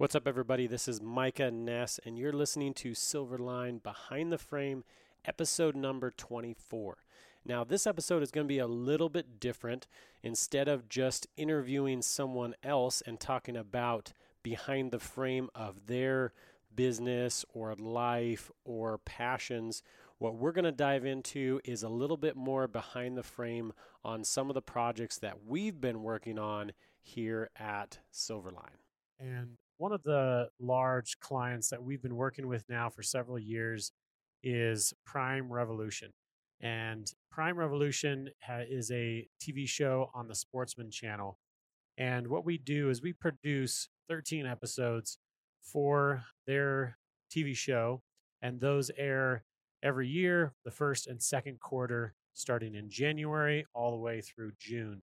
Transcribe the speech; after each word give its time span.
What's 0.00 0.14
up, 0.14 0.26
everybody? 0.26 0.66
This 0.66 0.88
is 0.88 1.02
Micah 1.02 1.50
Ness, 1.50 2.00
and 2.06 2.18
you're 2.18 2.32
listening 2.32 2.72
to 2.72 2.92
Silverline 2.92 3.82
Behind 3.82 4.32
the 4.32 4.38
Frame, 4.38 4.82
episode 5.26 5.76
number 5.76 6.10
24. 6.10 6.96
Now, 7.44 7.64
this 7.64 7.86
episode 7.86 8.22
is 8.22 8.30
going 8.30 8.46
to 8.46 8.48
be 8.48 8.60
a 8.60 8.66
little 8.66 9.10
bit 9.10 9.38
different. 9.38 9.86
Instead 10.22 10.68
of 10.68 10.88
just 10.88 11.26
interviewing 11.36 12.00
someone 12.00 12.54
else 12.62 13.02
and 13.02 13.20
talking 13.20 13.58
about 13.58 14.14
behind 14.42 14.90
the 14.90 14.98
frame 14.98 15.50
of 15.54 15.86
their 15.86 16.32
business 16.74 17.44
or 17.52 17.74
life 17.74 18.50
or 18.64 18.96
passions, 18.96 19.82
what 20.16 20.34
we're 20.34 20.52
going 20.52 20.64
to 20.64 20.72
dive 20.72 21.04
into 21.04 21.60
is 21.62 21.82
a 21.82 21.90
little 21.90 22.16
bit 22.16 22.36
more 22.36 22.66
behind 22.66 23.18
the 23.18 23.22
frame 23.22 23.74
on 24.02 24.24
some 24.24 24.48
of 24.48 24.54
the 24.54 24.62
projects 24.62 25.18
that 25.18 25.44
we've 25.46 25.78
been 25.78 26.02
working 26.02 26.38
on 26.38 26.72
here 27.02 27.50
at 27.58 27.98
Silverline. 28.10 28.80
And 29.18 29.58
one 29.80 29.92
of 29.92 30.02
the 30.02 30.46
large 30.60 31.18
clients 31.20 31.70
that 31.70 31.82
we've 31.82 32.02
been 32.02 32.14
working 32.14 32.46
with 32.46 32.62
now 32.68 32.90
for 32.90 33.02
several 33.02 33.38
years 33.38 33.92
is 34.44 34.92
Prime 35.06 35.50
Revolution. 35.50 36.10
And 36.60 37.10
Prime 37.30 37.56
Revolution 37.56 38.28
ha- 38.42 38.64
is 38.68 38.90
a 38.90 39.26
TV 39.42 39.66
show 39.66 40.10
on 40.12 40.28
the 40.28 40.34
Sportsman 40.34 40.90
channel. 40.90 41.38
And 41.96 42.26
what 42.26 42.44
we 42.44 42.58
do 42.58 42.90
is 42.90 43.00
we 43.00 43.14
produce 43.14 43.88
13 44.10 44.44
episodes 44.44 45.16
for 45.62 46.24
their 46.46 46.98
TV 47.34 47.56
show, 47.56 48.02
and 48.42 48.60
those 48.60 48.90
air 48.98 49.44
every 49.82 50.08
year, 50.08 50.52
the 50.62 50.70
first 50.70 51.06
and 51.06 51.22
second 51.22 51.58
quarter, 51.58 52.12
starting 52.34 52.74
in 52.74 52.90
January 52.90 53.64
all 53.72 53.92
the 53.92 53.96
way 53.96 54.20
through 54.20 54.52
June. 54.60 55.00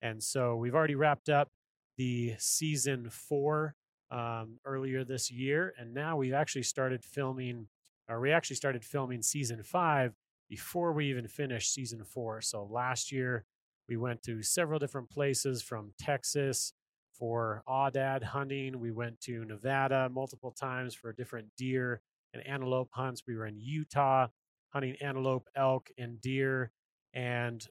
And 0.00 0.22
so 0.22 0.56
we've 0.56 0.74
already 0.74 0.94
wrapped 0.94 1.28
up 1.28 1.50
the 1.98 2.36
season 2.38 3.10
four 3.10 3.74
um, 4.10 4.58
earlier 4.64 5.04
this 5.04 5.30
year, 5.30 5.74
and 5.78 5.94
now 5.94 6.16
we've 6.16 6.34
actually 6.34 6.62
started 6.62 7.04
filming, 7.04 7.68
or 8.08 8.20
we 8.20 8.32
actually 8.32 8.56
started 8.56 8.84
filming 8.84 9.22
season 9.22 9.62
five 9.62 10.14
before 10.48 10.92
we 10.92 11.10
even 11.10 11.26
finished 11.26 11.72
season 11.72 12.04
four. 12.04 12.40
So 12.40 12.64
last 12.64 13.10
year 13.10 13.44
we 13.88 13.96
went 13.96 14.22
to 14.22 14.42
several 14.42 14.78
different 14.78 15.10
places 15.10 15.62
from 15.62 15.92
Texas 15.98 16.72
for 17.12 17.62
aoudad 17.68 18.22
hunting. 18.22 18.80
We 18.80 18.90
went 18.90 19.20
to 19.22 19.44
Nevada 19.44 20.08
multiple 20.12 20.50
times 20.50 20.94
for 20.94 21.12
different 21.12 21.48
deer 21.56 22.00
and 22.32 22.46
antelope 22.46 22.90
hunts. 22.92 23.22
We 23.26 23.36
were 23.36 23.46
in 23.46 23.58
Utah 23.58 24.28
hunting 24.70 24.96
antelope, 25.00 25.48
elk, 25.54 25.90
and 25.96 26.20
deer, 26.20 26.72
and 27.12 27.66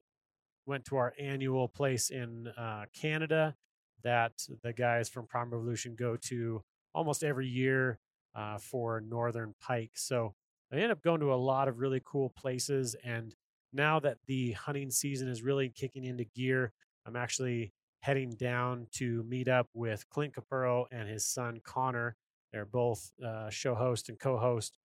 went 0.65 0.85
to 0.85 0.95
our 0.95 1.13
annual 1.19 1.67
place 1.67 2.09
in 2.09 2.47
uh, 2.57 2.85
Canada 2.93 3.55
that 4.03 4.33
the 4.63 4.73
guys 4.73 5.09
from 5.09 5.27
Prime 5.27 5.51
Revolution 5.51 5.95
go 5.95 6.17
to 6.27 6.61
almost 6.93 7.23
every 7.23 7.47
year 7.47 7.99
uh, 8.35 8.57
for 8.57 9.01
northern 9.01 9.53
pike. 9.61 9.91
So 9.95 10.33
I 10.71 10.77
end 10.77 10.91
up 10.91 11.01
going 11.01 11.19
to 11.21 11.33
a 11.33 11.35
lot 11.35 11.67
of 11.67 11.79
really 11.79 12.01
cool 12.03 12.29
places. 12.29 12.95
And 13.03 13.35
now 13.71 13.99
that 13.99 14.17
the 14.27 14.51
hunting 14.53 14.91
season 14.91 15.27
is 15.27 15.41
really 15.41 15.69
kicking 15.69 16.03
into 16.03 16.23
gear, 16.23 16.71
I'm 17.05 17.15
actually 17.15 17.73
heading 18.01 18.31
down 18.31 18.87
to 18.91 19.23
meet 19.23 19.47
up 19.47 19.67
with 19.73 20.07
Clint 20.09 20.33
Capurro 20.33 20.85
and 20.91 21.07
his 21.07 21.25
son 21.25 21.61
Connor. 21.63 22.15
They're 22.51 22.65
both 22.65 23.11
uh, 23.25 23.49
show 23.49 23.75
host 23.75 24.09
and 24.09 24.19
co 24.19 24.37
host 24.37 24.77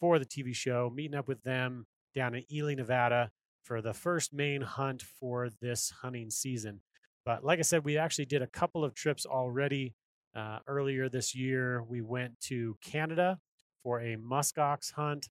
for 0.00 0.18
the 0.18 0.26
TV 0.26 0.54
show, 0.54 0.90
meeting 0.92 1.16
up 1.16 1.28
with 1.28 1.42
them 1.42 1.86
down 2.14 2.34
in 2.34 2.44
Ely, 2.52 2.74
Nevada 2.74 3.30
for 3.62 3.80
the 3.80 3.94
first 3.94 4.32
main 4.32 4.62
hunt 4.62 5.02
for 5.02 5.48
this 5.60 5.90
hunting 6.02 6.30
season. 6.30 6.80
But 7.24 7.44
like 7.44 7.58
I 7.58 7.62
said, 7.62 7.84
we 7.84 7.98
actually 7.98 8.26
did 8.26 8.42
a 8.42 8.46
couple 8.46 8.84
of 8.84 8.94
trips 8.94 9.26
already. 9.26 9.94
Uh, 10.34 10.58
earlier 10.66 11.08
this 11.08 11.34
year, 11.34 11.82
we 11.82 12.00
went 12.00 12.40
to 12.40 12.76
Canada 12.82 13.38
for 13.82 14.00
a 14.00 14.16
muskox 14.16 14.92
hunt, 14.92 15.28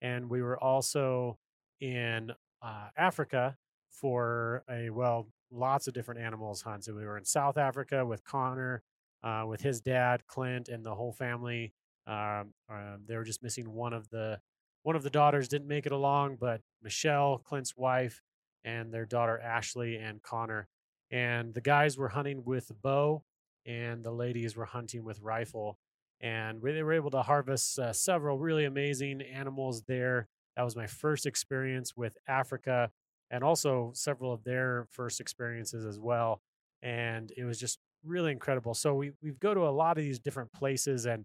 and 0.00 0.28
we 0.28 0.42
were 0.42 0.62
also 0.62 1.38
in 1.80 2.32
uh, 2.60 2.88
Africa 2.96 3.56
for 3.90 4.62
a 4.70 4.90
well, 4.90 5.28
lots 5.50 5.86
of 5.86 5.94
different 5.94 6.20
animals 6.20 6.62
hunts. 6.62 6.88
And 6.88 6.96
we 6.96 7.04
were 7.04 7.16
in 7.18 7.24
South 7.24 7.56
Africa 7.56 8.04
with 8.04 8.24
Connor, 8.24 8.82
uh, 9.22 9.44
with 9.46 9.62
his 9.62 9.80
dad, 9.80 10.26
Clint, 10.26 10.68
and 10.68 10.84
the 10.84 10.94
whole 10.94 11.12
family. 11.12 11.72
Um, 12.06 12.52
uh, 12.70 12.96
they 13.06 13.16
were 13.16 13.24
just 13.24 13.42
missing 13.42 13.72
one 13.72 13.92
of 13.92 14.08
the 14.10 14.40
one 14.82 14.96
of 14.96 15.02
the 15.02 15.10
daughters 15.10 15.48
didn't 15.48 15.68
make 15.68 15.86
it 15.86 15.92
along, 15.92 16.36
but 16.40 16.60
Michelle, 16.82 17.38
Clint's 17.38 17.76
wife, 17.76 18.20
and 18.64 18.92
their 18.92 19.06
daughter 19.06 19.38
Ashley 19.38 19.96
and 19.96 20.22
Connor 20.22 20.68
and 21.12 21.54
the 21.54 21.60
guys 21.60 21.96
were 21.96 22.08
hunting 22.08 22.42
with 22.44 22.72
bow 22.82 23.22
and 23.66 24.02
the 24.02 24.10
ladies 24.10 24.56
were 24.56 24.64
hunting 24.64 25.04
with 25.04 25.20
rifle 25.20 25.78
and 26.20 26.60
they 26.62 26.82
were 26.82 26.92
able 26.92 27.10
to 27.10 27.22
harvest 27.22 27.78
uh, 27.78 27.92
several 27.92 28.38
really 28.38 28.64
amazing 28.64 29.20
animals 29.22 29.82
there. 29.86 30.28
That 30.56 30.62
was 30.62 30.76
my 30.76 30.86
first 30.86 31.26
experience 31.26 31.96
with 31.96 32.16
africa 32.26 32.90
and 33.30 33.44
also 33.44 33.92
several 33.94 34.32
of 34.32 34.42
their 34.44 34.86
first 34.90 35.20
experiences 35.20 35.84
as 35.84 35.98
well 36.00 36.40
and 36.82 37.32
it 37.36 37.44
was 37.44 37.58
just 37.60 37.78
really 38.04 38.32
incredible. 38.32 38.74
So 38.74 38.94
we, 38.94 39.12
we 39.22 39.30
go 39.30 39.54
to 39.54 39.60
a 39.60 39.70
lot 39.70 39.98
of 39.98 40.04
these 40.04 40.18
different 40.18 40.52
places 40.52 41.06
and 41.06 41.24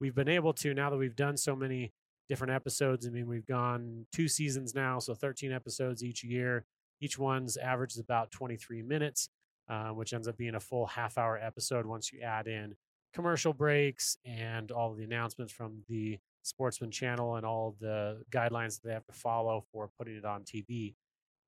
we've 0.00 0.14
been 0.14 0.28
able 0.28 0.52
to 0.54 0.74
now 0.74 0.90
that 0.90 0.96
we've 0.96 1.16
done 1.16 1.36
so 1.36 1.54
many 1.54 1.92
different 2.28 2.52
episodes 2.54 3.06
i 3.06 3.10
mean 3.10 3.26
we've 3.26 3.46
gone 3.46 4.06
two 4.10 4.28
seasons 4.28 4.74
now 4.74 4.98
so 4.98 5.14
13 5.14 5.52
episodes 5.52 6.02
each 6.02 6.24
year 6.24 6.64
each 7.00 7.18
one's 7.18 7.56
averages 7.56 7.98
about 7.98 8.30
23 8.30 8.82
minutes, 8.82 9.28
uh, 9.68 9.88
which 9.88 10.12
ends 10.12 10.28
up 10.28 10.36
being 10.36 10.54
a 10.54 10.60
full 10.60 10.86
half 10.86 11.18
hour 11.18 11.38
episode 11.38 11.86
once 11.86 12.12
you 12.12 12.20
add 12.20 12.46
in 12.46 12.74
commercial 13.14 13.52
breaks 13.52 14.18
and 14.24 14.70
all 14.72 14.92
the 14.92 15.04
announcements 15.04 15.52
from 15.52 15.82
the 15.88 16.18
Sportsman 16.42 16.90
channel 16.90 17.36
and 17.36 17.46
all 17.46 17.76
the 17.80 18.20
guidelines 18.30 18.74
that 18.74 18.88
they 18.88 18.92
have 18.92 19.06
to 19.06 19.12
follow 19.12 19.64
for 19.72 19.88
putting 19.96 20.16
it 20.16 20.24
on 20.24 20.42
TV. 20.42 20.94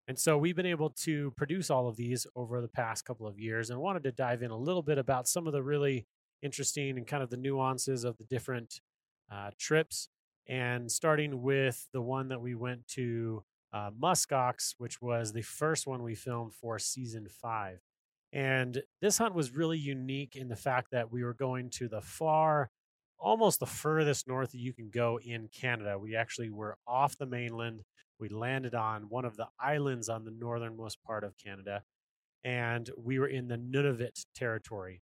And 0.08 0.18
so 0.18 0.38
we've 0.38 0.54
been 0.54 0.66
able 0.66 0.90
to 0.90 1.32
produce 1.36 1.68
all 1.68 1.88
of 1.88 1.96
these 1.96 2.26
over 2.36 2.60
the 2.60 2.68
past 2.68 3.04
couple 3.04 3.26
of 3.26 3.38
years 3.38 3.70
and 3.70 3.80
wanted 3.80 4.04
to 4.04 4.12
dive 4.12 4.42
in 4.42 4.52
a 4.52 4.56
little 4.56 4.82
bit 4.82 4.98
about 4.98 5.26
some 5.26 5.48
of 5.48 5.52
the 5.52 5.62
really 5.62 6.06
interesting 6.42 6.96
and 6.96 7.06
kind 7.06 7.22
of 7.22 7.30
the 7.30 7.36
nuances 7.36 8.04
of 8.04 8.16
the 8.16 8.24
different 8.24 8.80
uh, 9.30 9.50
trips. 9.58 10.08
And 10.48 10.90
starting 10.90 11.42
with 11.42 11.88
the 11.92 12.00
one 12.00 12.28
that 12.28 12.40
we 12.40 12.54
went 12.54 12.86
to 12.94 13.42
uh, 13.72 13.90
Muskox, 13.90 14.74
which 14.78 15.00
was 15.02 15.32
the 15.32 15.42
first 15.42 15.86
one 15.86 16.02
we 16.02 16.14
filmed 16.14 16.54
for 16.54 16.78
season 16.78 17.26
five. 17.28 17.80
And 18.32 18.82
this 19.00 19.18
hunt 19.18 19.34
was 19.34 19.54
really 19.54 19.78
unique 19.78 20.36
in 20.36 20.48
the 20.48 20.56
fact 20.56 20.90
that 20.90 21.12
we 21.12 21.24
were 21.24 21.34
going 21.34 21.70
to 21.70 21.88
the 21.88 22.00
far, 22.00 22.70
almost 23.18 23.60
the 23.60 23.66
furthest 23.66 24.28
north 24.28 24.54
you 24.54 24.72
can 24.72 24.90
go 24.90 25.18
in 25.24 25.48
Canada. 25.48 25.98
We 25.98 26.16
actually 26.16 26.50
were 26.50 26.76
off 26.86 27.16
the 27.16 27.26
mainland. 27.26 27.82
We 28.18 28.28
landed 28.28 28.74
on 28.74 29.04
one 29.08 29.24
of 29.24 29.36
the 29.36 29.48
islands 29.60 30.08
on 30.08 30.24
the 30.24 30.30
northernmost 30.30 31.02
part 31.02 31.24
of 31.24 31.36
Canada, 31.36 31.82
and 32.44 32.90
we 32.96 33.18
were 33.18 33.28
in 33.28 33.48
the 33.48 33.58
Nunavut 33.58 34.24
territory. 34.34 35.02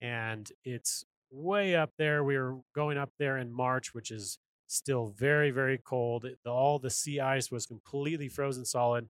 And 0.00 0.50
it's 0.64 1.04
way 1.30 1.74
up 1.74 1.92
there. 1.98 2.24
We 2.24 2.36
were 2.38 2.58
going 2.74 2.98
up 2.98 3.10
there 3.18 3.38
in 3.38 3.52
March, 3.52 3.94
which 3.94 4.10
is 4.10 4.38
still 4.70 5.08
very, 5.16 5.50
very 5.50 5.78
cold. 5.78 6.26
All 6.46 6.78
the 6.78 6.90
sea 6.90 7.18
ice 7.20 7.50
was 7.50 7.66
completely 7.66 8.28
frozen 8.28 8.64
solid. 8.64 9.08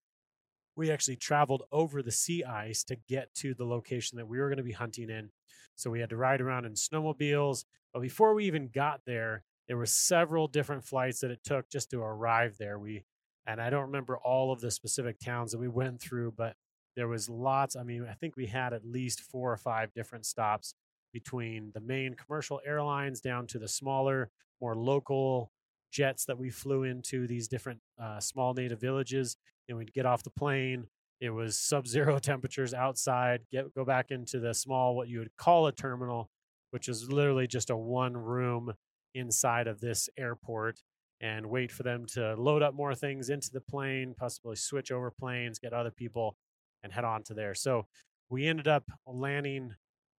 We 0.75 0.91
actually 0.91 1.16
traveled 1.16 1.63
over 1.72 2.03
the 2.03 2.12
sea 2.12 2.44
ice 2.44 2.84
to 2.85 2.95
get 3.09 3.34
to 3.35 3.56
the 3.56 3.66
location 3.66 4.17
that 4.17 4.28
we 4.28 4.38
were 4.38 4.50
going 4.50 4.57
to 4.57 4.63
be 4.63 4.73
hunting 4.73 5.09
in. 5.09 5.31
So 5.75 5.90
we 5.90 6.00
had 6.00 6.12
to 6.12 6.17
ride 6.17 6.41
around 6.41 6.66
in 6.66 6.73
snowmobiles. 6.73 7.66
But 7.91 8.01
before 8.01 8.35
we 8.35 8.46
even 8.46 8.67
got 8.67 9.01
there, 9.06 9.44
there 9.67 9.78
were 9.78 9.88
several 9.88 10.47
different 10.47 10.84
flights 10.84 11.22
that 11.22 11.31
it 11.31 11.44
took 11.44 11.69
just 11.69 11.90
to 11.91 12.01
arrive 12.01 12.57
there. 12.57 12.78
We 12.78 13.03
and 13.47 13.62
I 13.62 13.69
don't 13.69 13.85
remember 13.85 14.17
all 14.17 14.51
of 14.51 14.59
the 14.59 14.69
specific 14.69 15.19
towns 15.19 15.53
that 15.53 15.59
we 15.59 15.69
went 15.69 16.01
through, 16.01 16.34
but 16.38 16.56
there 16.97 17.07
was 17.07 17.29
lots. 17.29 17.75
I 17.75 17.84
mean, 17.84 18.06
I 18.09 18.13
think 18.13 18.35
we 18.35 18.47
had 18.47 18.73
at 18.73 18.85
least 18.85 19.22
four 19.22 19.51
or 19.51 19.57
five 19.57 19.94
different 19.94 20.25
stops 20.25 20.73
between 21.13 21.72
the 21.73 21.79
main 21.79 22.13
commercial 22.13 22.59
airlines 22.66 23.22
down 23.22 23.47
to 23.47 23.59
the 23.59 23.67
smaller 23.67 24.29
more 24.62 24.76
local 24.76 25.52
jets 25.92 26.26
that 26.26 26.38
we 26.38 26.50
flew 26.50 26.84
into 26.84 27.28
these 27.28 27.48
different 27.48 27.80
uh, 28.02 28.20
small 28.20 28.54
native 28.54 28.80
villages. 28.80 29.38
And 29.68 29.78
we'd 29.78 29.94
get 29.94 30.06
off 30.06 30.24
the 30.24 30.30
plane. 30.30 30.88
It 31.20 31.30
was 31.30 31.59
sub-zero 31.59 32.20
temperatures 32.20 32.74
outside. 32.74 33.42
Get 33.52 33.74
go 33.74 33.84
back 33.84 34.12
into 34.12 34.40
the 34.40 34.54
small 34.54 34.96
what 34.96 35.09
you 35.09 35.20
would 35.20 35.36
call 35.38 35.68
a 35.68 35.72
terminal, 35.72 36.30
which 36.72 36.88
is 36.88 37.12
literally 37.12 37.48
just 37.48 37.70
a 37.70 37.78
one 37.78 38.16
room 38.16 38.74
inside 39.16 39.68
of 39.68 39.82
this 39.82 40.09
airport, 40.18 40.82
and 41.20 41.48
wait 41.48 41.72
for 41.72 41.84
them 41.84 42.06
to 42.06 42.36
load 42.36 42.62
up 42.62 42.76
more 42.76 42.94
things 42.94 43.30
into 43.30 43.50
the 43.52 43.62
plane, 43.62 44.14
possibly 44.18 44.56
switch 44.56 44.92
over 44.92 45.09
planes, 45.09 45.59
get 45.59 45.74
other 45.74 45.92
people, 45.92 46.38
and 46.84 46.94
head 46.94 47.04
on 47.04 47.24
to 47.24 47.34
there. 47.34 47.56
So 47.56 47.88
we 48.30 48.48
ended 48.48 48.68
up 48.68 48.84
landing 49.08 49.74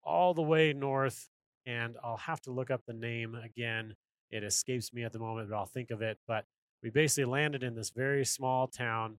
all 0.04 0.34
the 0.34 0.42
way 0.42 0.74
north, 0.74 1.30
and 1.66 1.96
I'll 2.04 2.18
have 2.18 2.42
to 2.42 2.52
look 2.52 2.72
up 2.72 2.82
the 2.88 2.94
name 2.94 3.36
again 3.36 3.94
it 4.32 4.44
escapes 4.44 4.94
me 4.94 5.04
at 5.04 5.14
the 5.14 5.20
moment, 5.20 5.50
but 5.50 5.56
I'll 5.56 5.66
think 5.66 5.92
of 5.92 6.02
it. 6.02 6.18
But 6.28 6.46
we 6.84 6.90
basically 6.90 7.26
landed 7.26 7.64
in 7.64 7.76
this 7.76 7.90
very 7.90 8.26
small 8.26 8.68
town. 8.68 9.18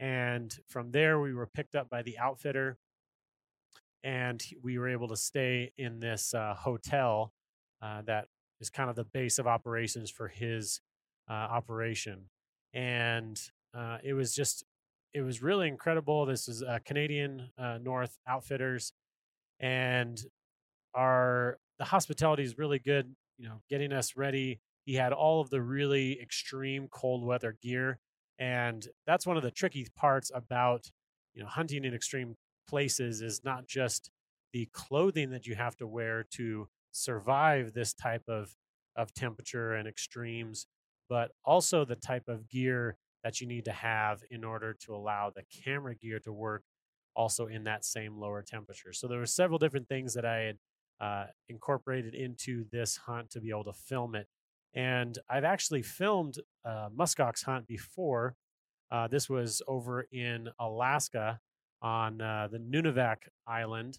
And 0.00 0.56
from 0.68 0.90
there, 0.90 1.20
we 1.20 1.34
were 1.34 1.46
picked 1.46 1.74
up 1.74 1.88
by 1.88 2.02
the 2.02 2.18
outfitter. 2.18 2.78
And 4.02 4.44
we 4.62 4.78
were 4.78 4.88
able 4.88 5.08
to 5.08 5.16
stay 5.16 5.72
in 5.78 6.00
this 6.00 6.34
uh, 6.34 6.54
hotel 6.54 7.32
uh, 7.80 8.02
that 8.02 8.28
is 8.60 8.70
kind 8.70 8.90
of 8.90 8.96
the 8.96 9.04
base 9.04 9.38
of 9.38 9.46
operations 9.46 10.10
for 10.10 10.28
his 10.28 10.80
uh, 11.28 11.32
operation. 11.32 12.28
And 12.74 13.40
uh, 13.72 13.98
it 14.02 14.12
was 14.12 14.34
just, 14.34 14.64
it 15.14 15.22
was 15.22 15.42
really 15.42 15.68
incredible. 15.68 16.26
This 16.26 16.48
is 16.48 16.62
Canadian 16.84 17.50
uh, 17.56 17.78
North 17.80 18.18
Outfitters, 18.26 18.92
and 19.60 20.20
our 20.92 21.58
the 21.78 21.84
hospitality 21.84 22.42
is 22.42 22.58
really 22.58 22.78
good. 22.78 23.14
You 23.38 23.48
know, 23.48 23.62
getting 23.68 23.92
us 23.92 24.16
ready. 24.16 24.60
He 24.84 24.94
had 24.94 25.12
all 25.12 25.40
of 25.40 25.50
the 25.50 25.62
really 25.62 26.20
extreme 26.20 26.88
cold 26.88 27.24
weather 27.24 27.56
gear, 27.62 27.98
and 28.38 28.86
that's 29.06 29.26
one 29.26 29.36
of 29.36 29.42
the 29.42 29.50
tricky 29.50 29.86
parts 29.96 30.30
about 30.34 30.90
you 31.34 31.42
know 31.42 31.48
hunting 31.48 31.84
in 31.84 31.94
extreme 31.94 32.36
places 32.68 33.20
is 33.22 33.42
not 33.44 33.66
just 33.66 34.10
the 34.52 34.68
clothing 34.72 35.30
that 35.30 35.46
you 35.46 35.54
have 35.54 35.76
to 35.76 35.86
wear 35.86 36.24
to 36.32 36.68
survive 36.92 37.72
this 37.72 37.92
type 37.92 38.22
of 38.28 38.54
of 38.96 39.12
temperature 39.14 39.74
and 39.74 39.88
extremes, 39.88 40.66
but 41.08 41.32
also 41.44 41.84
the 41.84 41.96
type 41.96 42.28
of 42.28 42.48
gear 42.48 42.96
that 43.24 43.40
you 43.40 43.46
need 43.46 43.64
to 43.64 43.72
have 43.72 44.22
in 44.30 44.44
order 44.44 44.74
to 44.74 44.94
allow 44.94 45.30
the 45.30 45.42
camera 45.64 45.94
gear 45.94 46.20
to 46.20 46.32
work 46.32 46.62
also 47.16 47.46
in 47.46 47.64
that 47.64 47.84
same 47.84 48.16
lower 48.18 48.42
temperature. 48.42 48.92
So 48.92 49.08
there 49.08 49.18
were 49.18 49.26
several 49.26 49.58
different 49.58 49.88
things 49.88 50.14
that 50.14 50.24
I 50.24 50.38
had 50.40 50.58
uh, 51.04 51.26
incorporated 51.48 52.14
into 52.14 52.64
this 52.72 52.96
hunt 52.96 53.30
to 53.30 53.40
be 53.40 53.50
able 53.50 53.64
to 53.64 53.72
film 53.72 54.14
it. 54.14 54.26
And 54.74 55.18
I've 55.28 55.44
actually 55.44 55.82
filmed 55.82 56.36
a 56.64 56.88
muskox 56.98 57.44
hunt 57.44 57.66
before. 57.66 58.36
Uh, 58.90 59.08
this 59.08 59.28
was 59.28 59.60
over 59.68 60.06
in 60.12 60.48
Alaska 60.58 61.40
on 61.82 62.20
uh, 62.20 62.48
the 62.50 62.58
Nunivak 62.58 63.16
Island, 63.46 63.98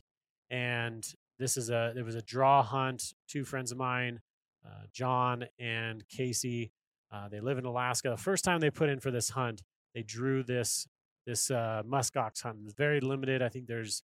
and 0.50 1.06
this 1.38 1.58
is 1.58 1.70
a 1.70 1.94
it 1.96 2.04
was 2.04 2.16
a 2.16 2.22
draw 2.22 2.64
hunt. 2.64 3.14
Two 3.28 3.46
friends 3.46 3.72
of 3.72 3.78
mine, 3.78 4.22
uh, 4.66 4.86
John 4.92 5.46
and 5.60 6.08
Casey, 6.10 6.72
uh, 7.14 7.30
they 7.30 7.40
live 7.40 7.58
in 7.58 7.66
Alaska. 7.66 8.10
The 8.10 8.18
first 8.18 8.44
time 8.44 8.60
they 8.60 8.72
put 8.72 8.90
in 8.90 9.00
for 9.00 9.12
this 9.12 9.30
hunt, 9.30 9.62
they 9.94 10.02
drew 10.02 10.44
this 10.44 10.88
this 11.28 11.52
uh, 11.52 11.84
muskox 11.88 12.42
hunt. 12.42 12.58
It's 12.66 12.74
very 12.74 13.00
limited. 13.00 13.42
I 13.42 13.50
think 13.50 13.68
there's 13.68 14.04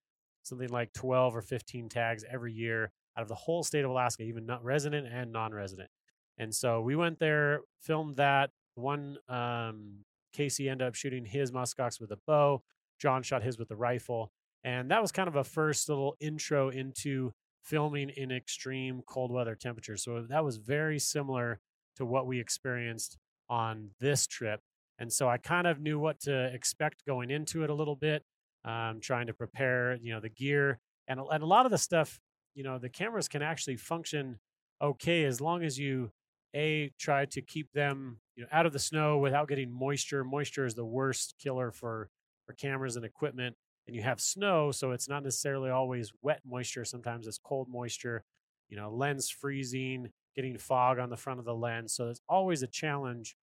something 0.49 0.69
like 0.69 0.93
12 0.93 1.37
or 1.37 1.43
15 1.43 1.89
tags 1.89 2.25
every 2.31 2.53
year 2.53 2.91
out 3.17 3.23
of 3.23 3.29
the 3.29 3.35
whole 3.35 3.63
state 3.63 3.85
of 3.85 3.91
Alaska, 3.91 4.23
even 4.23 4.47
not 4.47 4.65
resident 4.65 5.07
and 5.07 5.33
non-resident. 5.33 5.91
And 6.39 6.55
so 6.55 6.81
we 6.81 6.97
went 6.97 7.19
there, 7.19 7.61
filmed 7.81 8.17
that. 8.17 8.51
One 8.75 9.19
um, 9.29 10.05
Casey 10.33 10.69
ended 10.69 10.87
up 10.87 10.95
shooting 10.95 11.25
his 11.25 11.51
muskox 11.51 12.01
with 12.01 12.13
a 12.13 12.19
bow. 12.27 12.63
John 12.99 13.23
shot 13.23 13.43
his 13.43 13.59
with 13.59 13.71
a 13.71 13.77
rifle. 13.77 14.31
And 14.65 14.91
that 14.91 15.03
was 15.03 15.13
kind 15.13 15.29
of 15.29 15.37
a 15.37 15.45
first 15.45 15.89
little 15.89 16.17
intro 16.21 16.69
into 16.69 17.33
filming 17.63 18.11
in 18.11 18.31
extreme 18.31 19.03
cold 19.07 19.33
weather 19.33 19.55
temperatures. 19.55 20.03
So 20.03 20.25
that 20.29 20.45
was 20.45 20.57
very 20.57 20.99
similar 20.99 21.61
to 21.97 22.07
what 22.07 22.27
we 22.27 22.41
experienced 22.41 23.19
on 23.49 23.91
this 24.01 24.27
trip. 24.27 24.61
And 24.99 25.13
so 25.13 25.29
I 25.29 25.39
kind 25.39 25.67
of 25.67 25.81
knew 25.81 25.99
what 25.99 26.21
to 26.21 26.47
expect 26.53 27.05
going 27.07 27.31
into 27.31 27.63
it 27.63 27.71
a 27.71 27.75
little 27.75 27.95
bit, 27.97 28.25
um, 28.65 29.01
trying 29.01 29.27
to 29.27 29.35
prepare, 29.35 29.97
you 29.97 30.13
know, 30.13 30.21
the 30.21 30.29
gear 30.29 30.79
and, 31.09 31.21
and 31.33 31.43
a 31.43 31.47
lot 31.47 31.65
of 31.65 31.73
the 31.73 31.79
stuff, 31.79 32.21
you 32.55 32.63
know, 32.63 32.79
the 32.79 32.89
cameras 32.89 33.29
can 33.29 33.43
actually 33.43 33.77
function 33.77 34.39
okay 34.81 35.25
as 35.25 35.41
long 35.41 35.65
as 35.65 35.79
you 35.79 36.11
a 36.55 36.91
try 36.99 37.27
to 37.27 37.43
keep 37.43 37.71
them 37.73 38.19
you 38.37 38.43
know 38.43 38.49
out 38.53 38.65
of 38.65 38.73
the 38.73 38.79
snow 38.79 39.19
without 39.19 39.49
getting 39.49 39.71
moisture. 39.71 40.25
Moisture 40.25 40.65
is 40.65 40.75
the 40.75 40.85
worst 40.85 41.35
killer 41.39 41.71
for 41.71 42.09
for 42.47 42.53
cameras 42.55 42.97
and 42.97 43.05
equipment. 43.05 43.57
And 43.87 43.97
you 43.97 44.03
have 44.03 44.21
snow, 44.21 44.71
so 44.71 44.91
it's 44.93 45.09
not 45.09 45.25
necessarily 45.25 45.71
always 45.71 46.13
wet 46.21 46.41
moisture. 46.47 46.85
Sometimes 46.85 47.27
it's 47.27 47.39
cold 47.39 47.69
moisture. 47.71 48.23
You 48.69 48.77
know, 48.77 48.91
lens 48.91 49.31
freezing, 49.31 50.11
getting 50.37 50.59
fog 50.59 50.99
on 50.99 51.09
the 51.09 51.17
front 51.17 51.39
of 51.39 51.47
the 51.47 51.55
lens. 51.55 51.95
So 51.95 52.09
it's 52.09 52.21
always 52.29 52.63
a 52.63 52.67
challenge. 52.67 53.35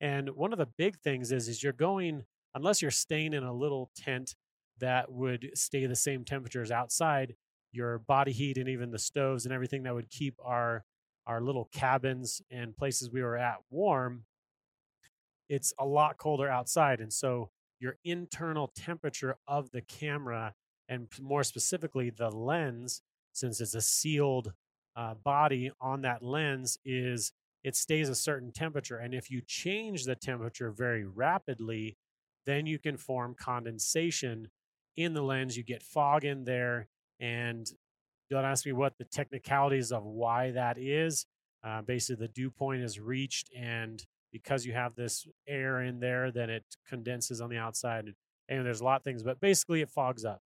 And 0.00 0.30
one 0.30 0.52
of 0.52 0.58
the 0.58 0.68
big 0.78 0.98
things 1.00 1.32
is 1.32 1.48
is 1.48 1.62
you're 1.62 1.72
going 1.72 2.24
unless 2.54 2.80
you're 2.80 2.90
staying 2.90 3.34
in 3.34 3.42
a 3.42 3.52
little 3.52 3.90
tent 3.96 4.34
that 4.80 5.10
would 5.10 5.50
stay 5.54 5.86
the 5.86 5.96
same 5.96 6.24
temperatures 6.24 6.70
outside, 6.70 7.34
your 7.72 7.98
body 7.98 8.32
heat 8.32 8.58
and 8.58 8.68
even 8.68 8.90
the 8.90 8.98
stoves 8.98 9.44
and 9.44 9.52
everything 9.54 9.82
that 9.82 9.94
would 9.94 10.10
keep 10.10 10.34
our 10.44 10.84
our 11.26 11.42
little 11.42 11.68
cabins 11.72 12.40
and 12.50 12.74
places 12.74 13.10
we 13.10 13.22
were 13.22 13.36
at 13.36 13.58
warm, 13.70 14.24
it's 15.50 15.74
a 15.78 15.84
lot 15.84 16.16
colder 16.16 16.48
outside. 16.48 17.00
And 17.00 17.12
so 17.12 17.50
your 17.78 17.96
internal 18.02 18.72
temperature 18.74 19.36
of 19.46 19.70
the 19.70 19.82
camera, 19.82 20.54
and 20.88 21.06
more 21.20 21.44
specifically, 21.44 22.08
the 22.08 22.30
lens, 22.30 23.02
since 23.32 23.60
it's 23.60 23.74
a 23.74 23.80
sealed 23.82 24.52
uh, 24.96 25.14
body 25.22 25.70
on 25.80 26.00
that 26.02 26.22
lens, 26.22 26.78
is 26.84 27.32
it 27.62 27.76
stays 27.76 28.08
a 28.08 28.14
certain 28.14 28.50
temperature. 28.50 28.96
And 28.96 29.12
if 29.12 29.30
you 29.30 29.42
change 29.46 30.04
the 30.04 30.16
temperature 30.16 30.70
very 30.70 31.04
rapidly, 31.04 31.98
then 32.46 32.66
you 32.66 32.78
can 32.78 32.96
form 32.96 33.34
condensation 33.38 34.48
in 34.98 35.14
the 35.14 35.22
lens. 35.22 35.56
You 35.56 35.62
get 35.62 35.82
fog 35.82 36.24
in 36.24 36.44
there. 36.44 36.88
And 37.20 37.66
don't 38.30 38.44
ask 38.44 38.66
me 38.66 38.72
what 38.72 38.98
the 38.98 39.04
technicalities 39.04 39.92
of 39.92 40.04
why 40.04 40.50
that 40.50 40.76
is. 40.78 41.26
Uh, 41.64 41.82
basically, 41.82 42.26
the 42.26 42.32
dew 42.32 42.50
point 42.50 42.82
is 42.82 43.00
reached, 43.00 43.50
and 43.56 44.04
because 44.32 44.64
you 44.64 44.72
have 44.72 44.94
this 44.94 45.26
air 45.48 45.82
in 45.82 45.98
there, 45.98 46.30
then 46.30 46.50
it 46.50 46.64
condenses 46.86 47.40
on 47.40 47.50
the 47.50 47.56
outside. 47.56 48.04
And, 48.48 48.64
there's 48.64 48.80
a 48.80 48.84
lot 48.84 49.00
of 49.00 49.04
things, 49.04 49.22
but 49.22 49.40
basically, 49.40 49.80
it 49.80 49.90
fogs 49.90 50.24
up. 50.24 50.40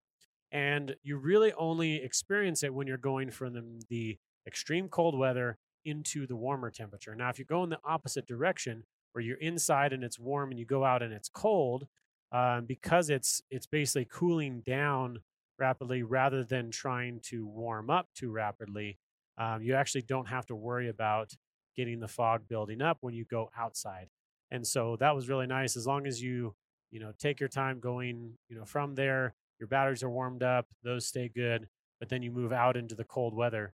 And 0.51 0.95
you 1.03 1.17
really 1.17 1.53
only 1.53 1.95
experience 1.95 2.63
it 2.63 2.73
when 2.73 2.87
you're 2.87 2.97
going 2.97 3.29
from 3.29 3.53
the, 3.53 3.63
the 3.89 4.17
extreme 4.47 4.87
cold 4.87 5.17
weather 5.17 5.57
into 5.85 6.25
the 6.25 6.35
warmer 6.35 6.71
temperature. 6.71 7.15
Now, 7.15 7.29
if 7.29 7.39
you 7.39 7.45
go 7.45 7.63
in 7.63 7.69
the 7.69 7.79
opposite 7.83 8.25
direction, 8.25 8.83
where 9.13 9.23
you're 9.23 9.37
inside 9.37 9.91
and 9.93 10.03
it's 10.03 10.19
warm, 10.19 10.51
and 10.51 10.59
you 10.59 10.65
go 10.65 10.85
out 10.85 11.03
and 11.03 11.13
it's 11.13 11.29
cold, 11.29 11.87
um, 12.31 12.65
because 12.65 13.09
it's 13.09 13.41
it's 13.49 13.67
basically 13.67 14.07
cooling 14.09 14.61
down 14.61 15.19
rapidly 15.59 16.03
rather 16.03 16.43
than 16.43 16.71
trying 16.71 17.19
to 17.21 17.45
warm 17.45 17.89
up 17.89 18.07
too 18.15 18.31
rapidly. 18.31 18.97
Um, 19.37 19.61
you 19.61 19.75
actually 19.75 20.03
don't 20.03 20.27
have 20.27 20.45
to 20.47 20.55
worry 20.55 20.89
about 20.89 21.33
getting 21.75 21.99
the 21.99 22.07
fog 22.07 22.47
building 22.47 22.81
up 22.81 22.97
when 23.01 23.13
you 23.13 23.25
go 23.25 23.49
outside. 23.57 24.09
And 24.49 24.65
so 24.65 24.97
that 24.97 25.15
was 25.15 25.29
really 25.29 25.47
nice. 25.47 25.77
As 25.77 25.87
long 25.87 26.05
as 26.05 26.21
you, 26.21 26.55
you 26.91 26.99
know, 26.99 27.13
take 27.17 27.39
your 27.39 27.49
time 27.49 27.79
going, 27.79 28.33
you 28.49 28.57
know, 28.57 28.65
from 28.65 28.95
there, 28.95 29.33
your 29.59 29.67
batteries 29.67 30.03
are 30.03 30.09
warmed 30.09 30.43
up, 30.43 30.67
those 30.83 31.05
stay 31.05 31.29
good, 31.29 31.69
but 31.99 32.09
then 32.09 32.21
you 32.21 32.31
move 32.31 32.51
out 32.51 32.75
into 32.75 32.95
the 32.95 33.05
cold 33.05 33.33
weather. 33.33 33.73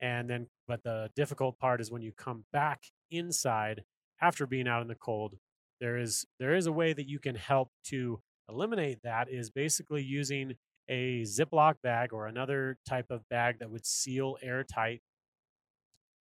And 0.00 0.28
then, 0.28 0.46
but 0.66 0.82
the 0.82 1.10
difficult 1.14 1.58
part 1.58 1.80
is 1.80 1.90
when 1.90 2.02
you 2.02 2.12
come 2.12 2.44
back 2.52 2.84
inside 3.10 3.84
after 4.20 4.46
being 4.46 4.68
out 4.68 4.82
in 4.82 4.88
the 4.88 4.94
cold, 4.94 5.36
there 5.80 5.96
is 5.98 6.26
there 6.38 6.54
is 6.54 6.66
a 6.66 6.72
way 6.72 6.92
that 6.92 7.08
you 7.08 7.18
can 7.18 7.34
help 7.34 7.70
to 7.84 8.20
eliminate 8.48 9.02
that 9.02 9.28
is 9.30 9.50
basically 9.50 10.02
using 10.02 10.54
a 10.88 11.22
Ziploc 11.22 11.76
bag 11.82 12.12
or 12.12 12.26
another 12.26 12.76
type 12.86 13.10
of 13.10 13.28
bag 13.28 13.58
that 13.58 13.70
would 13.70 13.86
seal 13.86 14.36
airtight 14.42 15.00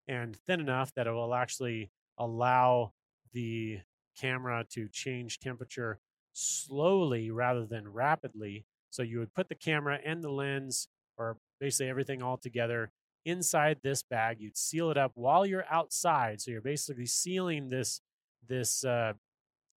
and 0.06 0.36
thin 0.46 0.60
enough 0.60 0.92
that 0.94 1.06
it 1.06 1.12
will 1.12 1.34
actually 1.34 1.90
allow 2.18 2.92
the 3.32 3.80
camera 4.18 4.64
to 4.70 4.88
change 4.88 5.40
temperature 5.40 5.98
slowly 6.32 7.30
rather 7.30 7.66
than 7.66 7.92
rapidly. 7.92 8.64
So 8.90 9.02
you 9.02 9.18
would 9.18 9.34
put 9.34 9.48
the 9.48 9.54
camera 9.54 9.98
and 10.04 10.22
the 10.22 10.30
lens, 10.30 10.88
or 11.16 11.38
basically 11.60 11.88
everything 11.88 12.22
all 12.22 12.36
together, 12.36 12.92
inside 13.24 13.78
this 13.82 14.02
bag. 14.02 14.38
You'd 14.40 14.56
seal 14.56 14.90
it 14.90 14.98
up 14.98 15.12
while 15.14 15.46
you're 15.46 15.64
outside. 15.70 16.40
So 16.40 16.50
you're 16.50 16.60
basically 16.60 17.06
sealing 17.06 17.68
this 17.68 18.00
this 18.46 18.84
uh, 18.84 19.14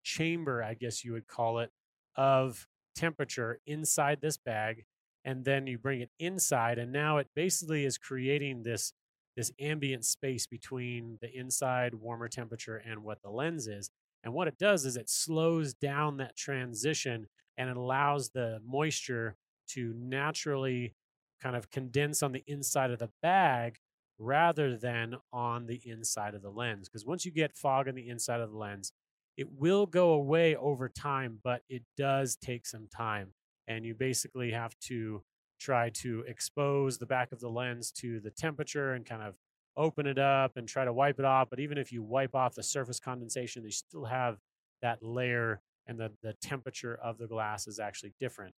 chamber, 0.05 0.63
I 0.63 0.75
guess 0.75 1.03
you 1.03 1.11
would 1.11 1.27
call 1.27 1.59
it, 1.59 1.71
of 2.15 2.67
temperature 2.95 3.59
inside 3.65 4.21
this 4.21 4.37
bag. 4.37 4.85
And 5.25 5.43
then 5.43 5.67
you 5.67 5.77
bring 5.77 6.01
it 6.01 6.11
inside, 6.19 6.77
and 6.77 6.91
now 6.91 7.17
it 7.17 7.27
basically 7.35 7.83
is 7.83 7.97
creating 7.97 8.63
this 8.63 8.93
this 9.35 9.51
ambient 9.59 10.05
space 10.05 10.47
between 10.47 11.17
the 11.21 11.29
inside 11.37 11.93
warmer 11.93 12.29
temperature 12.29 12.77
and 12.77 13.03
what 13.03 13.21
the 13.21 13.29
lens 13.29 13.67
is. 13.67 13.89
And 14.23 14.33
what 14.33 14.47
it 14.47 14.57
does 14.57 14.85
is 14.85 14.95
it 14.95 15.09
slows 15.09 15.73
down 15.73 16.17
that 16.17 16.37
transition 16.37 17.27
and 17.57 17.69
it 17.69 17.75
allows 17.75 18.29
the 18.29 18.61
moisture 18.65 19.35
to 19.71 19.93
naturally 19.97 20.93
kind 21.41 21.55
of 21.55 21.69
condense 21.69 22.23
on 22.23 22.31
the 22.31 22.43
inside 22.47 22.91
of 22.91 22.99
the 22.99 23.09
bag 23.21 23.77
rather 24.17 24.77
than 24.77 25.15
on 25.33 25.67
the 25.67 25.81
inside 25.83 26.33
of 26.33 26.41
the 26.41 26.49
lens. 26.49 26.87
Because 26.87 27.05
once 27.05 27.25
you 27.25 27.31
get 27.31 27.57
fog 27.57 27.89
on 27.89 27.95
the 27.95 28.07
inside 28.07 28.39
of 28.39 28.51
the 28.51 28.57
lens, 28.57 28.93
it 29.37 29.51
will 29.51 29.85
go 29.85 30.13
away 30.13 30.55
over 30.55 30.89
time, 30.89 31.39
but 31.43 31.61
it 31.69 31.83
does 31.97 32.35
take 32.35 32.65
some 32.65 32.87
time. 32.87 33.33
And 33.67 33.85
you 33.85 33.95
basically 33.95 34.51
have 34.51 34.77
to 34.81 35.23
try 35.59 35.89
to 35.89 36.23
expose 36.27 36.97
the 36.97 37.05
back 37.05 37.31
of 37.31 37.39
the 37.39 37.49
lens 37.49 37.91
to 37.91 38.19
the 38.19 38.31
temperature 38.31 38.93
and 38.93 39.05
kind 39.05 39.21
of 39.21 39.35
open 39.77 40.05
it 40.05 40.17
up 40.17 40.57
and 40.57 40.67
try 40.67 40.85
to 40.85 40.93
wipe 40.93 41.19
it 41.19 41.25
off. 41.25 41.49
But 41.49 41.59
even 41.59 41.77
if 41.77 41.91
you 41.91 42.03
wipe 42.03 42.35
off 42.35 42.55
the 42.55 42.63
surface 42.63 42.99
condensation, 42.99 43.63
you 43.63 43.71
still 43.71 44.05
have 44.05 44.37
that 44.81 45.01
layer 45.01 45.61
and 45.87 45.99
the, 45.99 46.11
the 46.23 46.33
temperature 46.41 46.97
of 47.01 47.17
the 47.17 47.27
glass 47.27 47.67
is 47.67 47.79
actually 47.79 48.13
different. 48.19 48.53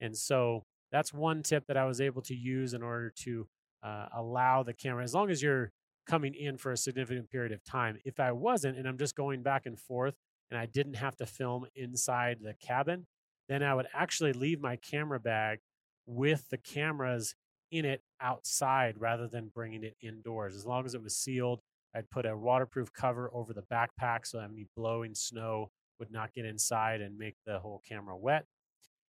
And 0.00 0.16
so 0.16 0.64
that's 0.90 1.12
one 1.12 1.42
tip 1.42 1.66
that 1.66 1.76
I 1.76 1.84
was 1.84 2.00
able 2.00 2.22
to 2.22 2.34
use 2.34 2.74
in 2.74 2.82
order 2.82 3.12
to 3.24 3.46
uh, 3.82 4.06
allow 4.14 4.62
the 4.62 4.74
camera, 4.74 5.02
as 5.02 5.14
long 5.14 5.30
as 5.30 5.42
you're 5.42 5.72
coming 6.06 6.34
in 6.34 6.56
for 6.56 6.72
a 6.72 6.76
significant 6.76 7.30
period 7.30 7.52
of 7.52 7.64
time. 7.64 7.98
If 8.04 8.20
I 8.20 8.32
wasn't, 8.32 8.78
and 8.78 8.88
I'm 8.88 8.98
just 8.98 9.16
going 9.16 9.42
back 9.42 9.66
and 9.66 9.78
forth, 9.78 10.14
and 10.50 10.58
I 10.58 10.66
didn't 10.66 10.94
have 10.94 11.16
to 11.16 11.26
film 11.26 11.66
inside 11.74 12.38
the 12.42 12.54
cabin, 12.54 13.06
then 13.48 13.62
I 13.62 13.74
would 13.74 13.86
actually 13.94 14.32
leave 14.32 14.60
my 14.60 14.76
camera 14.76 15.18
bag 15.18 15.60
with 16.06 16.48
the 16.50 16.58
cameras 16.58 17.34
in 17.70 17.84
it 17.84 18.02
outside 18.20 18.96
rather 18.98 19.26
than 19.26 19.50
bringing 19.54 19.82
it 19.82 19.96
indoors. 20.02 20.54
As 20.54 20.66
long 20.66 20.84
as 20.84 20.94
it 20.94 21.02
was 21.02 21.16
sealed, 21.16 21.60
I'd 21.94 22.10
put 22.10 22.26
a 22.26 22.36
waterproof 22.36 22.92
cover 22.92 23.30
over 23.32 23.52
the 23.52 23.62
backpack 23.62 24.26
so 24.26 24.40
any 24.40 24.66
blowing 24.76 25.14
snow 25.14 25.70
would 25.98 26.10
not 26.10 26.32
get 26.34 26.44
inside 26.44 27.00
and 27.00 27.18
make 27.18 27.36
the 27.46 27.58
whole 27.58 27.82
camera 27.88 28.16
wet. 28.16 28.46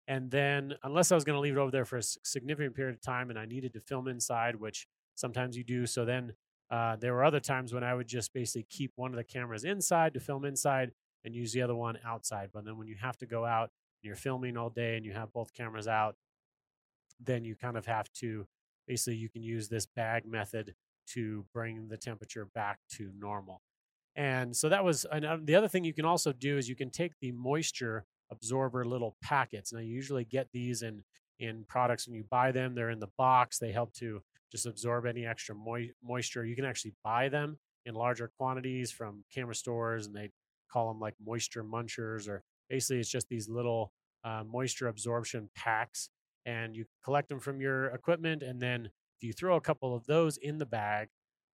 And 0.08 0.32
then, 0.32 0.76
unless 0.84 1.12
I 1.12 1.16
was 1.16 1.24
going 1.24 1.36
to 1.36 1.40
leave 1.40 1.58
it 1.58 1.60
over 1.60 1.72
there 1.72 1.86
for 1.86 1.98
a 1.98 2.04
significant 2.04 2.76
period 2.76 2.96
of 2.96 3.02
time 3.02 3.30
and 3.30 3.40
I 3.40 3.46
needed 3.46 3.74
to 3.74 3.80
film 3.80 4.08
inside, 4.08 4.56
which 4.56 4.88
sometimes 5.16 5.56
you 5.58 5.64
do, 5.64 5.86
so 5.86 6.04
then 6.04 6.34
uh, 6.74 6.96
there 6.96 7.13
were 7.13 7.24
other 7.24 7.39
times 7.39 7.72
when 7.72 7.84
I 7.84 7.94
would 7.94 8.08
just 8.08 8.34
basically 8.34 8.65
keep 8.68 8.94
one 8.96 9.12
of 9.12 9.15
the 9.15 9.24
cameras 9.24 9.63
inside 9.63 10.15
to 10.15 10.20
film 10.20 10.44
inside 10.44 10.92
and 11.24 11.36
use 11.36 11.53
the 11.53 11.62
other 11.62 11.75
one 11.75 12.00
outside. 12.03 12.50
But 12.51 12.65
then 12.65 12.80
when 12.80 12.88
you 12.88 12.96
have 13.00 13.15
to 13.20 13.27
go 13.27 13.46
out 13.46 13.70
and 14.01 14.08
you're 14.08 14.15
filming 14.15 14.58
all 14.58 14.72
day 14.72 14.98
and 14.98 15.06
you 15.06 15.13
have 15.13 15.32
both 15.32 15.53
cameras 15.53 15.88
out, 15.88 16.15
then 17.20 17.46
you 17.46 17.56
kind 17.56 17.77
of 17.77 17.86
have 17.86 18.12
to 18.13 18.48
basically 18.88 19.18
you 19.18 19.30
can 19.30 19.44
use 19.44 19.70
this 19.70 19.86
bag 19.86 20.25
method 20.25 20.74
to 21.10 21.46
bring 21.53 21.89
the 21.89 21.98
temperature 21.98 22.50
back 22.56 22.80
to 22.94 23.12
normal. 23.20 23.62
And 24.15 24.56
so 24.56 24.68
that 24.70 24.84
was 24.84 25.06
and 25.12 25.25
uh, 25.25 25.38
the 25.44 25.53
other 25.53 25.68
thing 25.68 25.84
you 25.84 25.94
can 25.94 26.06
also 26.06 26.34
do 26.34 26.58
is 26.58 26.68
you 26.68 26.75
can 26.75 26.89
take 26.89 27.12
the 27.22 27.32
moisture 27.34 28.03
absorber 28.32 28.84
little 28.84 29.15
packets. 29.22 29.72
Now 29.72 29.80
you 29.80 29.94
usually 29.94 30.25
get 30.25 30.48
these 30.51 30.82
in 30.82 31.03
in 31.38 31.65
products 31.68 32.08
when 32.08 32.15
you 32.15 32.24
buy 32.24 32.51
them. 32.51 32.74
They're 32.74 32.89
in 32.89 33.00
the 33.00 33.12
box. 33.15 33.60
They 33.60 33.72
help 33.72 33.94
to 33.96 34.24
just 34.53 34.67
absorb 34.67 35.05
any 35.05 35.25
extra 35.25 35.55
mo- 35.55 35.89
moisture. 36.03 36.45
You 36.45 36.55
can 36.55 36.65
actually 36.65 36.93
buy 37.03 37.27
them 37.27 37.57
in 37.86 37.95
larger 37.95 38.31
quantities 38.38 38.91
from 38.91 39.25
camera 39.33 39.55
stores, 39.55 40.05
and 40.05 40.15
they 40.15 40.29
call 40.72 40.88
them 40.89 41.00
like 41.00 41.15
moisture 41.25 41.63
munchers, 41.63 42.29
or 42.29 42.43
basically 42.69 43.00
it's 43.00 43.10
just 43.10 43.27
these 43.29 43.50
little 43.50 43.91
uh, 44.24 44.43
moisture 44.45 44.88
absorption 44.88 45.50
packs 45.55 46.10
and 46.45 46.75
you 46.75 46.86
collect 47.03 47.29
them 47.29 47.39
from 47.39 47.60
your 47.62 47.88
equipment. 47.88 48.43
And 48.43 48.62
then 48.62 48.86
if 48.86 49.24
you 49.24 49.33
throw 49.33 49.55
a 49.55 49.62
couple 49.62 49.95
of 49.95 50.05
those 50.05 50.38
in 50.38 50.57
the 50.60 50.65
bag, 50.65 51.10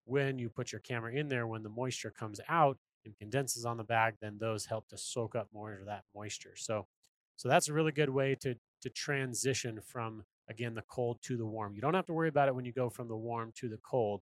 when 0.05 0.39
you 0.39 0.49
put 0.49 0.71
your 0.71 0.81
camera 0.81 1.13
in 1.13 1.29
there, 1.29 1.47
when 1.47 1.63
the 1.63 1.69
moisture 1.69 2.11
comes 2.11 2.39
out 2.49 2.77
and 3.05 3.15
condenses 3.17 3.65
on 3.65 3.77
the 3.77 3.83
bag, 3.83 4.15
then 4.21 4.37
those 4.39 4.65
help 4.65 4.87
to 4.89 4.97
soak 4.97 5.35
up 5.35 5.47
more 5.53 5.73
of 5.73 5.85
that 5.85 6.03
moisture. 6.15 6.55
So, 6.55 6.87
so 7.35 7.47
that's 7.47 7.69
a 7.69 7.73
really 7.73 7.91
good 7.91 8.09
way 8.09 8.35
to 8.41 8.55
to 8.81 8.89
transition 8.89 9.79
from 9.81 10.23
again 10.49 10.73
the 10.75 10.83
cold 10.83 11.19
to 11.23 11.37
the 11.37 11.45
warm. 11.45 11.75
You 11.75 11.81
don't 11.81 11.93
have 11.93 12.05
to 12.07 12.13
worry 12.13 12.29
about 12.29 12.47
it 12.47 12.55
when 12.55 12.65
you 12.65 12.73
go 12.73 12.89
from 12.89 13.07
the 13.07 13.15
warm 13.15 13.51
to 13.57 13.69
the 13.69 13.77
cold, 13.77 14.21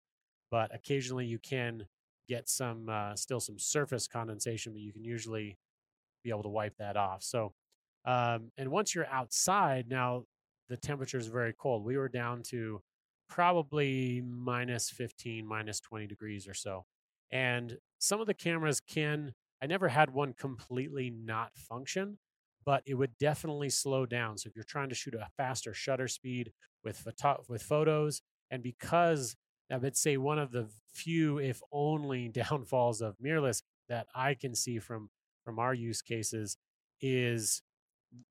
but 0.51 0.73
occasionally 0.73 1.25
you 1.25 1.39
can 1.39 1.87
get 2.27 2.49
some 2.49 2.89
uh, 2.89 3.15
still 3.15 3.39
some 3.39 3.59
surface 3.59 4.07
condensation, 4.07 4.73
but 4.73 4.81
you 4.81 4.91
can 4.91 5.03
usually 5.03 5.57
be 6.23 6.29
able 6.29 6.43
to 6.43 6.49
wipe 6.49 6.75
that 6.77 6.97
off. 6.97 7.23
So, 7.23 7.53
um, 8.05 8.51
and 8.57 8.71
once 8.71 8.95
you're 8.95 9.07
outside, 9.07 9.87
now 9.87 10.23
the 10.69 10.77
temperature 10.77 11.17
is 11.17 11.27
very 11.27 11.53
cold. 11.53 11.85
We 11.85 11.97
were 11.97 12.09
down 12.09 12.41
to 12.49 12.81
probably 13.29 14.21
minus 14.21 14.89
15, 14.89 15.45
minus 15.45 15.79
20 15.79 16.07
degrees 16.07 16.47
or 16.47 16.53
so. 16.53 16.85
And 17.31 17.77
some 17.99 18.21
of 18.21 18.27
the 18.27 18.33
cameras 18.33 18.79
can, 18.79 19.33
I 19.61 19.67
never 19.67 19.87
had 19.87 20.11
one 20.11 20.33
completely 20.33 21.09
not 21.09 21.55
function, 21.55 22.17
but 22.65 22.83
it 22.85 22.95
would 22.95 23.17
definitely 23.19 23.69
slow 23.69 24.05
down. 24.05 24.37
So 24.37 24.47
if 24.49 24.55
you're 24.55 24.63
trying 24.63 24.89
to 24.89 24.95
shoot 24.95 25.13
a 25.15 25.27
faster 25.37 25.73
shutter 25.73 26.07
speed 26.07 26.51
with, 26.83 26.97
photo- 26.97 27.43
with 27.47 27.63
photos, 27.63 28.21
and 28.51 28.63
because 28.63 29.35
I 29.71 29.77
would 29.77 29.97
say 29.97 30.17
one 30.17 30.39
of 30.39 30.51
the 30.51 30.67
few, 30.93 31.37
if 31.39 31.61
only, 31.71 32.27
downfalls 32.33 33.01
of 33.01 33.17
mirrorless 33.23 33.61
that 33.89 34.07
I 34.15 34.33
can 34.33 34.55
see 34.55 34.79
from 34.79 35.09
from 35.43 35.59
our 35.59 35.75
use 35.75 36.01
cases 36.01 36.57
is 37.01 37.61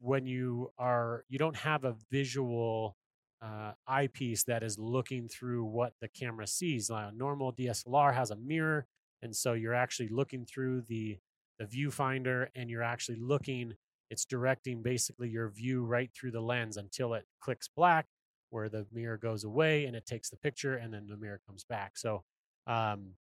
when 0.00 0.26
you 0.26 0.70
are 0.78 1.24
you 1.28 1.38
don't 1.38 1.56
have 1.56 1.84
a 1.84 1.94
visual 2.10 2.96
uh, 3.42 3.72
eyepiece 3.86 4.44
that 4.44 4.62
is 4.62 4.78
looking 4.78 5.28
through 5.28 5.64
what 5.64 5.92
the 6.00 6.08
camera 6.08 6.46
sees. 6.46 6.88
Now, 6.88 7.08
a 7.08 7.12
normal 7.12 7.52
DSLR 7.52 8.12
has 8.14 8.30
a 8.30 8.36
mirror, 8.36 8.86
and 9.22 9.34
so 9.34 9.52
you're 9.52 9.74
actually 9.74 10.08
looking 10.08 10.44
through 10.46 10.82
the 10.82 11.18
the 11.58 11.66
viewfinder, 11.66 12.48
and 12.54 12.70
you're 12.70 12.82
actually 12.82 13.18
looking. 13.20 13.74
It's 14.10 14.24
directing 14.24 14.82
basically 14.82 15.28
your 15.28 15.48
view 15.48 15.84
right 15.84 16.10
through 16.14 16.32
the 16.32 16.40
lens 16.40 16.76
until 16.76 17.14
it 17.14 17.26
clicks 17.40 17.68
black, 17.68 18.06
where 18.50 18.68
the 18.68 18.86
mirror 18.92 19.16
goes 19.16 19.44
away 19.44 19.86
and 19.86 19.96
it 19.96 20.06
takes 20.06 20.30
the 20.30 20.36
picture, 20.36 20.76
and 20.76 20.92
then 20.92 21.06
the 21.08 21.16
mirror 21.16 21.40
comes 21.46 21.64
back. 21.64 21.96
So, 21.96 22.22
um, 22.66 23.14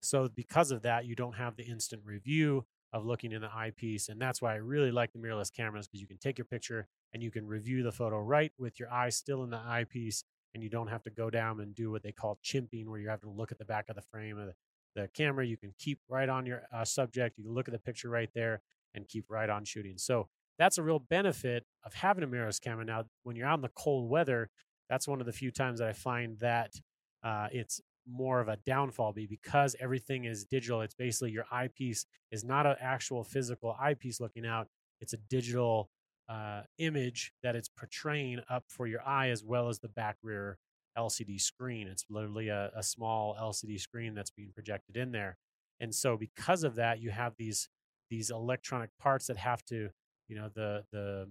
so 0.00 0.28
because 0.28 0.70
of 0.70 0.82
that, 0.82 1.06
you 1.06 1.14
don't 1.14 1.36
have 1.36 1.56
the 1.56 1.64
instant 1.64 2.02
review 2.04 2.66
of 2.92 3.04
looking 3.04 3.32
in 3.32 3.40
the 3.40 3.50
eyepiece. 3.52 4.08
And 4.08 4.20
that's 4.20 4.40
why 4.40 4.52
I 4.52 4.56
really 4.56 4.92
like 4.92 5.12
the 5.12 5.18
mirrorless 5.18 5.52
cameras 5.52 5.88
because 5.88 6.00
you 6.00 6.06
can 6.06 6.18
take 6.18 6.38
your 6.38 6.44
picture 6.44 6.86
and 7.12 7.22
you 7.22 7.30
can 7.30 7.46
review 7.46 7.82
the 7.82 7.90
photo 7.90 8.20
right 8.20 8.52
with 8.56 8.78
your 8.78 8.92
eye 8.92 9.08
still 9.08 9.42
in 9.42 9.50
the 9.50 9.58
eyepiece. 9.58 10.24
And 10.54 10.62
you 10.62 10.70
don't 10.70 10.86
have 10.86 11.02
to 11.02 11.10
go 11.10 11.30
down 11.30 11.58
and 11.58 11.74
do 11.74 11.90
what 11.90 12.04
they 12.04 12.12
call 12.12 12.38
chimping, 12.44 12.86
where 12.86 13.00
you 13.00 13.08
have 13.08 13.22
to 13.22 13.28
look 13.30 13.50
at 13.50 13.58
the 13.58 13.64
back 13.64 13.86
of 13.88 13.96
the 13.96 14.02
frame 14.02 14.38
of 14.38 14.46
the, 14.46 14.54
the 14.94 15.08
camera. 15.08 15.44
You 15.44 15.56
can 15.56 15.74
keep 15.80 15.98
right 16.08 16.28
on 16.28 16.46
your 16.46 16.62
uh, 16.72 16.84
subject. 16.84 17.36
You 17.36 17.44
can 17.44 17.52
look 17.52 17.66
at 17.66 17.72
the 17.72 17.80
picture 17.80 18.08
right 18.08 18.30
there 18.36 18.62
and 18.94 19.08
keep 19.08 19.26
right 19.28 19.50
on 19.50 19.64
shooting. 19.64 19.98
So 19.98 20.28
that's 20.58 20.78
a 20.78 20.82
real 20.82 20.98
benefit 20.98 21.64
of 21.84 21.94
having 21.94 22.24
a 22.24 22.26
mirrorless 22.26 22.60
camera. 22.60 22.84
Now, 22.84 23.04
when 23.22 23.36
you're 23.36 23.46
out 23.46 23.58
in 23.58 23.62
the 23.62 23.70
cold 23.74 24.08
weather, 24.08 24.50
that's 24.88 25.08
one 25.08 25.20
of 25.20 25.26
the 25.26 25.32
few 25.32 25.50
times 25.50 25.80
that 25.80 25.88
I 25.88 25.92
find 25.92 26.38
that 26.38 26.74
uh, 27.22 27.48
it's 27.52 27.80
more 28.06 28.40
of 28.40 28.48
a 28.48 28.58
downfall 28.66 29.12
be 29.12 29.26
because 29.26 29.74
everything 29.80 30.24
is 30.24 30.44
digital. 30.44 30.82
It's 30.82 30.94
basically 30.94 31.30
your 31.30 31.46
eyepiece 31.50 32.06
is 32.30 32.44
not 32.44 32.66
an 32.66 32.76
actual 32.80 33.24
physical 33.24 33.76
eyepiece 33.80 34.20
looking 34.20 34.46
out. 34.46 34.68
It's 35.00 35.14
a 35.14 35.18
digital 35.28 35.88
uh, 36.28 36.62
image 36.78 37.32
that 37.42 37.56
it's 37.56 37.68
portraying 37.68 38.40
up 38.48 38.64
for 38.68 38.86
your 38.86 39.06
eye 39.06 39.28
as 39.30 39.42
well 39.42 39.68
as 39.68 39.78
the 39.78 39.88
back 39.88 40.16
rear 40.22 40.58
LCD 40.96 41.40
screen. 41.40 41.88
It's 41.88 42.04
literally 42.08 42.48
a, 42.48 42.70
a 42.76 42.82
small 42.82 43.36
LCD 43.40 43.80
screen 43.80 44.14
that's 44.14 44.30
being 44.30 44.52
projected 44.54 44.96
in 44.96 45.12
there. 45.12 45.36
And 45.80 45.94
so 45.94 46.16
because 46.16 46.62
of 46.62 46.76
that, 46.76 47.00
you 47.00 47.10
have 47.10 47.34
these 47.36 47.68
these 48.14 48.30
electronic 48.30 48.90
parts 49.00 49.26
that 49.26 49.36
have 49.36 49.64
to, 49.64 49.88
you 50.28 50.36
know, 50.36 50.48
the 50.54 50.84
the 50.92 51.28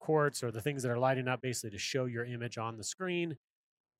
quartz 0.00 0.42
or 0.42 0.50
the 0.50 0.60
things 0.60 0.82
that 0.82 0.90
are 0.90 0.98
lighting 0.98 1.28
up 1.28 1.40
basically 1.40 1.70
to 1.70 1.78
show 1.78 2.06
your 2.06 2.24
image 2.24 2.58
on 2.58 2.76
the 2.76 2.84
screen 2.84 3.36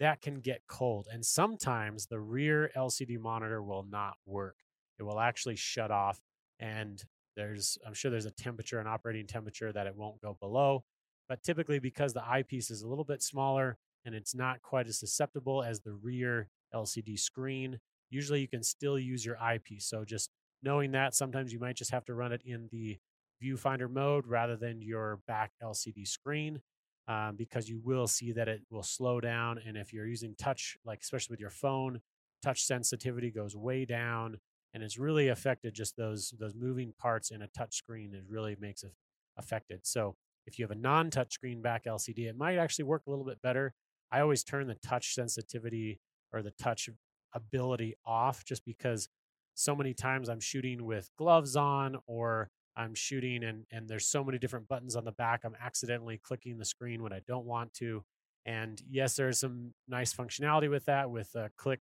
that 0.00 0.21
can 0.21 0.41
get 0.41 0.62
cold. 0.67 1.07
And 1.12 1.25
sometimes 1.25 2.07
the 2.07 2.21
rear 2.21 2.71
LCD 2.76 3.19
monitor 3.19 3.62
will 3.62 3.87
not 3.88 4.14
work. 4.26 4.57
It 4.99 5.05
will 5.05 5.21
actually 5.21 5.57
shut 5.57 5.91
off. 5.91 6.21
And 6.59 7.03
there's, 7.37 7.79
I'm 7.87 7.95
sure 7.95 8.11
there's 8.11 8.26
a 8.26 8.31
temperature, 8.33 8.81
an 8.81 8.87
operating 8.87 9.26
temperature 9.26 9.73
that 9.73 9.87
it 9.87 9.97
won't 9.97 10.21
go 10.21 10.37
below. 10.41 10.85
But 11.29 11.43
typically, 11.43 11.79
because 11.79 12.12
the 12.12 12.29
eyepiece 12.29 12.71
is 12.71 12.83
a 12.83 12.88
little 12.88 13.05
bit 13.05 13.23
smaller 13.23 13.79
and 14.05 14.14
it's 14.14 14.35
not 14.35 14.62
quite 14.62 14.88
as 14.88 14.99
susceptible 14.99 15.62
as 15.62 15.81
the 15.81 15.93
rear 15.93 16.49
LCD 16.75 17.19
screen, 17.19 17.79
usually 18.11 18.41
you 18.41 18.49
can 18.49 18.62
still 18.62 18.99
use 18.99 19.25
your 19.25 19.41
eyepiece. 19.41 19.87
So 19.87 20.05
just 20.05 20.31
knowing 20.64 20.92
that, 20.92 21.14
sometimes 21.14 21.52
you 21.52 21.61
might 21.61 21.76
just 21.76 21.90
have 21.90 22.04
to 22.06 22.14
run 22.14 22.33
it 22.33 22.42
in 22.44 22.68
the 22.73 22.99
viewfinder 23.42 23.90
mode 23.90 24.26
rather 24.26 24.56
than 24.56 24.80
your 24.80 25.21
back 25.26 25.52
LCD 25.62 26.06
screen 26.06 26.61
um, 27.09 27.37
because 27.37 27.68
you 27.68 27.80
will 27.85 28.06
see 28.06 28.33
that 28.33 28.49
it 28.49 28.62
will 28.71 28.83
slow 28.83 29.21
down. 29.21 29.61
And 29.64 29.76
if 29.76 29.92
you're 29.92 30.06
using 30.06 30.35
touch, 30.37 30.76
like 30.85 31.00
especially 31.02 31.35
with 31.35 31.40
your 31.40 31.50
phone, 31.50 32.00
touch 32.42 32.64
sensitivity 32.64 33.30
goes 33.30 33.56
way 33.56 33.85
down, 33.85 34.38
and 34.73 34.83
it's 34.83 34.99
really 34.99 35.28
affected. 35.28 35.75
Just 35.75 35.97
those 35.97 36.35
those 36.38 36.54
moving 36.54 36.92
parts 36.99 37.30
in 37.30 37.42
a 37.42 37.49
touch 37.49 37.76
screen, 37.76 38.14
it 38.14 38.25
really 38.28 38.56
makes 38.59 38.83
it 38.83 38.92
affected. 39.37 39.80
So 39.85 40.16
if 40.47 40.59
you 40.59 40.64
have 40.64 40.71
a 40.76 40.80
non-touch 40.80 41.33
screen 41.33 41.62
back 41.62 41.85
LCD, 41.85 42.28
it 42.28 42.37
might 42.37 42.59
actually 42.59 42.85
work 42.85 43.02
a 43.06 43.11
little 43.11 43.25
bit 43.25 43.40
better. 43.42 43.75
I 44.11 44.21
always 44.21 44.44
turn 44.44 44.66
the 44.66 44.75
touch 44.75 45.14
sensitivity 45.14 46.00
or 46.33 46.42
the 46.42 46.52
touch 46.52 46.88
ability 47.35 47.94
off 48.04 48.44
just 48.44 48.64
because 48.64 49.09
so 49.55 49.75
many 49.75 49.95
times 49.95 50.29
I'm 50.29 50.41
shooting 50.41 50.85
with 50.85 51.11
gloves 51.17 51.57
on 51.57 51.97
or 52.07 52.51
I'm 52.77 52.95
shooting 52.95 53.45
and 53.45 53.65
and 53.71 53.89
there's 53.89 54.07
so 54.07 54.25
many 54.25 54.39
different 54.39 54.69
buttons 54.69 54.97
on 54.97 55.05
the 55.05 55.13
back. 55.13 55.43
I'm 55.45 55.57
accidentally 55.61 56.19
clicking 56.23 56.59
the 56.59 56.65
screen 56.65 57.03
when 57.03 57.13
I 57.13 57.21
don't 57.27 57.47
want 57.47 57.73
to. 57.75 58.05
And 58.47 58.81
yes, 58.91 59.17
there's 59.17 59.41
some 59.41 59.73
nice 59.89 60.13
functionality 60.13 60.69
with 60.69 60.85
that 60.87 61.11
with 61.11 61.35
a 61.35 61.51
click 61.57 61.81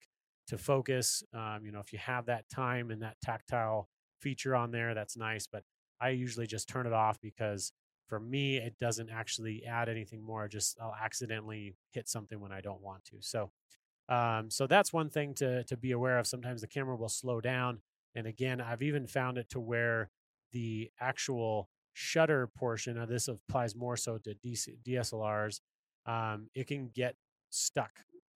to 0.48 0.58
focus. 0.58 1.22
Um, 1.32 1.60
you 1.64 1.72
know, 1.72 1.80
if 1.80 1.92
you 1.92 1.98
have 2.00 2.26
that 2.26 2.48
time 2.50 2.90
and 2.90 3.02
that 3.02 3.16
tactile 3.22 3.88
feature 4.20 4.54
on 4.54 4.70
there, 4.70 4.94
that's 4.94 5.16
nice. 5.16 5.46
But 5.46 5.62
I 6.00 6.10
usually 6.10 6.46
just 6.46 6.68
turn 6.68 6.86
it 6.86 6.92
off 6.92 7.20
because 7.20 7.72
for 8.08 8.18
me, 8.18 8.56
it 8.56 8.76
doesn't 8.78 9.08
actually 9.10 9.64
add 9.64 9.88
anything 9.88 10.22
more. 10.22 10.48
Just 10.48 10.76
I'll 10.82 10.96
accidentally 11.00 11.76
hit 11.92 12.08
something 12.08 12.40
when 12.40 12.52
I 12.52 12.60
don't 12.60 12.82
want 12.82 13.04
to. 13.06 13.16
So, 13.20 13.52
um, 14.10 14.50
so 14.50 14.66
that's 14.66 14.92
one 14.92 15.08
thing 15.08 15.34
to 15.34 15.64
to 15.64 15.76
be 15.76 15.92
aware 15.92 16.18
of. 16.18 16.26
Sometimes 16.26 16.60
the 16.60 16.66
camera 16.66 16.96
will 16.96 17.08
slow 17.08 17.40
down, 17.40 17.80
and 18.14 18.26
again, 18.26 18.60
I've 18.60 18.82
even 18.82 19.06
found 19.06 19.38
it 19.38 19.48
to 19.50 19.60
where 19.60 20.10
the 20.52 20.90
actual 21.00 21.70
shutter 21.92 22.46
portion 22.46 22.98
of 22.98 23.08
this 23.08 23.28
applies 23.28 23.74
more 23.74 23.96
so 23.96 24.18
to 24.18 24.34
DC, 24.34 24.76
DSLRs. 24.86 25.60
Um, 26.06 26.48
it 26.54 26.66
can 26.66 26.90
get 26.94 27.14
stuck 27.50 27.90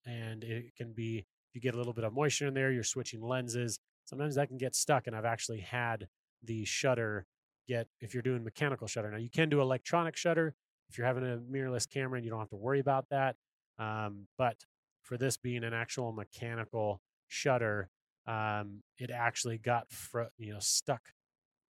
and 0.07 0.45
it 0.45 0.75
can 0.77 0.93
be 0.93 1.25
you 1.55 1.61
get 1.61 1.75
a 1.75 1.79
little 1.79 1.93
bit 1.93 2.05
of 2.05 2.13
moisture 2.13 2.49
in 2.49 2.55
there, 2.55 2.73
you're 2.73 2.83
switching 2.83 3.23
lenses. 3.23 3.79
Sometimes 4.05 4.35
that 4.35 4.49
can 4.49 4.59
get 4.59 4.75
stuck. 4.75 5.07
And 5.07 5.17
I've 5.17 5.25
actually 5.25 5.61
had 5.61 6.09
the 6.43 6.65
shutter 6.65 7.27
get, 7.69 7.87
if 8.01 8.13
you're 8.13 8.23
doing 8.23 8.45
mechanical 8.45 8.87
shutter. 8.87 9.11
Now, 9.11 9.19
you 9.19 9.31
can 9.31 9.49
do 9.49 9.61
electronic 9.61 10.17
shutter 10.17 10.55
if 10.91 10.99
you're 10.99 11.07
having 11.07 11.25
a 11.25 11.39
mirrorless 11.39 11.89
camera 11.89 12.17
and 12.17 12.25
you 12.25 12.31
don't 12.31 12.41
have 12.41 12.51
to 12.51 12.57
worry 12.57 12.81
about 12.81 13.09
that. 13.11 13.37
Um, 13.79 14.27
but 14.37 14.57
for 15.05 15.17
this 15.17 15.37
being 15.37 15.63
an 15.63 15.75
actual 15.75 16.13
mechanical 16.13 17.01
shutter, 17.29 17.89
um, 18.27 18.83
it 18.99 19.11
actually 19.11 19.59
got 19.59 19.91
fr- 19.93 20.33
you 20.39 20.53
know 20.53 20.59
stuck 20.61 21.03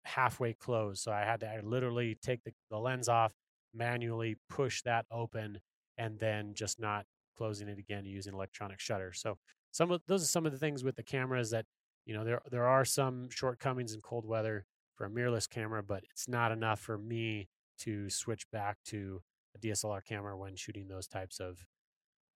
halfway 0.04 0.52
closed. 0.52 1.02
So 1.02 1.12
I 1.12 1.20
had 1.20 1.40
to 1.40 1.48
I 1.48 1.60
literally 1.60 2.16
take 2.22 2.44
the, 2.44 2.52
the 2.70 2.78
lens 2.78 3.08
off, 3.08 3.32
manually 3.74 4.36
push 4.48 4.82
that 4.82 5.06
open, 5.10 5.60
and 5.98 6.18
then 6.18 6.54
just 6.54 6.80
not 6.80 7.06
closing 7.36 7.68
it 7.68 7.78
again 7.78 8.06
using 8.06 8.32
electronic 8.32 8.80
shutter. 8.80 9.12
So 9.12 9.38
some 9.72 9.90
of 9.90 10.00
those 10.06 10.22
are 10.22 10.26
some 10.26 10.46
of 10.46 10.52
the 10.52 10.58
things 10.58 10.84
with 10.84 10.96
the 10.96 11.02
cameras 11.02 11.50
that 11.50 11.66
you 12.06 12.14
know 12.14 12.24
there 12.24 12.40
there 12.50 12.66
are 12.66 12.84
some 12.84 13.28
shortcomings 13.30 13.94
in 13.94 14.00
cold 14.00 14.24
weather 14.24 14.64
for 14.94 15.06
a 15.06 15.10
mirrorless 15.10 15.48
camera, 15.50 15.82
but 15.82 16.04
it's 16.10 16.28
not 16.28 16.52
enough 16.52 16.78
for 16.78 16.96
me 16.96 17.48
to 17.80 18.08
switch 18.08 18.48
back 18.52 18.78
to 18.86 19.20
a 19.56 19.58
DSLR 19.58 20.04
camera 20.04 20.36
when 20.36 20.54
shooting 20.54 20.86
those 20.86 21.08
types 21.08 21.40
of 21.40 21.66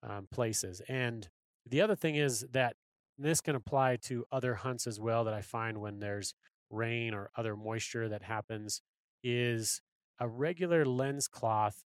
um, 0.02 0.28
places. 0.30 0.80
And 0.88 1.28
the 1.66 1.80
other 1.80 1.94
thing 1.94 2.14
is 2.16 2.46
that 2.52 2.76
this 3.18 3.40
can 3.40 3.56
apply 3.56 3.96
to 3.96 4.24
other 4.30 4.54
hunts 4.54 4.86
as 4.86 5.00
well 5.00 5.24
that 5.24 5.34
I 5.34 5.42
find 5.42 5.78
when 5.78 5.98
there's 5.98 6.34
rain 6.70 7.14
or 7.14 7.30
other 7.36 7.56
moisture 7.56 8.08
that 8.08 8.22
happens 8.22 8.80
is 9.22 9.80
a 10.20 10.28
regular 10.28 10.84
lens 10.84 11.26
cloth 11.28 11.82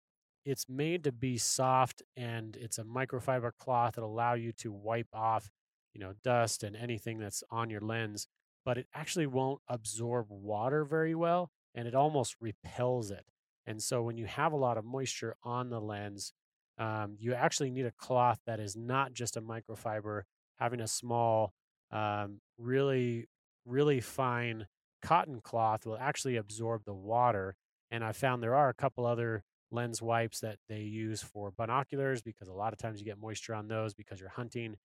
it's 0.45 0.69
made 0.69 1.03
to 1.03 1.11
be 1.11 1.37
soft 1.37 2.01
and 2.15 2.55
it's 2.55 2.77
a 2.77 2.83
microfiber 2.83 3.51
cloth 3.59 3.95
that 3.95 4.03
allow 4.03 4.33
you 4.33 4.51
to 4.53 4.71
wipe 4.71 5.07
off 5.13 5.49
you 5.93 5.99
know 5.99 6.13
dust 6.23 6.63
and 6.63 6.75
anything 6.75 7.19
that's 7.19 7.43
on 7.51 7.69
your 7.69 7.81
lens 7.81 8.27
but 8.65 8.77
it 8.77 8.87
actually 8.93 9.27
won't 9.27 9.61
absorb 9.67 10.27
water 10.29 10.85
very 10.85 11.13
well 11.13 11.51
and 11.75 11.87
it 11.87 11.95
almost 11.95 12.35
repels 12.39 13.11
it 13.11 13.25
and 13.67 13.81
so 13.81 14.01
when 14.01 14.17
you 14.17 14.25
have 14.25 14.53
a 14.53 14.57
lot 14.57 14.77
of 14.77 14.85
moisture 14.85 15.35
on 15.43 15.69
the 15.69 15.81
lens 15.81 16.33
um, 16.79 17.15
you 17.19 17.33
actually 17.33 17.69
need 17.69 17.85
a 17.85 17.91
cloth 17.91 18.39
that 18.47 18.59
is 18.59 18.75
not 18.75 19.13
just 19.13 19.37
a 19.37 19.41
microfiber 19.41 20.23
having 20.57 20.81
a 20.81 20.87
small 20.87 21.53
um, 21.91 22.39
really 22.57 23.27
really 23.65 23.99
fine 23.99 24.67
cotton 25.01 25.39
cloth 25.41 25.85
will 25.85 25.97
actually 25.97 26.35
absorb 26.35 26.83
the 26.85 26.93
water 26.93 27.55
and 27.91 28.03
i 28.03 28.11
found 28.11 28.41
there 28.41 28.55
are 28.55 28.69
a 28.69 28.73
couple 28.73 29.05
other 29.05 29.43
lens 29.71 30.01
wipes 30.01 30.39
that 30.39 30.57
they 30.67 30.81
use 30.81 31.21
for 31.21 31.51
binoculars 31.51 32.21
because 32.21 32.47
a 32.47 32.53
lot 32.53 32.73
of 32.73 32.79
times 32.79 32.99
you 32.99 33.05
get 33.05 33.19
moisture 33.19 33.53
on 33.53 33.67
those 33.67 33.93
because 33.93 34.19
you're 34.19 34.29
hunting. 34.29 34.75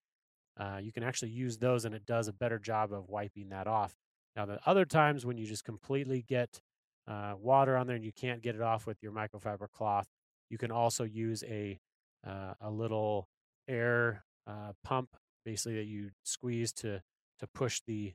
Uh, 0.59 0.79
you 0.81 0.93
can 0.93 1.03
actually 1.03 1.31
use 1.31 1.59
those 1.59 1.85
and 1.85 1.95
it 1.95 2.07
does 2.07 2.29
a 2.29 2.33
better 2.33 2.59
job 2.59 2.93
of 2.93 3.09
wiping 3.09 3.49
that 3.49 3.67
off. 3.67 3.95
Now, 4.37 4.47
the 4.47 4.59
other 4.67 4.85
times 4.85 5.25
when 5.25 5.39
you 5.39 5.47
just 5.47 5.65
completely 5.65 6.25
get 6.27 6.61
uh, 7.09 7.35
water 7.39 7.77
on 7.77 7.87
there 7.87 7.97
and 7.97 8.05
you 8.05 8.13
can't 8.13 8.43
get 8.43 8.55
it 8.55 8.63
off 8.63 8.87
with 8.87 9.03
your 9.03 9.13
microfiber 9.13 9.71
cloth, 9.71 10.07
you 10.55 10.59
can 10.59 10.71
also 10.71 11.03
use 11.03 11.43
a 11.49 11.81
uh, 12.25 12.55
a 12.61 12.71
little 12.71 13.27
air 13.67 14.25
uh, 14.47 14.71
pump, 14.85 15.09
basically 15.45 15.75
that 15.75 15.87
you 15.87 16.11
squeeze 16.23 16.73
to 16.73 17.03
to 17.41 17.47
push 17.49 17.81
the 17.89 18.15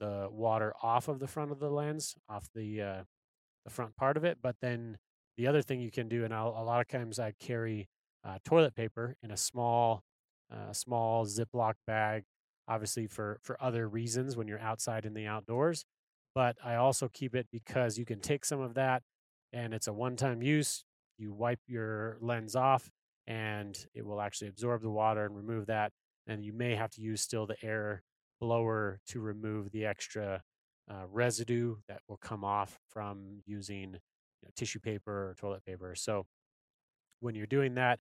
the 0.00 0.28
water 0.30 0.74
off 0.82 1.08
of 1.08 1.18
the 1.18 1.26
front 1.26 1.50
of 1.50 1.58
the 1.58 1.70
lens, 1.70 2.14
off 2.28 2.46
the 2.54 2.82
uh, 2.82 3.02
the 3.64 3.70
front 3.70 3.96
part 3.96 4.18
of 4.18 4.24
it. 4.24 4.36
But 4.42 4.56
then 4.60 4.98
the 5.38 5.46
other 5.46 5.62
thing 5.62 5.80
you 5.80 5.90
can 5.90 6.08
do, 6.08 6.26
and 6.26 6.34
I'll, 6.34 6.48
a 6.48 6.62
lot 6.62 6.82
of 6.82 6.88
times 6.88 7.18
I 7.18 7.32
carry 7.40 7.88
uh, 8.22 8.36
toilet 8.44 8.74
paper 8.74 9.16
in 9.22 9.30
a 9.30 9.36
small, 9.38 10.02
uh, 10.52 10.74
small 10.74 11.24
Ziploc 11.24 11.74
bag, 11.86 12.24
obviously 12.68 13.06
for 13.06 13.38
for 13.42 13.56
other 13.62 13.88
reasons 13.88 14.36
when 14.36 14.46
you're 14.46 14.60
outside 14.60 15.06
in 15.06 15.14
the 15.14 15.26
outdoors. 15.26 15.86
But 16.34 16.58
I 16.62 16.74
also 16.74 17.08
keep 17.08 17.34
it 17.34 17.46
because 17.50 17.96
you 17.96 18.04
can 18.04 18.20
take 18.20 18.44
some 18.44 18.60
of 18.60 18.74
that, 18.74 19.02
and 19.54 19.72
it's 19.72 19.88
a 19.88 19.92
one-time 19.94 20.42
use. 20.42 20.84
You 21.18 21.32
wipe 21.32 21.60
your 21.66 22.16
lens 22.20 22.56
off, 22.56 22.90
and 23.26 23.76
it 23.94 24.06
will 24.06 24.20
actually 24.20 24.48
absorb 24.48 24.82
the 24.82 24.90
water 24.90 25.24
and 25.26 25.36
remove 25.36 25.66
that. 25.66 25.92
And 26.26 26.44
you 26.44 26.52
may 26.52 26.74
have 26.74 26.90
to 26.92 27.00
use 27.00 27.20
still 27.20 27.46
the 27.46 27.56
air 27.62 28.02
blower 28.40 29.00
to 29.08 29.20
remove 29.20 29.70
the 29.72 29.84
extra 29.84 30.42
uh, 30.90 31.06
residue 31.10 31.76
that 31.88 32.00
will 32.08 32.18
come 32.18 32.44
off 32.44 32.78
from 32.88 33.42
using 33.46 33.92
you 33.92 34.46
know, 34.46 34.50
tissue 34.56 34.78
paper 34.78 35.30
or 35.30 35.34
toilet 35.38 35.64
paper. 35.64 35.94
So 35.94 36.26
when 37.20 37.34
you're 37.34 37.46
doing 37.46 37.74
that, 37.74 37.98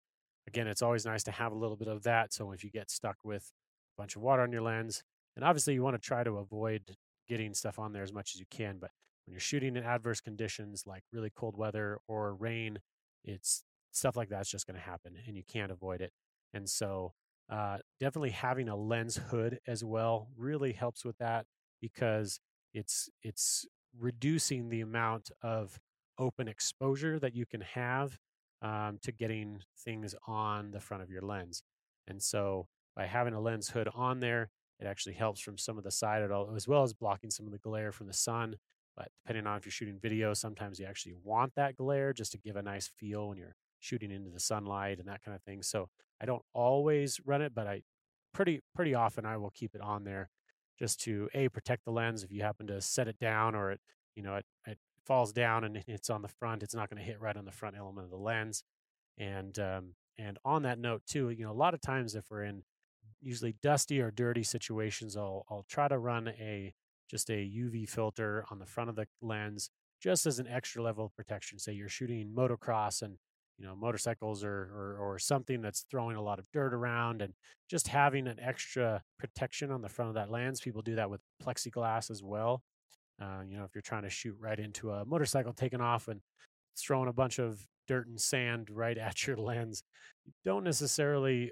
again, 0.47 0.67
it's 0.67 0.81
always 0.81 1.05
nice 1.05 1.23
to 1.23 1.31
have 1.31 1.51
a 1.51 1.55
little 1.55 1.75
bit 1.75 1.87
of 1.87 2.03
that. 2.03 2.33
So 2.33 2.51
if 2.51 2.63
you 2.63 2.69
get 2.69 2.89
stuck 2.89 3.17
with 3.23 3.51
a 3.97 4.01
bunch 4.01 4.15
of 4.15 4.21
water 4.21 4.43
on 4.43 4.51
your 4.51 4.61
lens, 4.61 5.03
and 5.35 5.43
obviously 5.43 5.73
you 5.73 5.83
want 5.83 5.95
to 5.95 6.01
try 6.01 6.23
to 6.23 6.37
avoid 6.37 6.95
getting 7.27 7.53
stuff 7.53 7.79
on 7.79 7.91
there 7.91 8.03
as 8.03 8.13
much 8.13 8.33
as 8.35 8.39
you 8.39 8.45
can, 8.49 8.77
but 8.79 8.91
when 9.25 9.33
you're 9.33 9.39
shooting 9.39 9.75
in 9.75 9.83
adverse 9.83 10.21
conditions 10.21 10.83
like 10.85 11.03
really 11.11 11.31
cold 11.35 11.57
weather 11.57 11.99
or 12.07 12.33
rain, 12.33 12.79
it's 13.23 13.63
stuff 13.91 14.15
like 14.15 14.29
that's 14.29 14.49
just 14.49 14.67
going 14.67 14.79
to 14.79 14.85
happen 14.85 15.13
and 15.27 15.35
you 15.35 15.43
can't 15.47 15.71
avoid 15.71 16.01
it. 16.01 16.11
And 16.53 16.69
so 16.69 17.13
uh, 17.49 17.77
definitely 17.99 18.31
having 18.31 18.69
a 18.69 18.75
lens 18.75 19.17
hood 19.17 19.59
as 19.67 19.83
well 19.83 20.29
really 20.37 20.73
helps 20.73 21.05
with 21.05 21.17
that 21.17 21.45
because 21.81 22.39
it's 22.73 23.09
it's 23.23 23.65
reducing 23.97 24.69
the 24.69 24.81
amount 24.81 25.31
of 25.41 25.79
open 26.19 26.47
exposure 26.47 27.19
that 27.19 27.35
you 27.35 27.45
can 27.45 27.61
have 27.61 28.17
um, 28.61 28.97
to 29.03 29.11
getting 29.11 29.59
things 29.79 30.15
on 30.27 30.71
the 30.71 30.79
front 30.79 31.03
of 31.03 31.09
your 31.09 31.21
lens. 31.21 31.63
And 32.07 32.21
so 32.21 32.67
by 32.95 33.05
having 33.05 33.33
a 33.33 33.39
lens 33.39 33.69
hood 33.69 33.89
on 33.93 34.19
there, 34.19 34.49
it 34.79 34.85
actually 34.85 35.13
helps 35.15 35.39
from 35.41 35.57
some 35.57 35.77
of 35.77 35.83
the 35.83 35.91
side 35.91 36.21
at 36.21 36.31
all, 36.31 36.53
as 36.55 36.67
well 36.67 36.83
as 36.83 36.93
blocking 36.93 37.29
some 37.29 37.45
of 37.45 37.51
the 37.51 37.57
glare 37.59 37.91
from 37.91 38.07
the 38.07 38.13
sun. 38.13 38.55
But 38.97 39.09
depending 39.23 39.47
on 39.47 39.57
if 39.57 39.65
you're 39.65 39.71
shooting 39.71 39.99
video, 40.01 40.33
sometimes 40.33 40.79
you 40.79 40.85
actually 40.85 41.15
want 41.23 41.53
that 41.55 41.77
glare 41.77 42.11
just 42.11 42.33
to 42.33 42.37
give 42.37 42.55
a 42.55 42.61
nice 42.61 42.87
feel 42.97 43.29
when 43.29 43.37
you're 43.37 43.55
shooting 43.79 44.11
into 44.11 44.31
the 44.31 44.39
sunlight 44.39 44.99
and 44.99 45.07
that 45.07 45.23
kind 45.23 45.35
of 45.35 45.43
thing. 45.43 45.61
So 45.61 45.87
I 46.19 46.25
don't 46.25 46.41
always 46.53 47.19
run 47.23 47.41
it, 47.41 47.53
but 47.53 47.67
I 47.67 47.83
pretty 48.33 48.61
pretty 48.75 48.95
often 48.95 49.25
I 49.25 49.37
will 49.37 49.51
keep 49.51 49.75
it 49.75 49.81
on 49.81 50.03
there 50.03 50.29
just 50.77 50.99
to 51.01 51.29
a 51.33 51.47
protect 51.49 51.85
the 51.85 51.91
lens 51.91 52.23
if 52.23 52.31
you 52.31 52.41
happen 52.41 52.67
to 52.67 52.81
set 52.81 53.07
it 53.07 53.17
down 53.19 53.55
or 53.55 53.71
it 53.71 53.79
you 54.15 54.21
know 54.21 54.35
it, 54.35 54.45
it 54.65 54.77
falls 55.07 55.31
down 55.31 55.63
and 55.63 55.83
it's 55.87 56.09
on 56.09 56.21
the 56.21 56.27
front, 56.27 56.61
it's 56.61 56.75
not 56.75 56.89
going 56.89 57.01
to 57.01 57.07
hit 57.07 57.19
right 57.19 57.37
on 57.37 57.45
the 57.45 57.51
front 57.51 57.75
element 57.77 58.05
of 58.05 58.11
the 58.11 58.17
lens. 58.17 58.63
And 59.17 59.57
um, 59.57 59.95
and 60.19 60.37
on 60.45 60.63
that 60.63 60.77
note 60.77 61.03
too, 61.07 61.29
you 61.29 61.45
know, 61.45 61.51
a 61.51 61.53
lot 61.53 61.73
of 61.73 61.81
times 61.81 62.13
if 62.13 62.25
we're 62.29 62.43
in 62.43 62.63
usually 63.21 63.55
dusty 63.63 63.99
or 64.01 64.11
dirty 64.11 64.43
situations, 64.43 65.15
I'll 65.15 65.45
I'll 65.49 65.65
try 65.67 65.87
to 65.87 65.97
run 65.97 66.27
a 66.27 66.73
just 67.09 67.29
a 67.29 67.33
UV 67.33 67.89
filter 67.89 68.45
on 68.51 68.59
the 68.59 68.65
front 68.65 68.89
of 68.89 68.95
the 68.95 69.07
lens 69.21 69.69
just 70.01 70.25
as 70.25 70.39
an 70.39 70.47
extra 70.47 70.81
level 70.83 71.05
of 71.05 71.15
protection. 71.15 71.59
Say 71.59 71.73
you're 71.73 71.89
shooting 71.89 72.33
motocross 72.35 73.01
and 73.01 73.17
you 73.57 73.65
know 73.65 73.75
motorcycles 73.75 74.43
or, 74.43 74.51
or 74.51 74.97
or 74.99 75.19
something 75.19 75.61
that's 75.61 75.85
throwing 75.89 76.15
a 76.15 76.21
lot 76.21 76.39
of 76.39 76.45
dirt 76.53 76.73
around 76.73 77.21
and 77.21 77.33
just 77.69 77.87
having 77.87 78.27
an 78.27 78.39
extra 78.39 79.01
protection 79.17 79.71
on 79.71 79.81
the 79.81 79.89
front 79.89 80.09
of 80.09 80.15
that 80.15 80.31
lens. 80.31 80.61
People 80.61 80.81
do 80.81 80.95
that 80.95 81.09
with 81.09 81.21
plexiglass 81.43 82.11
as 82.11 82.21
well. 82.21 82.61
Uh, 83.19 83.41
you 83.47 83.57
know, 83.57 83.63
if 83.63 83.71
you're 83.73 83.81
trying 83.81 84.03
to 84.03 84.09
shoot 84.09 84.35
right 84.39 84.59
into 84.59 84.91
a 84.91 85.05
motorcycle 85.05 85.53
taking 85.53 85.81
off 85.81 86.07
and 86.07 86.21
throwing 86.77 87.09
a 87.09 87.13
bunch 87.13 87.39
of 87.39 87.65
dirt 87.87 88.07
and 88.07 88.21
sand 88.21 88.69
right 88.71 88.97
at 88.97 89.25
your 89.25 89.37
lens, 89.37 89.83
you 90.25 90.33
don't 90.45 90.63
necessarily 90.63 91.51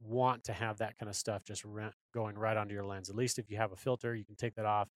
want 0.00 0.44
to 0.44 0.52
have 0.52 0.78
that 0.78 0.98
kind 0.98 1.08
of 1.08 1.16
stuff 1.16 1.44
just 1.44 1.64
going 2.14 2.38
right 2.38 2.56
onto 2.56 2.74
your 2.74 2.84
lens. 2.84 3.10
At 3.10 3.16
least 3.16 3.38
if 3.38 3.50
you 3.50 3.56
have 3.58 3.72
a 3.72 3.76
filter, 3.76 4.14
you 4.14 4.24
can 4.24 4.36
take 4.36 4.54
that 4.54 4.66
off. 4.66 4.88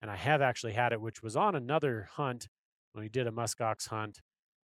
And 0.00 0.10
I 0.10 0.16
have 0.16 0.42
actually 0.42 0.72
had 0.72 0.92
it, 0.92 1.00
which 1.00 1.22
was 1.22 1.36
on 1.36 1.54
another 1.54 2.08
hunt 2.12 2.48
when 2.92 3.02
we 3.02 3.08
did 3.08 3.26
a 3.26 3.32
muskox 3.32 3.88
hunt. 3.88 4.20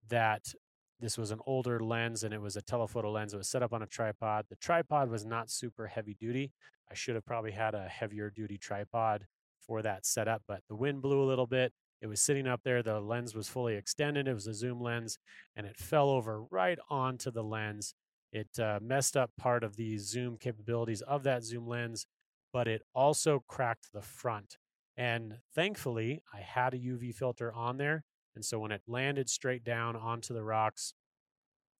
That 0.09 0.53
this 0.99 1.17
was 1.17 1.31
an 1.31 1.39
older 1.45 1.79
lens 1.79 2.23
and 2.23 2.33
it 2.33 2.41
was 2.41 2.55
a 2.55 2.61
telephoto 2.61 3.11
lens. 3.11 3.33
It 3.33 3.37
was 3.37 3.49
set 3.49 3.61
up 3.61 3.73
on 3.73 3.83
a 3.83 3.87
tripod. 3.87 4.45
The 4.49 4.55
tripod 4.55 5.09
was 5.09 5.25
not 5.25 5.51
super 5.51 5.87
heavy 5.87 6.15
duty. 6.19 6.51
I 6.89 6.93
should 6.93 7.15
have 7.15 7.25
probably 7.25 7.51
had 7.51 7.75
a 7.75 7.87
heavier 7.87 8.29
duty 8.29 8.57
tripod 8.57 9.27
for 9.59 9.81
that 9.81 10.05
setup, 10.05 10.43
but 10.47 10.61
the 10.69 10.75
wind 10.75 11.01
blew 11.01 11.21
a 11.21 11.27
little 11.27 11.45
bit. 11.45 11.73
It 12.01 12.07
was 12.07 12.21
sitting 12.21 12.47
up 12.47 12.61
there. 12.63 12.81
The 12.81 12.99
lens 12.99 13.35
was 13.35 13.49
fully 13.49 13.75
extended. 13.75 14.27
It 14.27 14.33
was 14.33 14.47
a 14.47 14.53
zoom 14.53 14.79
lens, 14.79 15.17
and 15.55 15.65
it 15.67 15.77
fell 15.77 16.09
over 16.09 16.43
right 16.43 16.79
onto 16.89 17.31
the 17.31 17.43
lens. 17.43 17.93
It 18.31 18.59
uh, 18.59 18.79
messed 18.81 19.15
up 19.15 19.31
part 19.37 19.63
of 19.63 19.75
the 19.75 19.97
zoom 19.97 20.37
capabilities 20.37 21.01
of 21.01 21.23
that 21.23 21.43
zoom 21.43 21.67
lens, 21.67 22.05
but 22.51 22.67
it 22.67 22.81
also 22.93 23.43
cracked 23.47 23.93
the 23.93 24.01
front. 24.01 24.57
And 24.95 25.37
thankfully, 25.53 26.21
I 26.33 26.39
had 26.39 26.73
a 26.73 26.77
UV 26.77 27.13
filter 27.13 27.53
on 27.53 27.77
there. 27.77 28.03
And 28.35 28.43
so 28.43 28.59
when 28.59 28.71
it 28.71 28.81
landed 28.87 29.29
straight 29.29 29.63
down 29.63 29.95
onto 29.95 30.33
the 30.33 30.43
rocks, 30.43 30.93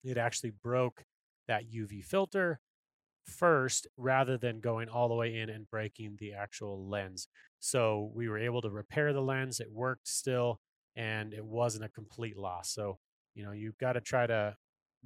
it 0.04 0.18
actually 0.18 0.52
broke 0.64 1.04
that 1.48 1.72
UV 1.72 2.04
filter 2.04 2.60
first 3.26 3.88
rather 3.98 4.38
than 4.38 4.60
going 4.60 4.88
all 4.88 5.08
the 5.10 5.16
way 5.16 5.36
in 5.36 5.50
and 5.50 5.70
breaking 5.70 6.16
the 6.20 6.34
actual 6.34 6.88
lens. 6.88 7.28
So 7.60 8.12
we 8.14 8.30
were 8.30 8.38
able 8.38 8.62
to 8.62 8.70
repair 8.70 9.14
the 9.14 9.22
lens. 9.22 9.60
It 9.60 9.72
worked 9.72 10.08
still, 10.08 10.60
and 10.96 11.34
it 11.34 11.46
wasn't 11.46 11.86
a 11.86 11.90
complete 11.90 12.38
loss. 12.38 12.72
So, 12.72 13.00
you 13.36 13.44
know, 13.44 13.52
you've 13.52 13.78
got 13.78 13.94
to 13.94 14.02
try 14.02 14.28
to 14.28 14.56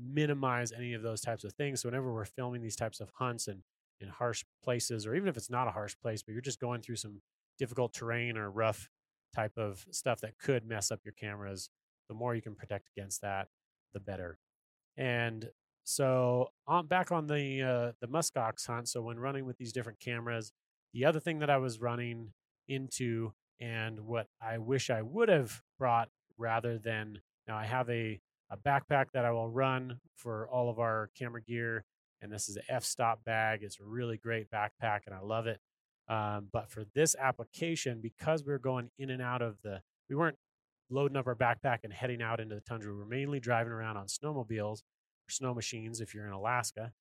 minimize 0.01 0.71
any 0.71 0.93
of 0.93 1.01
those 1.01 1.21
types 1.21 1.43
of 1.43 1.53
things. 1.53 1.81
So 1.81 1.89
whenever 1.89 2.13
we're 2.13 2.25
filming 2.25 2.61
these 2.61 2.75
types 2.75 2.99
of 2.99 3.09
hunts 3.15 3.47
and 3.47 3.63
in 3.99 4.07
harsh 4.07 4.43
places, 4.63 5.05
or 5.05 5.15
even 5.15 5.29
if 5.29 5.37
it's 5.37 5.49
not 5.49 5.67
a 5.67 5.71
harsh 5.71 5.95
place, 6.01 6.23
but 6.23 6.31
you're 6.31 6.41
just 6.41 6.59
going 6.59 6.81
through 6.81 6.95
some 6.95 7.21
difficult 7.59 7.93
terrain 7.93 8.37
or 8.37 8.49
rough 8.49 8.89
type 9.35 9.57
of 9.57 9.85
stuff 9.91 10.19
that 10.21 10.37
could 10.39 10.65
mess 10.65 10.91
up 10.91 11.01
your 11.05 11.13
cameras, 11.13 11.69
the 12.09 12.15
more 12.15 12.35
you 12.35 12.41
can 12.41 12.55
protect 12.55 12.89
against 12.95 13.21
that, 13.21 13.47
the 13.93 13.99
better. 13.99 14.39
And 14.97 15.49
so 15.83 16.49
on 16.67 16.87
back 16.87 17.11
on 17.11 17.27
the 17.27 17.61
uh, 17.61 17.91
the 18.01 18.07
muskox 18.07 18.67
hunt. 18.67 18.87
So 18.89 19.01
when 19.01 19.19
running 19.19 19.45
with 19.45 19.57
these 19.57 19.71
different 19.71 19.99
cameras, 19.99 20.51
the 20.93 21.05
other 21.05 21.19
thing 21.19 21.39
that 21.39 21.49
I 21.49 21.57
was 21.57 21.79
running 21.79 22.33
into 22.67 23.33
and 23.59 24.01
what 24.01 24.27
I 24.41 24.57
wish 24.57 24.89
I 24.89 25.01
would 25.01 25.29
have 25.29 25.61
brought 25.77 26.09
rather 26.37 26.77
than 26.77 27.21
now 27.47 27.57
I 27.57 27.65
have 27.65 27.89
a 27.89 28.19
a 28.51 28.57
backpack 28.57 29.05
that 29.13 29.25
I 29.25 29.31
will 29.31 29.49
run 29.49 29.99
for 30.15 30.47
all 30.49 30.69
of 30.69 30.77
our 30.77 31.09
camera 31.17 31.41
gear, 31.41 31.85
and 32.21 32.31
this 32.31 32.49
is 32.49 32.57
an 32.57 32.63
f 32.69 32.83
stop 32.83 33.23
bag. 33.23 33.63
It's 33.63 33.79
a 33.79 33.83
really 33.83 34.17
great 34.17 34.51
backpack, 34.51 35.01
and 35.05 35.15
I 35.15 35.21
love 35.21 35.47
it. 35.47 35.59
Um, 36.07 36.49
but 36.51 36.69
for 36.69 36.83
this 36.93 37.15
application, 37.17 38.01
because 38.01 38.43
we 38.45 38.51
are 38.51 38.59
going 38.59 38.91
in 38.99 39.09
and 39.09 39.21
out 39.21 39.41
of 39.41 39.55
the, 39.63 39.81
we 40.09 40.15
weren't 40.15 40.37
loading 40.89 41.15
up 41.15 41.27
our 41.27 41.35
backpack 41.35 41.79
and 41.83 41.93
heading 41.93 42.21
out 42.21 42.41
into 42.41 42.55
the 42.55 42.61
tundra. 42.61 42.91
We 42.91 42.99
we're 42.99 43.05
mainly 43.05 43.39
driving 43.39 43.71
around 43.71 43.95
on 43.95 44.07
snowmobiles 44.07 44.79
or 44.79 45.29
snow 45.29 45.53
machines 45.53 46.01
if 46.01 46.13
you're 46.13 46.27
in 46.27 46.33
Alaska. 46.33 46.91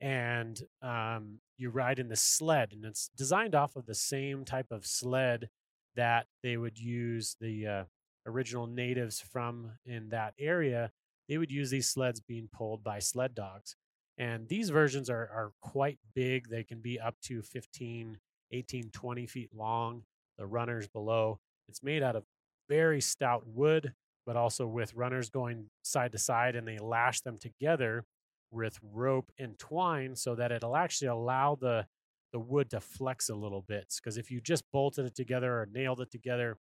And 0.00 0.60
um, 0.82 1.40
you 1.56 1.70
ride 1.70 1.98
in 1.98 2.08
the 2.08 2.14
sled, 2.14 2.72
and 2.72 2.84
it's 2.84 3.10
designed 3.16 3.54
off 3.54 3.74
of 3.74 3.86
the 3.86 3.94
same 3.94 4.44
type 4.44 4.70
of 4.70 4.86
sled 4.86 5.48
that 5.96 6.26
they 6.42 6.56
would 6.56 6.78
use 6.78 7.36
the 7.40 7.66
uh, 7.66 7.84
original 8.28 8.66
natives 8.66 9.20
from 9.20 9.72
in 9.84 10.10
that 10.10 10.34
area. 10.38 10.92
They 11.28 11.38
would 11.38 11.50
use 11.50 11.70
these 11.70 11.88
sleds 11.88 12.20
being 12.20 12.48
pulled 12.52 12.84
by 12.84 13.00
sled 13.00 13.34
dogs. 13.34 13.76
And 14.16 14.48
these 14.48 14.70
versions 14.70 15.08
are, 15.08 15.30
are 15.32 15.52
quite 15.60 15.98
big. 16.14 16.48
They 16.48 16.64
can 16.64 16.80
be 16.80 16.98
up 16.98 17.16
to 17.24 17.42
15, 17.42 18.18
18, 18.52 18.90
20 18.90 19.26
feet 19.26 19.50
long. 19.54 20.02
The 20.38 20.46
runners 20.46 20.88
below. 20.88 21.40
It's 21.68 21.82
made 21.82 22.02
out 22.02 22.16
of 22.16 22.24
very 22.68 23.00
stout 23.00 23.42
wood, 23.46 23.92
but 24.26 24.36
also 24.36 24.66
with 24.66 24.94
runners 24.94 25.30
going 25.30 25.66
side 25.82 26.12
to 26.12 26.18
side, 26.18 26.54
and 26.54 26.66
they 26.66 26.78
lash 26.78 27.20
them 27.22 27.38
together 27.38 28.04
with 28.50 28.78
rope 28.82 29.30
and 29.38 29.58
twine 29.58 30.14
so 30.16 30.34
that 30.34 30.52
it'll 30.52 30.76
actually 30.76 31.08
allow 31.08 31.56
the 31.60 31.86
the 32.32 32.38
wood 32.38 32.70
to 32.70 32.80
flex 32.80 33.30
a 33.30 33.34
little 33.34 33.62
bit. 33.62 33.94
Because 33.96 34.18
if 34.18 34.30
you 34.30 34.40
just 34.40 34.64
bolted 34.72 35.06
it 35.06 35.14
together 35.14 35.52
or 35.52 35.68
nailed 35.72 36.00
it 36.00 36.10
together, 36.10 36.58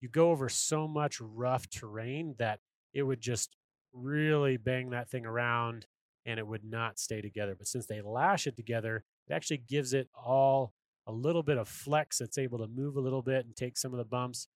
you 0.00 0.08
go 0.08 0.30
over 0.30 0.48
so 0.48 0.86
much 0.86 1.20
rough 1.20 1.68
terrain 1.68 2.34
that 2.38 2.60
it 2.92 3.02
would 3.02 3.20
just 3.20 3.56
really 3.92 4.56
bang 4.56 4.90
that 4.90 5.08
thing 5.08 5.26
around 5.26 5.86
and 6.24 6.38
it 6.38 6.46
would 6.46 6.64
not 6.64 6.98
stay 6.98 7.20
together. 7.20 7.54
But 7.56 7.68
since 7.68 7.86
they 7.86 8.00
lash 8.00 8.46
it 8.46 8.56
together, 8.56 9.04
it 9.28 9.32
actually 9.32 9.58
gives 9.58 9.94
it 9.94 10.08
all 10.14 10.72
a 11.06 11.12
little 11.12 11.42
bit 11.42 11.56
of 11.56 11.68
flex. 11.68 12.20
It's 12.20 12.38
able 12.38 12.58
to 12.58 12.66
move 12.66 12.96
a 12.96 13.00
little 13.00 13.22
bit 13.22 13.46
and 13.46 13.54
take 13.54 13.76
some 13.76 13.92
of 13.92 13.98
the 13.98 14.04
bumps. 14.04 14.48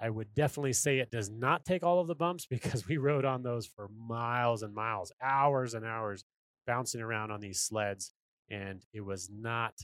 I 0.00 0.10
would 0.10 0.32
definitely 0.34 0.74
say 0.74 0.98
it 0.98 1.10
does 1.10 1.28
not 1.28 1.64
take 1.64 1.82
all 1.82 2.00
of 2.00 2.06
the 2.06 2.14
bumps 2.14 2.46
because 2.50 2.86
we 2.86 2.96
rode 2.96 3.24
on 3.24 3.42
those 3.42 3.66
for 3.66 3.88
miles 3.88 4.62
and 4.62 4.74
miles, 4.74 5.12
hours 5.20 5.74
and 5.74 5.84
hours, 5.84 6.24
bouncing 6.66 7.00
around 7.00 7.30
on 7.30 7.40
these 7.40 7.60
sleds, 7.60 8.12
and 8.50 8.84
it 8.92 9.00
was 9.00 9.28
not 9.30 9.74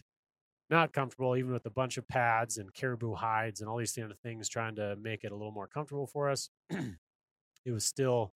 not 0.70 0.92
comfortable, 0.92 1.36
even 1.36 1.52
with 1.52 1.66
a 1.66 1.70
bunch 1.70 1.98
of 1.98 2.08
pads 2.08 2.56
and 2.56 2.72
caribou 2.72 3.14
hides 3.14 3.60
and 3.60 3.68
all 3.68 3.76
these 3.76 3.92
kind 3.92 4.10
of 4.10 4.18
things, 4.18 4.48
trying 4.48 4.76
to 4.76 4.96
make 4.96 5.24
it 5.24 5.32
a 5.32 5.34
little 5.34 5.52
more 5.52 5.66
comfortable 5.66 6.06
for 6.06 6.30
us. 6.30 6.48
it 6.70 7.70
was 7.70 7.84
still 7.84 8.32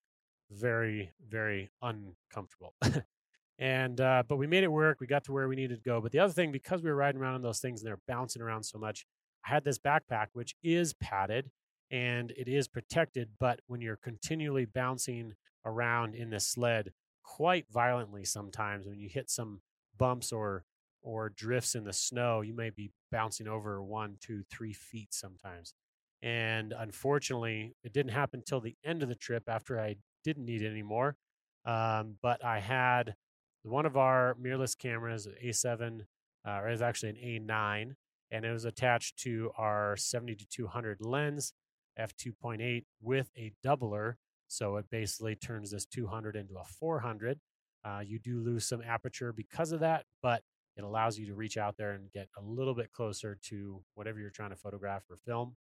very, 0.51 1.13
very 1.29 1.71
uncomfortable. 1.83 2.75
and 3.59 4.01
uh, 4.01 4.23
but 4.29 4.37
we 4.37 4.47
made 4.47 4.65
it 4.65 4.73
work. 4.73 5.01
We 5.01 5.07
got 5.07 5.25
to 5.25 5.33
where 5.33 5.49
we 5.49 5.57
needed 5.57 5.83
to 5.83 5.89
go. 5.89 6.01
But 6.01 6.13
the 6.13 6.19
other 6.21 6.33
thing, 6.33 6.53
because 6.53 6.83
we 6.83 6.91
were 6.91 6.97
riding 6.97 7.21
around 7.21 7.35
on 7.35 7.43
those 7.43 7.61
things 7.61 7.81
and 7.81 7.89
they're 7.89 8.01
bouncing 8.07 8.43
around 8.43 8.65
so 8.65 8.79
much, 8.79 9.07
I 9.45 9.51
had 9.51 9.65
this 9.65 9.79
backpack 9.79 10.29
which 10.33 10.55
is 10.63 10.95
padded 10.95 11.51
and 11.91 12.31
it 12.33 12.49
is 12.49 12.69
protected. 12.69 13.31
But 13.39 13.61
when 13.67 13.81
you're 13.81 13.97
continually 13.97 14.67
bouncing 14.67 15.35
around 15.65 16.15
in 16.15 16.31
this 16.31 16.47
sled 16.47 16.93
quite 17.23 17.67
violently, 17.71 18.25
sometimes 18.25 18.87
when 18.87 18.99
you 18.99 19.09
hit 19.09 19.31
some 19.31 19.61
bumps 19.97 20.33
or 20.33 20.65
or 21.03 21.31
drifts 21.31 21.75
in 21.75 21.85
the 21.85 21.93
snow, 21.93 22.41
you 22.41 22.55
may 22.55 22.71
be 22.71 22.91
bouncing 23.11 23.49
over 23.49 23.83
one, 23.83 24.17
two, 24.21 24.43
three 24.51 24.73
feet 24.73 25.13
sometimes. 25.13 25.75
And 26.23 26.75
unfortunately, 26.77 27.75
it 27.85 27.93
didn't 27.93 28.13
happen 28.13 28.41
until 28.41 28.61
the 28.61 28.77
end 28.85 29.03
of 29.03 29.09
the 29.09 29.15
trip 29.15 29.45
after 29.49 29.79
I 29.79 29.97
didn't 30.25 30.45
need 30.45 30.63
it 30.63 30.71
anymore. 30.71 31.17
Um, 31.65 32.17
but 32.23 32.45
I 32.45 32.61
had 32.61 33.15
one 33.63 33.87
of 33.87 33.97
our 33.97 34.35
mirrorless 34.35 34.77
cameras, 34.77 35.29
A7, 35.45 36.01
uh, 36.47 36.51
or 36.51 36.71
is 36.71 36.83
actually 36.83 37.11
an 37.11 37.49
A9, 37.49 37.95
and 38.31 38.45
it 38.45 38.51
was 38.53 38.65
attached 38.65 39.19
to 39.19 39.51
our 39.57 39.97
70 39.97 40.35
to 40.37 40.47
200 40.47 41.01
lens, 41.01 41.53
f2.8 41.99 42.85
with 43.01 43.31
a 43.37 43.53
doubler. 43.65 44.15
So 44.47 44.77
it 44.77 44.87
basically 44.91 45.35
turns 45.35 45.71
this 45.71 45.85
200 45.87 46.37
into 46.37 46.55
a 46.55 46.65
400. 46.65 47.39
Uh, 47.85 48.01
you 48.05 48.19
do 48.19 48.41
lose 48.41 48.67
some 48.67 48.83
aperture 48.83 49.33
because 49.33 49.73
of 49.73 49.81
that, 49.81 50.05
but 50.23 50.43
it 50.79 50.85
allows 50.85 51.19
you 51.19 51.27
to 51.27 51.35
reach 51.35 51.57
out 51.57 51.77
there 51.77 51.93
and 51.93 52.11
get 52.13 52.29
a 52.39 52.43
little 52.43 52.75
bit 52.75 52.93
closer 52.93 53.37
to 53.49 53.83
whatever 53.95 54.21
you're 54.21 54.31
trying 54.31 54.51
to 54.51 54.57
photograph 54.57 55.03
or 55.11 55.17
film. 55.17 55.57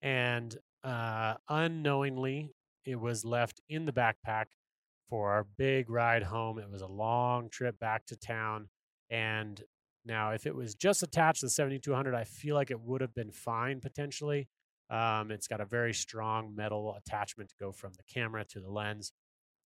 And 0.00 0.56
uh, 0.82 1.34
unknowingly, 1.48 2.52
it 2.86 2.96
was 2.98 3.24
left 3.24 3.60
in 3.68 3.84
the 3.84 3.92
backpack 3.92 4.46
for 5.10 5.32
our 5.32 5.46
big 5.58 5.90
ride 5.90 6.22
home. 6.22 6.58
It 6.58 6.70
was 6.70 6.82
a 6.82 6.86
long 6.86 7.50
trip 7.50 7.78
back 7.78 8.06
to 8.06 8.16
town. 8.16 8.68
And 9.10 9.62
now, 10.04 10.30
if 10.30 10.46
it 10.46 10.54
was 10.54 10.74
just 10.74 11.02
attached 11.02 11.40
to 11.40 11.46
the 11.46 11.50
7200, 11.50 12.14
I 12.14 12.24
feel 12.24 12.54
like 12.54 12.70
it 12.70 12.80
would 12.80 13.00
have 13.00 13.14
been 13.14 13.32
fine 13.32 13.80
potentially. 13.80 14.48
Um, 14.88 15.30
it's 15.30 15.48
got 15.48 15.60
a 15.60 15.64
very 15.64 15.92
strong 15.92 16.54
metal 16.54 16.96
attachment 16.96 17.50
to 17.50 17.56
go 17.60 17.72
from 17.72 17.92
the 17.94 18.04
camera 18.04 18.44
to 18.46 18.60
the 18.60 18.70
lens. 18.70 19.12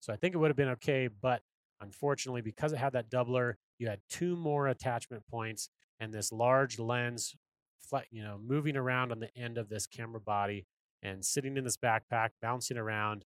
So 0.01 0.13
I 0.13 0.17
think 0.17 0.35
it 0.35 0.39
would 0.39 0.49
have 0.49 0.57
been 0.57 0.71
okay. 0.71 1.09
But 1.09 1.43
unfortunately, 1.81 2.43
because 2.43 2.73
it 2.73 2.79
had 2.79 2.93
that 2.93 3.11
doubler, 3.11 3.55
you 3.79 3.89
had 3.89 4.01
two 4.09 4.37
more 4.37 4.69
attachment 4.69 5.25
points 5.31 5.69
and 5.99 6.13
this 6.13 6.33
large 6.33 6.79
lens, 6.79 7.35
you 8.11 8.23
know, 8.23 8.39
moving 8.43 8.77
around 8.77 9.13
on 9.13 9.21
the 9.21 9.37
end 9.37 9.59
of 9.59 9.69
this 9.69 9.87
camera 9.87 10.21
body 10.21 10.67
and 11.03 11.25
sitting 11.25 11.57
in 11.57 11.65
this 11.65 11.77
backpack, 11.77 12.31
bouncing 12.41 12.77
around. 12.77 13.25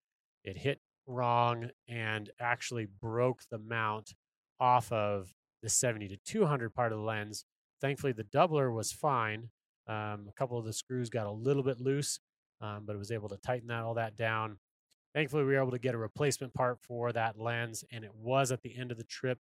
It 0.45 0.57
hit 0.57 0.81
wrong 1.07 1.71
and 1.89 2.31
actually 2.41 2.87
broke 2.87 3.43
the 3.51 3.59
mount 3.59 4.15
off 4.59 4.91
of 4.93 5.35
the 5.63 5.69
70 5.69 6.09
to 6.09 6.17
200 6.25 6.75
part 6.75 6.93
of 6.93 6.99
the 6.99 7.05
lens. 7.05 7.45
Thankfully, 7.81 8.13
the 8.13 8.25
doubler 8.25 8.75
was 8.75 8.93
fine. 8.93 9.51
Um, 9.87 10.27
a 10.29 10.33
couple 10.37 10.59
of 10.59 10.65
the 10.65 10.73
screws 10.73 11.11
got 11.11 11.27
a 11.27 11.31
little 11.31 11.63
bit 11.63 11.81
loose, 11.81 12.21
um, 12.61 12.85
but 12.87 12.95
it 12.95 12.99
was 12.99 13.11
able 13.11 13.29
to 13.31 13.37
tighten 13.39 13.69
that 13.69 13.83
all 13.83 13.95
that 13.95 14.17
down. 14.17 14.59
Thankfully, 15.15 15.43
we 15.45 15.53
were 15.53 15.61
able 15.61 15.73
to 15.73 15.79
get 15.79 15.95
a 15.95 15.99
replacement 15.99 16.55
part 16.55 16.79
for 16.81 17.13
that 17.13 17.39
lens, 17.39 17.85
and 17.91 18.05
it 18.05 18.15
was 18.15 18.53
at 18.53 18.63
the 18.63 18.77
end 18.77 18.93
of 18.93 18.99
the 18.99 19.05
trip 19.05 19.39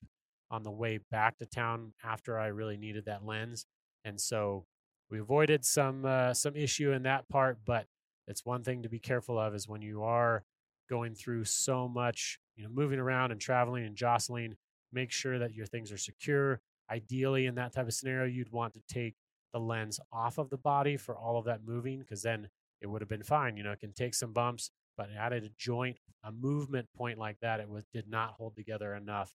on 0.49 0.63
the 0.63 0.71
way 0.71 0.99
back 1.12 1.38
to 1.38 1.45
town 1.45 1.93
after 2.03 2.39
I 2.39 2.47
really 2.47 2.77
needed 2.77 3.05
that 3.05 3.23
lens. 3.23 3.65
And 4.03 4.19
so 4.19 4.65
we 5.12 5.19
avoided 5.19 5.63
some 5.65 6.05
uh, 6.05 6.34
some 6.34 6.55
issue 6.55 6.91
in 6.91 7.03
that 7.03 7.29
part, 7.29 7.60
but 7.65 7.86
it's 8.27 8.45
one 8.45 8.63
thing 8.63 8.84
to 8.84 8.89
be 8.89 8.99
careful 8.99 9.39
of 9.39 9.53
is 9.53 9.67
when 9.67 9.82
you 9.82 10.03
are 10.03 10.43
going 10.89 11.13
through 11.13 11.45
so 11.45 11.88
much, 11.88 12.39
you 12.55 12.63
know, 12.63 12.69
moving 12.69 12.99
around 12.99 13.32
and 13.32 13.39
traveling 13.39 13.86
and 13.86 13.95
jostling, 13.95 14.55
make 14.91 15.12
sure 15.12 15.38
that 15.39 15.53
your 15.53 15.65
things 15.65 15.91
are 15.91 15.97
secure. 15.97 16.62
Ideally, 16.91 17.45
in 17.45 17.55
that 17.55 17.73
type 17.73 17.88
of 17.88 17.93
scenario, 17.93 18.25
you'd 18.25 18.51
want 18.51 18.73
to 18.73 18.82
take 18.88 19.15
the 19.53 19.60
lens 19.60 19.99
off 20.12 20.38
of 20.39 20.49
the 20.49 20.58
body 20.58 20.97
for 20.97 21.15
all 21.15 21.38
of 21.38 21.45
that 21.45 21.63
moving 21.63 21.99
because 21.99 22.23
then 22.23 22.49
it 22.82 22.88
would 22.88 23.01
have 23.01 23.10
been 23.10 23.23
fine. 23.23 23.58
You 23.58 23.63
know, 23.63 23.71
it 23.71 23.79
can 23.79 23.93
take 23.93 24.15
some 24.15 24.34
bumps, 24.34 24.71
but 24.99 25.07
at 25.17 25.31
a 25.31 25.49
joint, 25.57 25.97
a 26.25 26.31
movement 26.33 26.89
point 26.93 27.17
like 27.17 27.38
that, 27.41 27.62
it 27.62 27.69
was 27.69 27.85
did 27.93 28.09
not 28.09 28.31
hold 28.31 28.53
together 28.57 28.95
enough. 28.95 29.33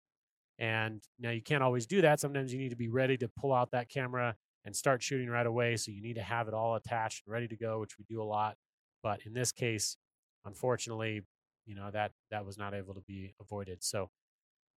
And 0.59 1.03
now 1.19 1.31
you 1.31 1.41
can't 1.41 1.63
always 1.63 1.87
do 1.87 2.03
that. 2.03 2.21
Sometimes 2.21 2.53
you 2.53 2.59
need 2.59 2.69
to 2.69 2.77
be 2.77 2.91
ready 2.91 3.17
to 3.17 3.31
pull 3.41 3.55
out 3.55 3.71
that 3.71 3.89
camera 3.89 4.37
and 4.67 4.77
start 4.77 5.03
shooting 5.03 5.31
right 5.31 5.47
away. 5.47 5.79
So 5.79 5.91
you 5.91 6.03
need 6.03 6.17
to 6.17 6.23
have 6.23 6.49
it 6.49 6.55
all 6.55 6.75
attached 6.75 7.23
and 7.25 7.33
ready 7.33 7.49
to 7.49 7.57
go, 7.57 7.81
which 7.81 7.97
we 7.99 8.05
do 8.07 8.21
a 8.21 8.25
lot. 8.25 8.57
But 9.03 9.21
in 9.25 9.33
this 9.33 9.53
case, 9.53 9.97
unfortunately, 10.45 11.23
you 11.65 11.75
know 11.75 11.91
that 11.91 12.13
that 12.31 12.45
was 12.45 12.59
not 12.59 12.75
able 12.75 12.93
to 12.93 13.01
be 13.01 13.33
avoided. 13.41 13.83
So 13.83 14.11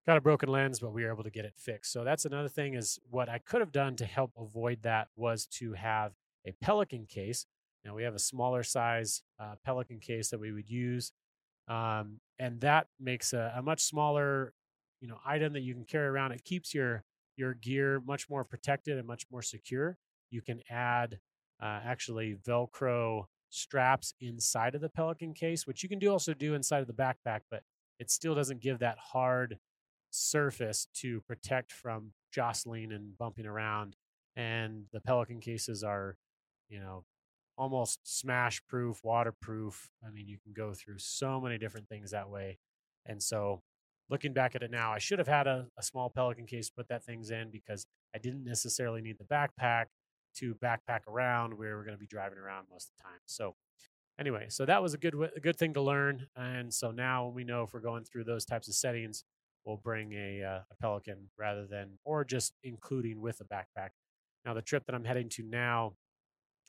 got 0.06 0.16
a 0.16 0.20
broken 0.20 0.48
lens, 0.48 0.78
but 0.78 0.92
we 0.92 1.02
were 1.02 1.10
able 1.10 1.24
to 1.24 1.30
get 1.30 1.44
it 1.44 1.54
fixed. 1.56 1.92
So 1.92 2.04
that's 2.04 2.24
another 2.24 2.48
thing 2.48 2.74
is 2.74 3.00
what 3.10 3.28
I 3.28 3.38
could 3.38 3.60
have 3.60 3.72
done 3.72 3.96
to 3.96 4.04
help 4.04 4.30
avoid 4.38 4.84
that 4.84 5.08
was 5.16 5.46
to 5.58 5.72
have 5.72 6.12
a 6.46 6.52
Pelican 6.62 7.06
case. 7.06 7.44
We 7.94 8.02
have 8.04 8.14
a 8.14 8.18
smaller 8.18 8.62
size 8.62 9.22
uh, 9.40 9.54
Pelican 9.64 10.00
case 10.00 10.30
that 10.30 10.40
we 10.40 10.52
would 10.52 10.68
use, 10.68 11.12
um, 11.68 12.20
and 12.38 12.60
that 12.60 12.88
makes 13.00 13.32
a, 13.32 13.54
a 13.56 13.62
much 13.62 13.82
smaller, 13.82 14.52
you 15.00 15.08
know, 15.08 15.18
item 15.24 15.52
that 15.54 15.60
you 15.60 15.74
can 15.74 15.84
carry 15.84 16.06
around. 16.06 16.32
It 16.32 16.44
keeps 16.44 16.74
your 16.74 17.04
your 17.36 17.54
gear 17.54 18.00
much 18.04 18.30
more 18.30 18.44
protected 18.44 18.98
and 18.98 19.06
much 19.06 19.26
more 19.30 19.42
secure. 19.42 19.98
You 20.30 20.42
can 20.42 20.60
add 20.70 21.18
uh, 21.62 21.80
actually 21.84 22.36
Velcro 22.46 23.26
straps 23.50 24.14
inside 24.20 24.74
of 24.74 24.80
the 24.80 24.88
Pelican 24.88 25.34
case, 25.34 25.66
which 25.66 25.82
you 25.82 25.88
can 25.88 25.98
do 25.98 26.10
also 26.10 26.34
do 26.34 26.54
inside 26.54 26.80
of 26.80 26.86
the 26.86 26.92
backpack, 26.92 27.40
but 27.50 27.62
it 27.98 28.10
still 28.10 28.34
doesn't 28.34 28.60
give 28.60 28.78
that 28.80 28.98
hard 28.98 29.58
surface 30.10 30.88
to 30.94 31.20
protect 31.22 31.72
from 31.72 32.12
jostling 32.32 32.92
and 32.92 33.16
bumping 33.18 33.46
around. 33.46 33.96
And 34.34 34.84
the 34.92 35.00
Pelican 35.00 35.40
cases 35.40 35.82
are, 35.82 36.16
you 36.68 36.78
know, 36.78 37.04
almost 37.58 38.00
smash 38.04 38.62
proof, 38.66 39.00
waterproof. 39.02 39.90
I 40.06 40.10
mean, 40.10 40.26
you 40.28 40.38
can 40.38 40.52
go 40.52 40.74
through 40.74 40.98
so 40.98 41.40
many 41.40 41.58
different 41.58 41.88
things 41.88 42.10
that 42.10 42.28
way. 42.28 42.58
And 43.06 43.22
so 43.22 43.62
looking 44.10 44.32
back 44.32 44.54
at 44.54 44.62
it 44.62 44.70
now, 44.70 44.92
I 44.92 44.98
should 44.98 45.18
have 45.18 45.28
had 45.28 45.46
a, 45.46 45.66
a 45.78 45.82
small 45.82 46.10
Pelican 46.10 46.46
case 46.46 46.70
put 46.70 46.88
that 46.88 47.04
things 47.04 47.30
in 47.30 47.50
because 47.50 47.86
I 48.14 48.18
didn't 48.18 48.44
necessarily 48.44 49.00
need 49.00 49.18
the 49.18 49.24
backpack 49.24 49.86
to 50.36 50.54
backpack 50.56 51.06
around 51.08 51.56
where 51.56 51.76
we're 51.76 51.84
going 51.84 51.96
to 51.96 52.00
be 52.00 52.06
driving 52.06 52.38
around 52.38 52.66
most 52.70 52.90
of 52.90 52.96
the 52.96 53.02
time. 53.02 53.20
So 53.26 53.54
anyway, 54.18 54.46
so 54.48 54.66
that 54.66 54.82
was 54.82 54.94
a 54.94 54.98
good 54.98 55.14
a 55.36 55.40
good 55.40 55.56
thing 55.56 55.74
to 55.74 55.80
learn. 55.80 56.26
And 56.36 56.72
so 56.72 56.90
now 56.90 57.28
we 57.28 57.44
know 57.44 57.62
if 57.62 57.72
we're 57.72 57.80
going 57.80 58.04
through 58.04 58.24
those 58.24 58.44
types 58.44 58.68
of 58.68 58.74
settings, 58.74 59.24
we'll 59.64 59.76
bring 59.76 60.12
a, 60.12 60.42
uh, 60.42 60.60
a 60.70 60.74
Pelican 60.80 61.30
rather 61.38 61.66
than 61.66 61.98
or 62.04 62.24
just 62.24 62.52
including 62.62 63.20
with 63.20 63.40
a 63.40 63.44
backpack. 63.44 63.90
Now 64.44 64.54
the 64.54 64.62
trip 64.62 64.84
that 64.86 64.94
I'm 64.94 65.04
heading 65.04 65.28
to 65.30 65.42
now, 65.42 65.94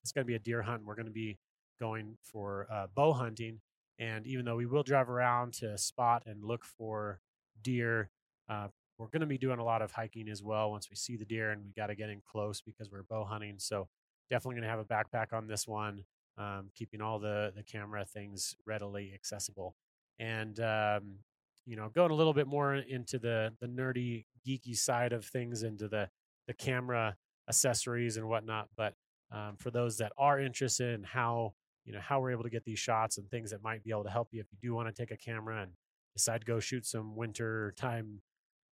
it's 0.08 0.14
going 0.14 0.26
to 0.26 0.28
be 0.28 0.36
a 0.36 0.40
deer 0.40 0.62
hunt. 0.62 0.86
We're 0.86 0.96
going 0.96 1.08
to 1.08 1.12
be 1.12 1.38
going 1.80 2.18
for 2.24 2.66
uh, 2.72 2.88
bow 2.96 3.12
hunting, 3.12 3.60
and 4.00 4.26
even 4.26 4.46
though 4.46 4.56
we 4.56 4.66
will 4.66 4.84
drive 4.84 5.10
around 5.10 5.54
to 5.56 5.78
spot 5.78 6.24
and 6.26 6.44
look 6.44 6.64
for 6.64 7.20
deer, 7.62 8.10
uh, 8.50 8.70
we're 8.98 9.08
going 9.08 9.20
to 9.20 9.28
be 9.28 9.38
doing 9.38 9.60
a 9.60 9.64
lot 9.64 9.82
of 9.82 9.92
hiking 9.92 10.30
as 10.30 10.42
well 10.42 10.72
once 10.72 10.90
we 10.90 10.96
see 10.96 11.18
the 11.18 11.26
deer, 11.26 11.52
and 11.52 11.62
we 11.66 11.74
got 11.74 11.88
to 11.88 11.96
get 11.96 12.10
in 12.10 12.22
close 12.26 12.62
because 12.62 12.90
we're 12.90 13.04
bow 13.04 13.26
hunting. 13.26 13.56
So 13.58 13.90
definitely 14.30 14.56
going 14.56 14.64
to 14.64 14.70
have 14.70 14.80
a 14.80 14.86
backpack 14.86 15.34
on 15.34 15.48
this 15.48 15.68
one 15.68 16.06
um, 16.38 16.70
keeping 16.74 17.02
all 17.02 17.20
the 17.20 17.52
the 17.56 17.64
camera 17.64 18.06
things 18.06 18.56
readily 18.66 19.12
accessible, 19.14 19.76
and 20.20 20.58
um, 20.60 21.20
you 21.66 21.76
know, 21.76 21.90
going 21.90 22.12
a 22.12 22.16
little 22.16 22.34
bit 22.34 22.48
more 22.48 22.76
into 22.76 23.20
the 23.20 23.54
the 23.60 23.68
nerdy, 23.68 24.26
geeky 24.48 24.76
side 24.78 25.14
of 25.14 25.26
things, 25.26 25.64
into 25.64 25.88
the 25.88 26.10
the 26.48 26.54
camera 26.54 27.18
accessories 27.50 28.18
and 28.18 28.28
whatnot. 28.28 28.70
But 28.78 28.94
um, 29.32 29.56
for 29.58 29.72
those 29.72 29.98
that 29.98 30.12
are 30.18 30.40
interested 30.40 30.94
in 30.94 31.04
how 31.04 31.54
you 31.86 31.94
know 31.94 32.02
how 32.02 32.20
we're 32.20 32.32
able 32.32 32.44
to 32.44 32.50
get 32.50 32.66
these 32.66 32.80
shots 32.80 33.18
and 33.18 33.30
things 33.30 33.52
that 33.52 33.64
might 33.64 33.84
be 33.84 33.92
able 33.92 34.04
to 34.04 34.10
help 34.10 34.30
you 34.32 34.40
if 34.40 34.48
you 34.52 34.58
do 34.62 34.74
want 34.74 34.88
to 34.88 34.94
take 34.94 35.12
a 35.12 35.18
camera 35.18 35.62
and 35.62 35.72
decide 36.14 36.42
to 36.42 36.46
go 36.46 36.60
shoot 36.60 36.86
some 36.86 37.16
winter 37.16 37.74
time 37.78 38.22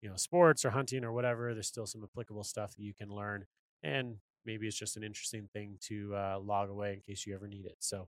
you 0.02 0.08
know 0.08 0.16
sports 0.16 0.64
or 0.64 0.70
hunting 0.70 1.04
or 1.04 1.12
whatever 1.12 1.54
there's 1.54 1.66
still 1.66 1.86
some 1.86 2.02
applicable 2.02 2.44
stuff 2.44 2.74
that 2.76 2.82
you 2.82 2.92
can 2.92 3.08
learn 3.08 3.44
and 3.82 4.16
maybe 4.46 4.66
it's 4.66 4.76
just 4.76 4.96
an 4.96 5.02
interesting 5.02 5.48
thing 5.52 5.76
to 5.82 6.14
uh, 6.14 6.38
log 6.38 6.70
away 6.70 6.94
in 6.94 7.00
case 7.00 7.26
you 7.26 7.34
ever 7.34 7.48
need 7.48 7.66
it. 7.66 7.76
So, 7.80 8.08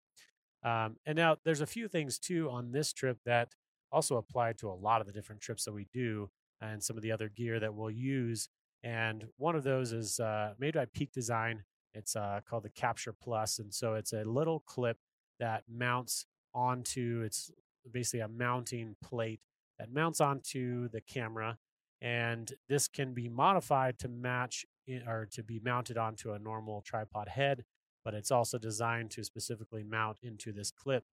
um, 0.62 0.96
and 1.06 1.16
now 1.16 1.36
there's 1.44 1.62
a 1.62 1.66
few 1.66 1.88
things 1.88 2.18
too 2.18 2.48
on 2.50 2.70
this 2.70 2.92
trip 2.92 3.18
that 3.24 3.48
also 3.90 4.16
apply 4.16 4.52
to 4.54 4.68
a 4.68 4.74
lot 4.74 5.00
of 5.00 5.06
the 5.06 5.12
different 5.12 5.40
trips 5.40 5.64
that 5.64 5.72
we 5.72 5.86
do 5.92 6.28
and 6.60 6.82
some 6.82 6.96
of 6.96 7.02
the 7.02 7.12
other 7.12 7.28
gear 7.28 7.58
that 7.58 7.74
we'll 7.74 7.90
use. 7.90 8.48
And 8.82 9.24
one 9.38 9.56
of 9.56 9.64
those 9.64 9.92
is 9.92 10.20
uh, 10.20 10.54
made 10.58 10.74
by 10.74 10.86
Peak 10.86 11.12
Design. 11.12 11.64
It's 11.96 12.14
uh, 12.14 12.40
called 12.48 12.64
the 12.64 12.70
Capture 12.70 13.12
Plus, 13.12 13.58
and 13.58 13.72
so 13.72 13.94
it's 13.94 14.12
a 14.12 14.22
little 14.24 14.60
clip 14.66 14.98
that 15.40 15.64
mounts 15.68 16.26
onto. 16.54 17.22
It's 17.24 17.50
basically 17.90 18.20
a 18.20 18.28
mounting 18.28 18.96
plate 19.02 19.40
that 19.78 19.92
mounts 19.92 20.20
onto 20.20 20.88
the 20.88 21.00
camera, 21.00 21.58
and 22.02 22.52
this 22.68 22.86
can 22.88 23.14
be 23.14 23.28
modified 23.28 23.98
to 24.00 24.08
match 24.08 24.64
or 25.06 25.26
to 25.32 25.42
be 25.42 25.60
mounted 25.64 25.96
onto 25.98 26.32
a 26.32 26.38
normal 26.38 26.82
tripod 26.82 27.28
head, 27.28 27.64
but 28.04 28.14
it's 28.14 28.30
also 28.30 28.58
designed 28.58 29.10
to 29.10 29.24
specifically 29.24 29.82
mount 29.82 30.18
into 30.22 30.52
this 30.52 30.70
clip 30.70 31.04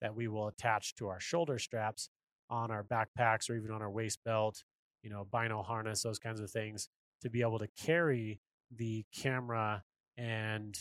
that 0.00 0.14
we 0.14 0.26
will 0.26 0.48
attach 0.48 0.94
to 0.96 1.08
our 1.08 1.20
shoulder 1.20 1.58
straps 1.58 2.08
on 2.48 2.70
our 2.70 2.82
backpacks 2.82 3.48
or 3.48 3.54
even 3.54 3.70
on 3.70 3.82
our 3.82 3.90
waist 3.90 4.18
belt, 4.24 4.64
you 5.02 5.10
know, 5.10 5.26
bino 5.30 5.62
harness, 5.62 6.02
those 6.02 6.18
kinds 6.18 6.40
of 6.40 6.50
things 6.50 6.88
to 7.22 7.30
be 7.30 7.42
able 7.42 7.58
to 7.58 7.68
carry 7.78 8.40
the 8.74 9.04
camera 9.14 9.84
and 10.20 10.76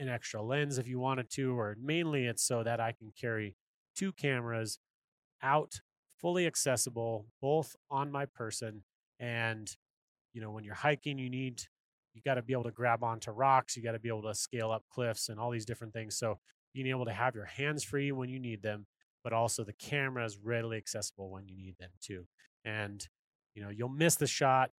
an 0.00 0.08
extra 0.08 0.42
lens 0.42 0.78
if 0.78 0.88
you 0.88 0.98
wanted 0.98 1.30
to, 1.30 1.56
or 1.56 1.76
mainly 1.80 2.26
it's 2.26 2.42
so 2.42 2.64
that 2.64 2.80
I 2.80 2.92
can 2.92 3.12
carry 3.18 3.54
two 3.96 4.12
cameras 4.12 4.80
out 5.42 5.80
fully 6.20 6.46
accessible, 6.46 7.26
both 7.40 7.76
on 7.90 8.10
my 8.10 8.26
person. 8.26 8.82
And, 9.20 9.70
you 10.32 10.40
know, 10.40 10.50
when 10.50 10.64
you're 10.64 10.74
hiking, 10.74 11.18
you 11.18 11.30
need 11.30 11.62
you 12.14 12.22
got 12.24 12.34
to 12.34 12.42
be 12.42 12.52
able 12.52 12.64
to 12.64 12.70
grab 12.70 13.02
onto 13.02 13.32
rocks 13.32 13.76
you 13.76 13.82
got 13.82 13.92
to 13.92 13.98
be 13.98 14.08
able 14.08 14.22
to 14.22 14.34
scale 14.34 14.70
up 14.70 14.84
cliffs 14.88 15.28
and 15.28 15.38
all 15.38 15.50
these 15.50 15.64
different 15.64 15.92
things 15.92 16.16
so 16.16 16.38
being 16.72 16.86
able 16.86 17.04
to 17.04 17.12
have 17.12 17.34
your 17.34 17.44
hands 17.44 17.82
free 17.82 18.12
when 18.12 18.28
you 18.28 18.38
need 18.38 18.62
them 18.62 18.86
but 19.24 19.32
also 19.32 19.64
the 19.64 19.72
camera 19.72 20.24
is 20.24 20.38
readily 20.40 20.76
accessible 20.76 21.28
when 21.28 21.48
you 21.48 21.56
need 21.56 21.74
them 21.78 21.90
too 22.00 22.24
and 22.64 23.08
you 23.54 23.62
know 23.62 23.68
you'll 23.68 23.88
miss 23.88 24.14
the 24.14 24.26
shot 24.26 24.70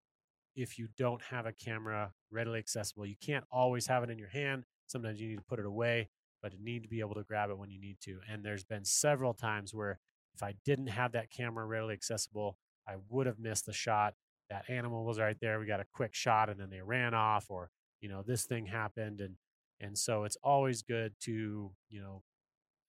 if 0.55 0.77
you 0.77 0.87
don't 0.97 1.21
have 1.21 1.45
a 1.45 1.53
camera 1.53 2.11
readily 2.31 2.59
accessible 2.59 3.05
you 3.05 3.15
can't 3.21 3.45
always 3.51 3.87
have 3.87 4.03
it 4.03 4.09
in 4.09 4.17
your 4.17 4.29
hand 4.29 4.63
sometimes 4.87 5.19
you 5.19 5.27
need 5.27 5.37
to 5.37 5.43
put 5.43 5.59
it 5.59 5.65
away 5.65 6.09
but 6.41 6.53
you 6.53 6.63
need 6.63 6.83
to 6.83 6.89
be 6.89 6.99
able 6.99 7.15
to 7.15 7.23
grab 7.23 7.49
it 7.49 7.57
when 7.57 7.69
you 7.69 7.79
need 7.79 7.97
to 8.01 8.19
and 8.29 8.43
there's 8.43 8.63
been 8.63 8.85
several 8.85 9.33
times 9.33 9.73
where 9.73 9.99
if 10.33 10.43
i 10.43 10.53
didn't 10.65 10.87
have 10.87 11.11
that 11.11 11.31
camera 11.31 11.65
readily 11.65 11.93
accessible 11.93 12.57
i 12.87 12.93
would 13.09 13.25
have 13.27 13.39
missed 13.39 13.65
the 13.65 13.73
shot 13.73 14.13
that 14.49 14.69
animal 14.69 15.05
was 15.05 15.19
right 15.19 15.37
there. 15.41 15.59
We 15.59 15.65
got 15.65 15.79
a 15.79 15.85
quick 15.93 16.13
shot 16.13 16.49
and 16.49 16.59
then 16.59 16.69
they 16.69 16.81
ran 16.81 17.13
off 17.13 17.49
or, 17.49 17.69
you 18.01 18.09
know, 18.09 18.23
this 18.25 18.45
thing 18.45 18.65
happened. 18.65 19.21
And, 19.21 19.35
and 19.79 19.97
so 19.97 20.23
it's 20.23 20.37
always 20.43 20.81
good 20.81 21.13
to, 21.21 21.71
you 21.89 22.01
know, 22.01 22.23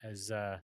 as, 0.05 0.31
uh, 0.31 0.59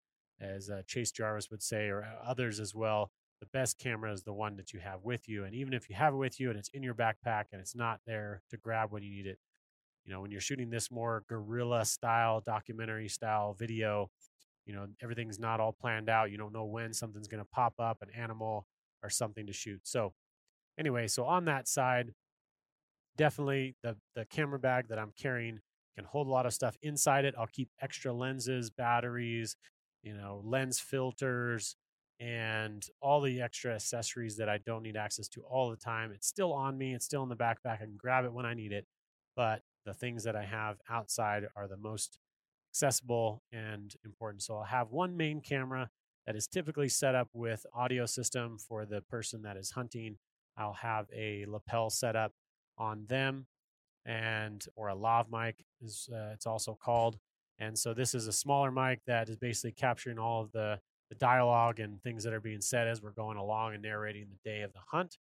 as 0.42 0.70
uh, 0.70 0.82
Chase 0.88 1.12
Jarvis 1.12 1.52
would 1.52 1.62
say, 1.62 1.88
or 1.88 2.04
uh, 2.04 2.30
others 2.30 2.60
as 2.60 2.74
well, 2.74 3.12
the 3.40 3.48
best 3.48 3.78
camera 3.80 4.12
is 4.12 4.24
the 4.24 4.34
one 4.34 4.56
that 4.58 4.74
you 4.74 4.80
have 4.80 5.04
with 5.04 5.28
you. 5.30 5.46
And 5.46 5.56
even 5.56 5.74
if 5.74 5.90
you 5.90 5.96
have 5.96 6.14
it 6.14 6.18
with 6.18 6.40
you 6.40 6.50
and 6.50 6.60
it's 6.60 6.70
in 6.70 6.84
your 6.84 6.94
backpack 6.94 7.46
and 7.52 7.62
it's 7.62 7.76
not 7.76 8.00
there 8.06 8.42
to 8.50 8.58
grab 8.58 8.92
when 8.92 9.04
you 9.04 9.10
need 9.10 9.26
it, 9.26 9.40
you 10.06 10.14
know, 10.14 10.22
when 10.22 10.32
you're 10.32 10.42
shooting 10.42 10.70
this 10.70 10.92
more 10.92 11.24
guerrilla 11.30 11.86
style, 11.86 12.42
documentary 12.46 13.08
style 13.08 13.54
video, 13.54 14.10
you 14.66 14.74
know, 14.74 14.88
everything's 15.02 15.40
not 15.40 15.60
all 15.60 15.72
planned 15.72 16.10
out. 16.10 16.32
You 16.32 16.38
don't 16.38 16.54
know 16.54 16.66
when 16.66 16.94
something's 16.94 17.28
going 17.28 17.44
to 17.44 17.50
pop 17.50 17.74
up, 17.80 18.02
an 18.02 18.10
animal 18.16 18.66
or 19.04 19.10
something 19.10 19.48
to 19.48 19.54
shoot. 19.54 19.82
So 19.84 20.14
anyway, 20.78 21.08
so 21.08 21.26
on 21.26 21.46
that 21.46 21.68
side, 21.68 22.14
definitely 23.18 23.76
the 23.84 23.98
the 24.16 24.26
camera 24.26 24.60
bag 24.60 24.88
that 24.90 25.00
I'm 25.00 25.12
carrying 25.18 25.60
can 25.96 26.06
hold 26.06 26.28
a 26.28 26.30
lot 26.30 26.46
of 26.46 26.54
stuff 26.54 26.78
inside 26.82 27.26
it. 27.26 27.36
I'll 27.38 27.48
keep 27.48 27.70
extra 27.82 28.14
lenses, 28.14 28.70
batteries, 28.70 29.56
you 30.04 30.16
know, 30.16 30.42
lens 30.44 30.80
filters, 30.80 31.76
and 32.20 32.86
all 33.02 33.22
the 33.22 33.42
extra 33.42 33.76
accessories 33.76 34.38
that 34.38 34.50
I 34.50 34.58
don't 34.58 34.84
need 34.84 34.98
access 34.98 35.28
to 35.30 35.42
all 35.42 35.70
the 35.70 35.78
time. 35.78 36.12
It's 36.14 36.28
still 36.28 36.54
on 36.54 36.78
me. 36.78 36.94
It's 36.94 37.06
still 37.06 37.24
in 37.24 37.30
the 37.30 37.36
backpack. 37.36 37.74
I 37.74 37.78
can 37.78 37.98
grab 37.98 38.26
it 38.26 38.34
when 38.34 38.46
I 38.46 38.54
need 38.54 38.72
it. 38.72 38.86
But 39.36 39.62
the 39.86 39.94
things 39.94 40.24
that 40.26 40.36
I 40.36 40.44
have 40.44 40.78
outside 40.90 41.44
are 41.56 41.68
the 41.68 41.78
most 41.78 42.20
accessible 42.74 43.44
and 43.54 43.94
important. 44.04 44.44
So 44.44 44.58
I'll 44.58 44.64
have 44.64 44.92
one 44.92 45.16
main 45.16 45.40
camera 45.40 45.90
that 46.26 46.36
is 46.36 46.48
typically 46.48 46.90
set 46.90 47.16
up 47.16 47.30
with 47.34 47.66
audio 47.74 48.06
system 48.06 48.58
for 48.58 48.86
the 48.86 49.02
person 49.02 49.42
that 49.44 49.56
is 49.56 49.72
hunting 49.72 50.18
I'll 50.60 50.74
have 50.74 51.08
a 51.16 51.46
lapel 51.48 51.90
set 51.90 52.16
up 52.16 52.34
on 52.78 53.06
them 53.08 53.48
and 54.06 54.64
or 54.76 54.90
a 54.90 54.96
lav 54.96 55.28
mic 55.32 55.64
is 55.82 56.10
uh, 56.14 56.32
it's 56.34 56.46
also 56.46 56.78
called. 56.80 57.18
And 57.60 57.78
so 57.78 57.94
this 57.94 58.14
is 58.14 58.28
a 58.28 58.32
smaller 58.32 58.72
mic 58.72 59.00
that 59.08 59.30
is 59.30 59.38
basically 59.38 59.72
capturing 59.72 60.20
all 60.20 60.44
of 60.44 60.52
the 60.52 60.80
the 61.10 61.16
dialogue 61.16 61.80
and 61.80 62.02
things 62.02 62.24
that 62.24 62.34
are 62.34 62.40
being 62.40 62.62
said 62.62 62.88
as 62.88 63.02
we're 63.02 63.12
going 63.12 63.38
along 63.38 63.74
and 63.74 63.84
narrating 63.84 64.28
the 64.30 64.50
day 64.50 64.62
of 64.62 64.74
the 64.74 64.80
hunt. 64.92 65.18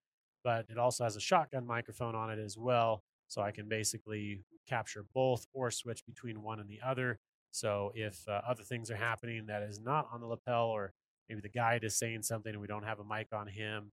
But 0.44 0.66
it 0.70 0.78
also 0.78 1.04
has 1.04 1.16
a 1.16 1.22
shotgun 1.22 1.66
microphone 1.66 2.16
on 2.16 2.30
it 2.30 2.40
as 2.40 2.58
well, 2.58 3.04
so 3.28 3.42
I 3.42 3.52
can 3.52 3.68
basically 3.68 4.44
capture 4.68 5.06
both 5.14 5.46
or 5.54 5.72
switch 5.72 6.06
between 6.06 6.42
one 6.42 6.60
and 6.60 6.70
the 6.70 6.80
other. 6.86 7.20
So 7.52 7.92
if 7.96 8.28
uh, 8.28 8.42
other 8.48 8.64
things 8.64 8.92
are 8.92 8.96
happening 8.96 9.46
that 9.48 9.64
is 9.64 9.80
not 9.80 10.08
on 10.12 10.22
the 10.22 10.28
lapel, 10.28 10.66
or 10.66 10.94
maybe 11.30 11.42
the 11.42 11.50
guide 11.50 11.84
is 11.84 11.96
saying 11.98 12.24
something 12.24 12.52
and 12.52 12.62
we 12.62 12.68
don't 12.68 12.84
have 12.84 13.00
a 13.00 13.04
mic 13.04 13.28
on 13.34 13.48
him, 13.48 13.92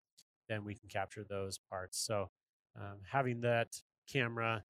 then 0.48 0.64
we 0.64 0.74
can 0.74 0.88
capture 0.88 1.24
those 1.28 1.58
parts. 1.70 1.98
So 1.98 2.30
um, 2.76 2.98
having 3.10 3.42
that 3.42 3.68
camera 4.10 4.64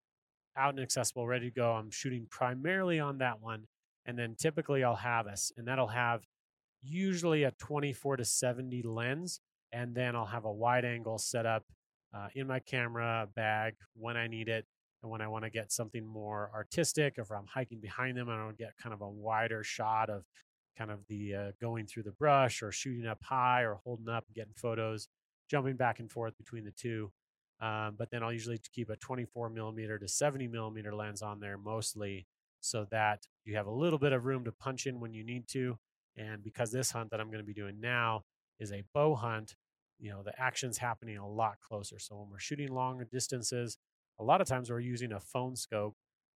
out 0.56 0.74
and 0.74 0.82
accessible, 0.82 1.26
ready 1.26 1.50
to 1.50 1.54
go, 1.54 1.72
I'm 1.72 1.90
shooting 1.90 2.26
primarily 2.30 2.98
on 2.98 3.18
that 3.18 3.40
one. 3.40 3.66
And 4.04 4.18
then 4.18 4.34
typically 4.38 4.82
I'll 4.82 4.96
have 4.96 5.26
us, 5.26 5.52
and 5.56 5.68
that'll 5.68 5.88
have 5.88 6.22
usually 6.82 7.44
a 7.44 7.52
24 7.52 8.18
to 8.18 8.24
70 8.24 8.82
lens. 8.82 9.40
And 9.72 9.94
then 9.94 10.16
I'll 10.16 10.26
have 10.26 10.44
a 10.44 10.52
wide 10.52 10.84
angle 10.84 11.18
set 11.18 11.46
up 11.46 11.64
uh, 12.12 12.28
in 12.34 12.46
my 12.46 12.58
camera 12.58 13.28
bag 13.34 13.74
when 13.94 14.16
I 14.16 14.26
need 14.26 14.48
it. 14.48 14.66
And 15.02 15.10
when 15.10 15.20
I 15.20 15.28
want 15.28 15.44
to 15.44 15.50
get 15.50 15.72
something 15.72 16.04
more 16.04 16.50
artistic, 16.54 17.14
if 17.18 17.30
I'm 17.30 17.46
hiking 17.46 17.80
behind 17.80 18.16
them, 18.16 18.28
I 18.28 18.36
don't 18.36 18.58
get 18.58 18.76
kind 18.76 18.92
of 18.92 19.00
a 19.00 19.08
wider 19.08 19.62
shot 19.62 20.10
of 20.10 20.24
kind 20.76 20.90
of 20.90 21.00
the 21.08 21.34
uh, 21.34 21.50
going 21.60 21.86
through 21.86 22.02
the 22.02 22.12
brush 22.12 22.62
or 22.62 22.72
shooting 22.72 23.06
up 23.06 23.22
high 23.22 23.62
or 23.62 23.80
holding 23.84 24.08
up 24.08 24.24
and 24.26 24.34
getting 24.34 24.52
photos 24.56 25.08
jumping 25.50 25.76
back 25.76 25.98
and 25.98 26.10
forth 26.10 26.36
between 26.38 26.64
the 26.64 26.70
two. 26.70 27.10
Um, 27.60 27.96
but 27.98 28.10
then 28.10 28.22
I'll 28.22 28.32
usually 28.32 28.60
keep 28.72 28.88
a 28.88 28.96
24 28.96 29.50
millimeter 29.50 29.98
to 29.98 30.08
70 30.08 30.48
millimeter 30.48 30.94
lens 30.94 31.22
on 31.22 31.40
there 31.40 31.58
mostly 31.58 32.26
so 32.60 32.86
that 32.90 33.26
you 33.44 33.56
have 33.56 33.66
a 33.66 33.70
little 33.70 33.98
bit 33.98 34.12
of 34.12 34.24
room 34.24 34.44
to 34.44 34.52
punch 34.52 34.86
in 34.86 35.00
when 35.00 35.12
you 35.12 35.24
need 35.24 35.48
to. 35.48 35.78
And 36.16 36.42
because 36.42 36.70
this 36.72 36.90
hunt 36.90 37.10
that 37.10 37.20
I'm 37.20 37.28
going 37.28 37.38
to 37.38 37.46
be 37.46 37.54
doing 37.54 37.80
now 37.80 38.24
is 38.58 38.72
a 38.72 38.84
bow 38.94 39.14
hunt, 39.14 39.54
you 39.98 40.10
know 40.10 40.22
the 40.22 40.38
action's 40.40 40.78
happening 40.78 41.18
a 41.18 41.28
lot 41.28 41.60
closer. 41.60 41.98
So 41.98 42.16
when 42.16 42.30
we're 42.30 42.38
shooting 42.38 42.68
long 42.68 43.02
distances, 43.10 43.78
a 44.18 44.24
lot 44.24 44.40
of 44.40 44.46
times 44.46 44.70
we're 44.70 44.80
using 44.80 45.12
a 45.12 45.20
phone 45.20 45.56
scope. 45.56 45.94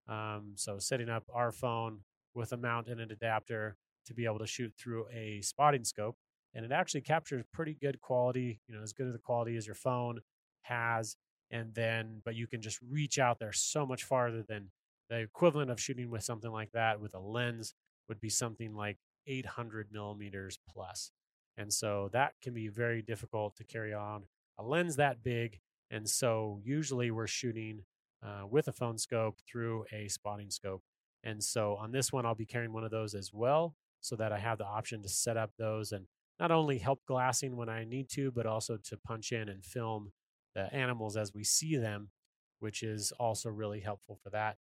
Um, 0.08 0.52
so 0.54 0.78
setting 0.78 1.08
up 1.08 1.24
our 1.32 1.50
phone 1.50 2.00
with 2.34 2.52
a 2.52 2.56
mount 2.56 2.88
and 2.88 3.00
an 3.00 3.10
adapter 3.10 3.76
to 4.06 4.14
be 4.14 4.26
able 4.26 4.38
to 4.38 4.46
shoot 4.46 4.72
through 4.78 5.06
a 5.12 5.40
spotting 5.40 5.84
scope, 5.84 6.16
and 6.54 6.64
it 6.64 6.72
actually 6.72 7.00
captures 7.00 7.44
pretty 7.52 7.74
good 7.80 8.00
quality. 8.00 8.60
You 8.68 8.76
know, 8.76 8.82
as 8.82 8.92
good 8.92 9.06
as 9.06 9.12
the 9.12 9.18
quality 9.18 9.56
as 9.56 9.66
your 9.66 9.76
phone 9.76 10.20
has, 10.62 11.16
and 11.50 11.74
then 11.74 12.20
but 12.24 12.34
you 12.34 12.46
can 12.46 12.60
just 12.60 12.78
reach 12.82 13.18
out 13.18 13.38
there 13.38 13.52
so 13.52 13.86
much 13.86 14.04
farther 14.04 14.42
than 14.46 14.70
the 15.08 15.20
equivalent 15.20 15.70
of 15.70 15.80
shooting 15.80 16.10
with 16.10 16.22
something 16.22 16.50
like 16.50 16.72
that 16.72 17.00
with 17.00 17.14
a 17.14 17.18
lens 17.18 17.74
would 18.08 18.20
be 18.20 18.28
something 18.30 18.74
like 18.74 18.98
800 19.26 19.88
millimeters 19.92 20.58
plus. 20.68 21.10
And 21.56 21.72
so 21.72 22.10
that 22.12 22.34
can 22.42 22.54
be 22.54 22.68
very 22.68 23.02
difficult 23.02 23.56
to 23.56 23.64
carry 23.64 23.94
on 23.94 24.24
a 24.58 24.62
lens 24.62 24.96
that 24.96 25.22
big. 25.22 25.60
And 25.90 26.08
so 26.08 26.60
usually 26.64 27.10
we're 27.10 27.26
shooting 27.26 27.82
uh, 28.24 28.46
with 28.48 28.68
a 28.68 28.72
phone 28.72 28.98
scope 28.98 29.38
through 29.48 29.84
a 29.92 30.08
spotting 30.08 30.50
scope. 30.50 30.82
And 31.22 31.42
so 31.42 31.76
on 31.76 31.92
this 31.92 32.12
one, 32.12 32.26
I'll 32.26 32.34
be 32.34 32.46
carrying 32.46 32.72
one 32.72 32.84
of 32.84 32.90
those 32.90 33.14
as 33.14 33.32
well 33.32 33.76
so 34.00 34.16
that 34.16 34.32
I 34.32 34.38
have 34.38 34.58
the 34.58 34.66
option 34.66 35.02
to 35.02 35.08
set 35.08 35.36
up 35.36 35.52
those 35.58 35.92
and 35.92 36.06
not 36.38 36.50
only 36.50 36.78
help 36.78 37.00
glassing 37.06 37.56
when 37.56 37.68
I 37.68 37.84
need 37.84 38.08
to, 38.10 38.30
but 38.30 38.46
also 38.46 38.76
to 38.76 38.96
punch 38.96 39.32
in 39.32 39.48
and 39.48 39.64
film 39.64 40.12
the 40.54 40.72
animals 40.74 41.16
as 41.16 41.32
we 41.32 41.44
see 41.44 41.76
them, 41.76 42.10
which 42.58 42.82
is 42.82 43.12
also 43.12 43.48
really 43.48 43.80
helpful 43.80 44.18
for 44.22 44.30
that. 44.30 44.56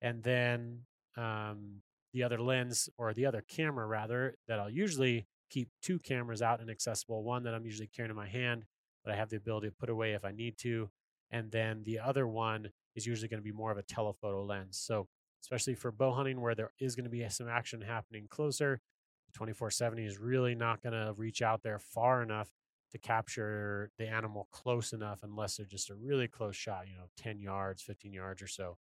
And 0.00 0.22
then 0.22 0.80
um, 1.16 1.82
the 2.18 2.24
other 2.24 2.40
lens 2.40 2.88
or 2.98 3.14
the 3.14 3.24
other 3.24 3.44
camera 3.46 3.86
rather 3.86 4.34
that 4.48 4.58
I'll 4.58 4.68
usually 4.68 5.28
keep 5.50 5.68
two 5.80 6.00
cameras 6.00 6.42
out 6.42 6.60
and 6.60 6.68
accessible. 6.68 7.22
One 7.22 7.44
that 7.44 7.54
I'm 7.54 7.64
usually 7.64 7.86
carrying 7.86 8.10
in 8.10 8.16
my 8.16 8.26
hand, 8.26 8.64
but 9.04 9.14
I 9.14 9.16
have 9.16 9.30
the 9.30 9.36
ability 9.36 9.68
to 9.68 9.74
put 9.78 9.88
away 9.88 10.14
if 10.14 10.24
I 10.24 10.32
need 10.32 10.58
to. 10.58 10.90
And 11.30 11.52
then 11.52 11.84
the 11.84 12.00
other 12.00 12.26
one 12.26 12.70
is 12.96 13.06
usually 13.06 13.28
going 13.28 13.38
to 13.38 13.44
be 13.44 13.52
more 13.52 13.70
of 13.70 13.78
a 13.78 13.82
telephoto 13.82 14.44
lens. 14.44 14.76
So 14.76 15.06
especially 15.44 15.76
for 15.76 15.92
bow 15.92 16.10
hunting 16.10 16.40
where 16.40 16.56
there 16.56 16.72
is 16.80 16.96
going 16.96 17.04
to 17.04 17.10
be 17.10 17.24
some 17.28 17.48
action 17.48 17.82
happening 17.82 18.26
closer, 18.28 18.80
the 19.26 19.32
2470 19.38 20.04
is 20.04 20.18
really 20.18 20.56
not 20.56 20.82
going 20.82 20.94
to 20.94 21.14
reach 21.16 21.40
out 21.40 21.62
there 21.62 21.78
far 21.78 22.20
enough 22.20 22.48
to 22.90 22.98
capture 22.98 23.92
the 23.96 24.08
animal 24.08 24.48
close 24.50 24.92
enough 24.92 25.20
unless 25.22 25.56
they're 25.56 25.66
just 25.66 25.90
a 25.90 25.94
really 25.94 26.26
close 26.26 26.56
shot, 26.56 26.88
you 26.88 26.96
know, 26.96 27.06
10 27.16 27.38
yards, 27.38 27.80
15 27.80 28.12
yards 28.12 28.42
or 28.42 28.48
so. 28.48 28.76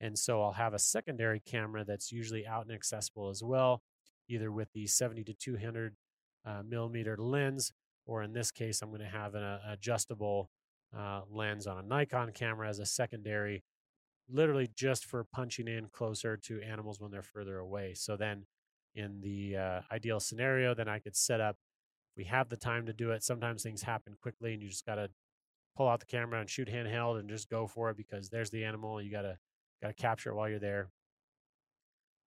And 0.00 0.18
so 0.18 0.42
I'll 0.42 0.52
have 0.52 0.74
a 0.74 0.78
secondary 0.78 1.40
camera 1.40 1.84
that's 1.84 2.12
usually 2.12 2.46
out 2.46 2.64
and 2.66 2.74
accessible 2.74 3.30
as 3.30 3.42
well, 3.42 3.82
either 4.28 4.52
with 4.52 4.72
the 4.72 4.86
70 4.86 5.24
to 5.24 5.34
200 5.34 5.96
uh, 6.46 6.62
millimeter 6.66 7.16
lens, 7.16 7.72
or 8.06 8.22
in 8.22 8.32
this 8.32 8.50
case, 8.50 8.80
I'm 8.80 8.90
going 8.90 9.00
to 9.00 9.06
have 9.06 9.34
an 9.34 9.42
uh, 9.42 9.60
adjustable 9.68 10.50
uh, 10.96 11.22
lens 11.30 11.66
on 11.66 11.78
a 11.78 11.82
Nikon 11.82 12.32
camera 12.32 12.68
as 12.68 12.78
a 12.78 12.86
secondary, 12.86 13.64
literally 14.28 14.70
just 14.74 15.04
for 15.04 15.24
punching 15.24 15.68
in 15.68 15.88
closer 15.92 16.36
to 16.36 16.62
animals 16.62 17.00
when 17.00 17.10
they're 17.10 17.22
further 17.22 17.58
away. 17.58 17.94
So 17.94 18.16
then, 18.16 18.46
in 18.94 19.20
the 19.20 19.56
uh, 19.56 19.80
ideal 19.92 20.20
scenario, 20.20 20.74
then 20.74 20.88
I 20.88 20.98
could 20.98 21.14
set 21.14 21.40
up. 21.40 21.56
We 22.16 22.24
have 22.24 22.48
the 22.48 22.56
time 22.56 22.86
to 22.86 22.92
do 22.92 23.10
it. 23.10 23.22
Sometimes 23.22 23.62
things 23.62 23.82
happen 23.82 24.16
quickly, 24.20 24.54
and 24.54 24.62
you 24.62 24.70
just 24.70 24.86
got 24.86 24.96
to 24.96 25.10
pull 25.76 25.88
out 25.88 26.00
the 26.00 26.06
camera 26.06 26.40
and 26.40 26.50
shoot 26.50 26.68
handheld 26.68 27.20
and 27.20 27.28
just 27.28 27.48
go 27.48 27.66
for 27.66 27.90
it 27.90 27.96
because 27.96 28.30
there's 28.30 28.50
the 28.50 28.64
animal. 28.64 29.00
You 29.00 29.12
got 29.12 29.22
to 29.22 29.38
got 29.82 29.88
to 29.88 30.02
capture 30.02 30.30
it 30.30 30.34
while 30.34 30.48
you're 30.48 30.58
there. 30.58 30.90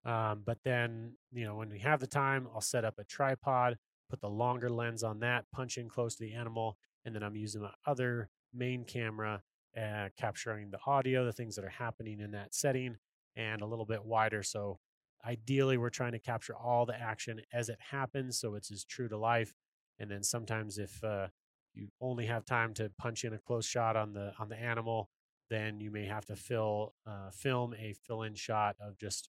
Um, 0.04 0.42
but 0.44 0.58
then, 0.64 1.12
you 1.32 1.44
know, 1.44 1.56
when 1.56 1.70
we 1.70 1.78
have 1.78 2.00
the 2.00 2.06
time, 2.06 2.48
I'll 2.52 2.60
set 2.60 2.84
up 2.84 2.98
a 2.98 3.04
tripod, 3.04 3.78
put 4.10 4.20
the 4.20 4.28
longer 4.28 4.68
lens 4.68 5.02
on 5.02 5.20
that, 5.20 5.44
punch 5.52 5.78
in 5.78 5.88
close 5.88 6.16
to 6.16 6.24
the 6.24 6.34
animal, 6.34 6.76
and 7.04 7.14
then 7.14 7.22
I'm 7.22 7.36
using 7.36 7.62
my 7.62 7.72
other 7.86 8.28
main 8.52 8.84
camera, 8.84 9.42
uh, 9.76 10.08
capturing 10.18 10.70
the 10.70 10.78
audio, 10.86 11.24
the 11.24 11.32
things 11.32 11.54
that 11.56 11.64
are 11.64 11.68
happening 11.70 12.20
in 12.20 12.32
that 12.32 12.54
setting, 12.54 12.96
and 13.36 13.62
a 13.62 13.66
little 13.66 13.86
bit 13.86 14.04
wider. 14.04 14.42
So 14.42 14.78
ideally, 15.24 15.78
we're 15.78 15.90
trying 15.90 16.12
to 16.12 16.18
capture 16.18 16.54
all 16.56 16.84
the 16.84 17.00
action 17.00 17.40
as 17.52 17.68
it 17.68 17.78
happens, 17.90 18.38
so 18.40 18.54
it's 18.54 18.72
as 18.72 18.84
true 18.84 19.08
to 19.08 19.16
life. 19.16 19.54
And 19.98 20.10
then 20.10 20.24
sometimes, 20.24 20.78
if 20.78 21.02
uh, 21.04 21.28
you 21.74 21.88
only 22.00 22.26
have 22.26 22.44
time 22.44 22.74
to 22.74 22.90
punch 22.98 23.24
in 23.24 23.34
a 23.34 23.38
close 23.38 23.66
shot 23.66 23.96
on 23.96 24.12
the 24.12 24.32
on 24.38 24.48
the 24.48 24.60
animal, 24.60 25.08
then 25.52 25.80
you 25.80 25.90
may 25.90 26.06
have 26.06 26.24
to 26.24 26.34
fill 26.34 26.94
uh, 27.06 27.30
film 27.30 27.74
a 27.78 27.92
fill-in 27.92 28.34
shot 28.34 28.74
of 28.80 28.96
just 28.98 29.28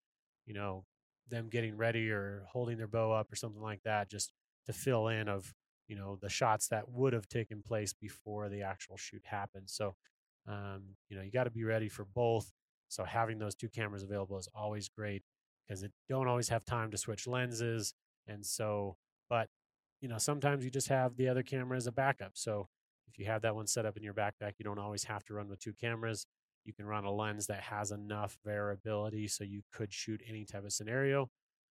you 0.47 0.55
know 0.55 0.85
them 1.31 1.49
getting 1.49 1.77
ready 1.77 2.11
or 2.11 2.45
holding 2.51 2.77
their 2.77 2.89
bow 2.89 3.13
up 3.13 3.31
or 3.31 3.37
something 3.37 3.63
like 3.63 3.83
that, 3.85 4.11
just 4.11 4.33
to 4.67 4.73
fill 4.73 5.09
in 5.09 5.29
of 5.29 5.55
you 5.87 5.95
know 5.95 6.19
the 6.21 6.29
shots 6.29 6.67
that 6.69 6.91
would 6.91 7.13
have 7.13 7.29
taken 7.29 7.63
place 7.63 7.93
before 7.93 8.49
the 8.49 8.63
actual 8.63 8.97
shoot 8.97 9.23
happened. 9.25 9.71
So 9.71 9.95
um, 10.49 10.97
you 11.09 11.17
know 11.17 11.23
you 11.23 11.31
got 11.31 11.45
to 11.45 11.51
be 11.51 11.65
ready 11.65 11.89
for 11.89 12.05
both. 12.05 12.51
So 12.89 13.05
having 13.05 13.39
those 13.39 13.55
two 13.55 13.69
cameras 13.69 14.03
available 14.03 14.39
is 14.39 14.49
always 14.55 14.89
great 14.89 15.23
because 15.67 15.83
it 15.85 15.93
don't 16.09 16.27
always 16.27 16.49
have 16.49 16.65
time 16.65 16.91
to 16.91 16.99
switch 16.99 17.29
lenses, 17.29 17.95
and 18.27 18.45
so 18.45 18.97
but 19.31 19.49
you 20.01 20.09
know 20.09 20.19
sometimes 20.19 20.65
you 20.65 20.71
just 20.71 20.89
have 20.89 21.17
the 21.17 21.29
other 21.29 21.45
camera 21.45 21.77
as 21.77 21.87
a 21.87 21.93
backup. 21.93 22.33
So 22.35 22.69
if 23.09 23.19
you 23.19 23.27
have 23.27 23.43
that 23.43 23.55
one 23.55 23.67
set 23.67 23.87
up 23.87 23.97
in 23.97 24.03
your 24.03 24.15
backpack, 24.15 24.55
you 24.59 24.65
don't 24.65 24.79
always 24.79 25.05
have 25.05 25.25
to 25.25 25.35
run 25.35 25.49
with 25.49 25.61
two 25.61 25.73
cameras. 25.73 26.27
You 26.65 26.73
can 26.73 26.87
run 26.87 27.05
a 27.05 27.13
lens 27.13 27.47
that 27.47 27.63
has 27.63 27.91
enough 27.91 28.37
variability 28.45 29.29
so 29.29 29.45
you 29.45 29.63
could 29.73 29.93
shoot 29.93 30.21
any 30.29 30.45
type 30.45 30.65
of 30.65 30.73
scenario. 30.73 31.31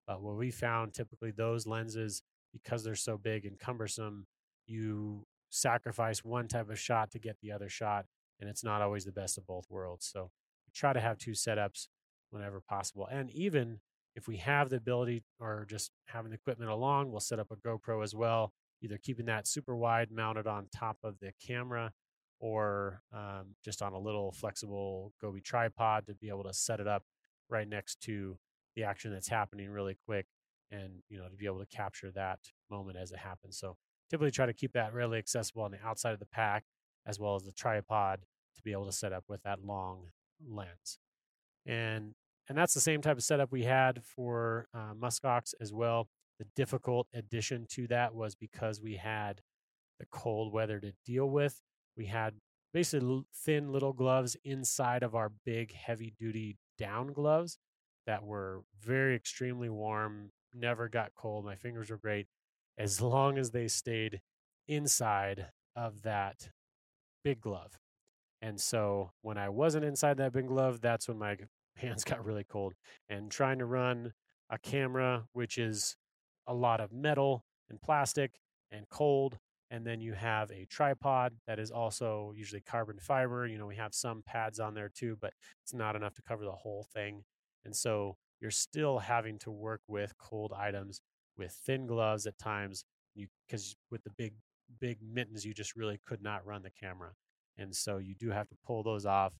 But 0.07 0.21
what 0.21 0.35
we 0.35 0.51
found 0.51 0.93
typically 0.93 1.31
those 1.31 1.65
lenses, 1.65 2.21
because 2.51 2.83
they're 2.83 2.95
so 2.95 3.17
big 3.17 3.45
and 3.45 3.57
cumbersome, 3.57 4.25
you 4.67 5.25
sacrifice 5.49 6.23
one 6.23 6.47
type 6.47 6.69
of 6.69 6.79
shot 6.79 7.11
to 7.11 7.19
get 7.19 7.37
the 7.41 7.51
other 7.51 7.69
shot, 7.69 8.05
and 8.39 8.49
it's 8.49 8.63
not 8.63 8.81
always 8.81 9.05
the 9.05 9.11
best 9.11 9.37
of 9.37 9.47
both 9.47 9.65
worlds. 9.69 10.09
So 10.11 10.31
try 10.73 10.93
to 10.93 10.99
have 10.99 11.17
two 11.17 11.31
setups 11.31 11.87
whenever 12.29 12.61
possible. 12.61 13.07
And 13.09 13.29
even 13.31 13.79
if 14.15 14.27
we 14.27 14.37
have 14.37 14.69
the 14.69 14.77
ability 14.77 15.23
or 15.39 15.65
just 15.69 15.91
having 16.07 16.31
the 16.31 16.35
equipment 16.35 16.71
along, 16.71 17.11
we'll 17.11 17.19
set 17.19 17.39
up 17.39 17.51
a 17.51 17.55
GoPro 17.55 18.03
as 18.03 18.13
well 18.13 18.53
either 18.81 18.97
keeping 18.97 19.25
that 19.27 19.47
super 19.47 19.75
wide 19.75 20.11
mounted 20.11 20.47
on 20.47 20.67
top 20.75 20.97
of 21.03 21.19
the 21.19 21.31
camera 21.45 21.91
or 22.39 23.01
um, 23.13 23.55
just 23.63 23.81
on 23.81 23.93
a 23.93 23.99
little 23.99 24.31
flexible 24.31 25.13
Joby 25.21 25.41
tripod 25.41 26.07
to 26.07 26.15
be 26.15 26.29
able 26.29 26.43
to 26.43 26.53
set 26.53 26.79
it 26.79 26.87
up 26.87 27.03
right 27.49 27.67
next 27.67 28.01
to 28.01 28.37
the 28.75 28.83
action 28.83 29.11
that's 29.11 29.27
happening 29.27 29.69
really 29.69 29.97
quick 30.05 30.25
and 30.71 31.03
you 31.09 31.17
know 31.17 31.27
to 31.27 31.35
be 31.35 31.45
able 31.45 31.59
to 31.59 31.65
capture 31.65 32.11
that 32.11 32.39
moment 32.69 32.97
as 32.97 33.11
it 33.11 33.19
happens. 33.19 33.57
So 33.57 33.77
typically 34.09 34.31
try 34.31 34.45
to 34.45 34.53
keep 34.53 34.73
that 34.73 34.93
really 34.93 35.19
accessible 35.19 35.63
on 35.63 35.71
the 35.71 35.81
outside 35.85 36.13
of 36.13 36.19
the 36.19 36.25
pack 36.25 36.63
as 37.05 37.19
well 37.19 37.35
as 37.35 37.43
the 37.43 37.51
tripod 37.51 38.21
to 38.55 38.61
be 38.63 38.71
able 38.71 38.85
to 38.85 38.91
set 38.91 39.13
up 39.13 39.25
with 39.27 39.43
that 39.43 39.63
long 39.63 40.07
lens. 40.47 40.99
And 41.65 42.13
and 42.49 42.57
that's 42.57 42.73
the 42.73 42.81
same 42.81 43.01
type 43.01 43.17
of 43.17 43.23
setup 43.23 43.51
we 43.51 43.63
had 43.63 44.03
for 44.03 44.67
uh, 44.73 44.93
muskox 44.99 45.53
as 45.61 45.71
well 45.71 46.09
the 46.41 46.47
difficult 46.55 47.05
addition 47.13 47.67
to 47.69 47.85
that 47.85 48.15
was 48.15 48.33
because 48.33 48.81
we 48.81 48.95
had 48.95 49.41
the 49.99 50.07
cold 50.11 50.51
weather 50.51 50.79
to 50.79 50.91
deal 51.05 51.29
with. 51.29 51.61
We 51.95 52.07
had 52.07 52.33
basically 52.73 53.25
thin 53.31 53.71
little 53.71 53.93
gloves 53.93 54.35
inside 54.43 55.03
of 55.03 55.13
our 55.13 55.31
big 55.45 55.71
heavy 55.71 56.15
duty 56.17 56.57
down 56.79 57.13
gloves 57.13 57.59
that 58.07 58.23
were 58.23 58.63
very 58.83 59.15
extremely 59.15 59.69
warm, 59.69 60.31
never 60.51 60.89
got 60.89 61.11
cold. 61.15 61.45
My 61.45 61.53
fingers 61.53 61.91
were 61.91 61.97
great 61.97 62.25
as 62.75 62.99
long 62.99 63.37
as 63.37 63.51
they 63.51 63.67
stayed 63.67 64.19
inside 64.67 65.45
of 65.75 66.01
that 66.01 66.49
big 67.23 67.39
glove. 67.39 67.77
And 68.41 68.59
so 68.59 69.11
when 69.21 69.37
I 69.37 69.49
wasn't 69.49 69.85
inside 69.85 70.17
that 70.17 70.33
big 70.33 70.47
glove, 70.47 70.81
that's 70.81 71.07
when 71.07 71.19
my 71.19 71.37
hands 71.75 72.03
got 72.03 72.25
really 72.25 72.45
cold. 72.45 72.73
And 73.11 73.29
trying 73.29 73.59
to 73.59 73.65
run 73.65 74.13
a 74.49 74.57
camera, 74.57 75.25
which 75.33 75.59
is 75.59 75.97
a 76.47 76.53
lot 76.53 76.79
of 76.79 76.91
metal 76.91 77.43
and 77.69 77.81
plastic 77.81 78.39
and 78.71 78.87
cold. 78.89 79.37
And 79.69 79.85
then 79.85 80.01
you 80.01 80.13
have 80.13 80.51
a 80.51 80.65
tripod 80.65 81.33
that 81.47 81.57
is 81.57 81.71
also 81.71 82.33
usually 82.35 82.61
carbon 82.61 82.99
fiber. 82.99 83.47
You 83.47 83.57
know, 83.57 83.67
we 83.67 83.77
have 83.77 83.93
some 83.93 84.21
pads 84.25 84.59
on 84.59 84.73
there 84.73 84.89
too, 84.89 85.17
but 85.21 85.33
it's 85.63 85.73
not 85.73 85.95
enough 85.95 86.13
to 86.15 86.21
cover 86.21 86.43
the 86.43 86.51
whole 86.51 86.85
thing. 86.93 87.23
And 87.63 87.73
so 87.75 88.17
you're 88.41 88.51
still 88.51 88.99
having 88.99 89.39
to 89.39 89.51
work 89.51 89.81
with 89.87 90.17
cold 90.17 90.51
items 90.51 91.01
with 91.37 91.51
thin 91.65 91.87
gloves 91.87 92.25
at 92.25 92.37
times 92.37 92.83
you 93.15 93.27
because 93.47 93.75
with 93.89 94.03
the 94.03 94.09
big 94.17 94.33
big 94.79 94.97
mittens 95.01 95.45
you 95.45 95.53
just 95.53 95.75
really 95.75 95.99
could 96.05 96.21
not 96.21 96.45
run 96.45 96.63
the 96.63 96.71
camera 96.71 97.11
and 97.57 97.75
so 97.75 97.97
you 97.97 98.15
do 98.15 98.29
have 98.29 98.47
to 98.49 98.55
pull 98.65 98.83
those 98.83 99.05
off 99.05 99.33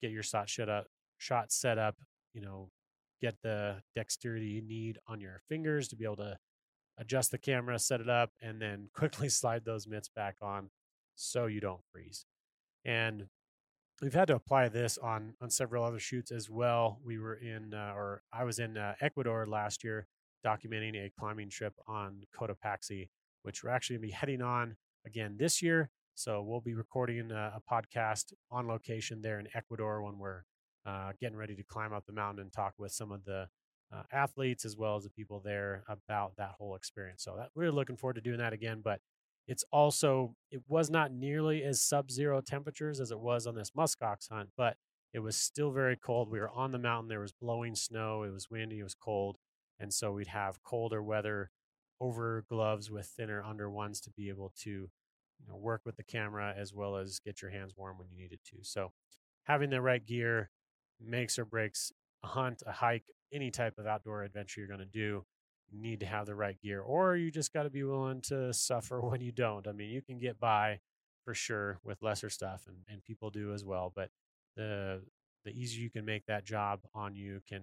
get 0.00 0.10
your 0.10 0.22
shot 0.22 0.48
shut 0.48 0.68
up 0.68 0.86
shot 1.18 1.52
set 1.52 1.78
up 1.78 1.96
you 2.32 2.40
know 2.40 2.68
get 3.22 3.36
the 3.42 3.76
dexterity 3.94 4.46
you 4.46 4.62
need 4.62 4.98
on 5.06 5.20
your 5.20 5.40
fingers 5.48 5.88
to 5.88 5.96
be 5.96 6.04
able 6.04 6.16
to 6.16 6.36
adjust 6.98 7.30
the 7.30 7.38
camera, 7.38 7.78
set 7.78 8.00
it 8.00 8.08
up, 8.10 8.30
and 8.42 8.60
then 8.60 8.88
quickly 8.94 9.28
slide 9.28 9.64
those 9.64 9.86
mitts 9.86 10.08
back 10.08 10.36
on 10.42 10.70
so 11.14 11.46
you 11.46 11.60
don't 11.60 11.80
freeze. 11.92 12.26
And 12.84 13.26
we've 14.02 14.14
had 14.14 14.28
to 14.28 14.34
apply 14.34 14.68
this 14.68 14.98
on 14.98 15.34
on 15.40 15.50
several 15.50 15.84
other 15.84 16.00
shoots 16.00 16.32
as 16.32 16.50
well. 16.50 16.98
We 17.04 17.18
were 17.18 17.34
in, 17.34 17.72
uh, 17.72 17.92
or 17.96 18.22
I 18.32 18.44
was 18.44 18.58
in 18.58 18.76
uh, 18.76 18.94
Ecuador 19.00 19.46
last 19.46 19.84
year 19.84 20.06
documenting 20.44 20.96
a 20.96 21.12
climbing 21.18 21.48
trip 21.48 21.74
on 21.86 22.22
Cotopaxi, 22.36 23.08
which 23.42 23.62
we're 23.62 23.70
actually 23.70 23.96
going 23.96 24.02
to 24.02 24.08
be 24.08 24.14
heading 24.14 24.42
on 24.42 24.76
again 25.06 25.36
this 25.38 25.62
year. 25.62 25.90
So 26.14 26.42
we'll 26.42 26.60
be 26.60 26.74
recording 26.74 27.30
a, 27.30 27.54
a 27.56 27.60
podcast 27.72 28.32
on 28.50 28.66
location 28.66 29.22
there 29.22 29.38
in 29.38 29.46
Ecuador 29.54 30.02
when 30.02 30.18
we're 30.18 30.42
uh, 30.86 31.12
getting 31.20 31.36
ready 31.36 31.54
to 31.54 31.62
climb 31.62 31.92
up 31.92 32.06
the 32.06 32.12
mountain 32.12 32.40
and 32.42 32.52
talk 32.52 32.74
with 32.78 32.92
some 32.92 33.12
of 33.12 33.24
the 33.24 33.48
uh, 33.92 34.02
athletes 34.12 34.64
as 34.64 34.76
well 34.76 34.96
as 34.96 35.04
the 35.04 35.10
people 35.10 35.40
there 35.44 35.84
about 35.88 36.32
that 36.36 36.52
whole 36.58 36.74
experience. 36.74 37.22
So 37.22 37.34
that, 37.36 37.50
we're 37.54 37.72
looking 37.72 37.96
forward 37.96 38.14
to 38.14 38.20
doing 38.20 38.38
that 38.38 38.52
again. 38.52 38.80
But 38.82 39.00
it's 39.46 39.64
also 39.70 40.34
it 40.50 40.62
was 40.68 40.90
not 40.90 41.12
nearly 41.12 41.62
as 41.62 41.82
sub-zero 41.82 42.40
temperatures 42.40 43.00
as 43.00 43.10
it 43.10 43.20
was 43.20 43.46
on 43.46 43.54
this 43.54 43.72
muskox 43.76 44.28
hunt, 44.30 44.50
but 44.56 44.76
it 45.12 45.18
was 45.18 45.36
still 45.36 45.72
very 45.72 45.96
cold. 45.96 46.30
We 46.30 46.40
were 46.40 46.50
on 46.50 46.72
the 46.72 46.78
mountain. 46.78 47.08
There 47.08 47.20
was 47.20 47.32
blowing 47.32 47.74
snow. 47.74 48.22
It 48.22 48.32
was 48.32 48.48
windy. 48.50 48.78
It 48.78 48.84
was 48.84 48.94
cold, 48.94 49.36
and 49.78 49.92
so 49.92 50.12
we'd 50.12 50.28
have 50.28 50.62
colder 50.62 51.02
weather 51.02 51.50
over 52.00 52.44
gloves 52.48 52.90
with 52.90 53.06
thinner 53.06 53.42
under 53.42 53.70
ones 53.70 54.00
to 54.00 54.10
be 54.10 54.28
able 54.28 54.52
to 54.62 54.70
you 54.70 55.48
know, 55.48 55.56
work 55.56 55.82
with 55.84 55.96
the 55.96 56.02
camera 56.02 56.54
as 56.56 56.72
well 56.72 56.96
as 56.96 57.20
get 57.20 57.42
your 57.42 57.50
hands 57.50 57.74
warm 57.76 57.98
when 57.98 58.08
you 58.10 58.16
needed 58.16 58.40
to. 58.46 58.56
So 58.62 58.92
having 59.44 59.70
the 59.70 59.80
right 59.80 60.04
gear 60.04 60.50
makes 61.06 61.38
or 61.38 61.44
breaks 61.44 61.92
a 62.24 62.28
hunt, 62.28 62.62
a 62.66 62.72
hike, 62.72 63.04
any 63.32 63.50
type 63.50 63.78
of 63.78 63.86
outdoor 63.86 64.22
adventure 64.22 64.60
you're 64.60 64.68
going 64.68 64.80
to 64.80 64.86
do. 64.86 65.24
You 65.70 65.80
need 65.80 66.00
to 66.00 66.06
have 66.06 66.26
the 66.26 66.34
right 66.34 66.60
gear, 66.60 66.82
or 66.82 67.16
you 67.16 67.30
just 67.30 67.52
got 67.52 67.62
to 67.62 67.70
be 67.70 67.82
willing 67.82 68.20
to 68.22 68.52
suffer 68.52 69.00
when 69.08 69.20
you 69.20 69.32
don't. 69.32 69.66
I 69.66 69.72
mean, 69.72 69.90
you 69.90 70.02
can 70.02 70.18
get 70.18 70.38
by 70.38 70.80
for 71.24 71.34
sure 71.34 71.78
with 71.84 72.02
lesser 72.02 72.28
stuff, 72.28 72.64
and, 72.66 72.76
and 72.88 73.02
people 73.02 73.30
do 73.30 73.54
as 73.54 73.64
well. 73.64 73.92
But 73.94 74.10
the 74.56 75.02
the 75.44 75.50
easier 75.50 75.82
you 75.82 75.90
can 75.90 76.04
make 76.04 76.26
that 76.26 76.44
job 76.44 76.80
on 76.94 77.14
you 77.14 77.40
can 77.48 77.62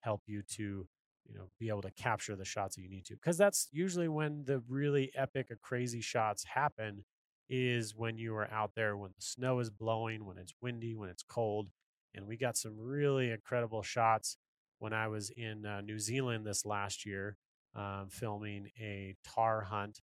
help 0.00 0.22
you 0.26 0.42
to 0.42 0.86
you 1.28 1.34
know 1.34 1.50
be 1.58 1.68
able 1.68 1.82
to 1.82 1.90
capture 1.92 2.34
the 2.34 2.44
shots 2.44 2.76
that 2.76 2.82
you 2.82 2.88
need 2.88 3.04
to 3.04 3.14
because 3.14 3.36
that's 3.36 3.68
usually 3.72 4.08
when 4.08 4.44
the 4.46 4.62
really 4.68 5.10
epic 5.14 5.50
or 5.50 5.56
crazy 5.62 6.00
shots 6.00 6.44
happen 6.44 7.04
is 7.48 7.94
when 7.94 8.16
you 8.16 8.34
are 8.34 8.50
out 8.50 8.72
there 8.74 8.96
when 8.96 9.10
the 9.10 9.22
snow 9.22 9.58
is 9.58 9.70
blowing 9.70 10.24
when 10.24 10.38
it's 10.38 10.54
windy 10.60 10.94
when 10.94 11.08
it's 11.08 11.22
cold 11.22 11.68
and 12.14 12.26
we 12.26 12.36
got 12.36 12.56
some 12.56 12.74
really 12.78 13.30
incredible 13.30 13.82
shots 13.82 14.36
when 14.78 14.92
I 14.92 15.08
was 15.08 15.30
in 15.30 15.66
uh, 15.66 15.80
New 15.82 15.98
Zealand 15.98 16.46
this 16.46 16.64
last 16.64 17.04
year, 17.06 17.36
um, 17.74 18.08
filming 18.10 18.70
a 18.80 19.14
tahr 19.24 19.62
hunt, 19.62 20.00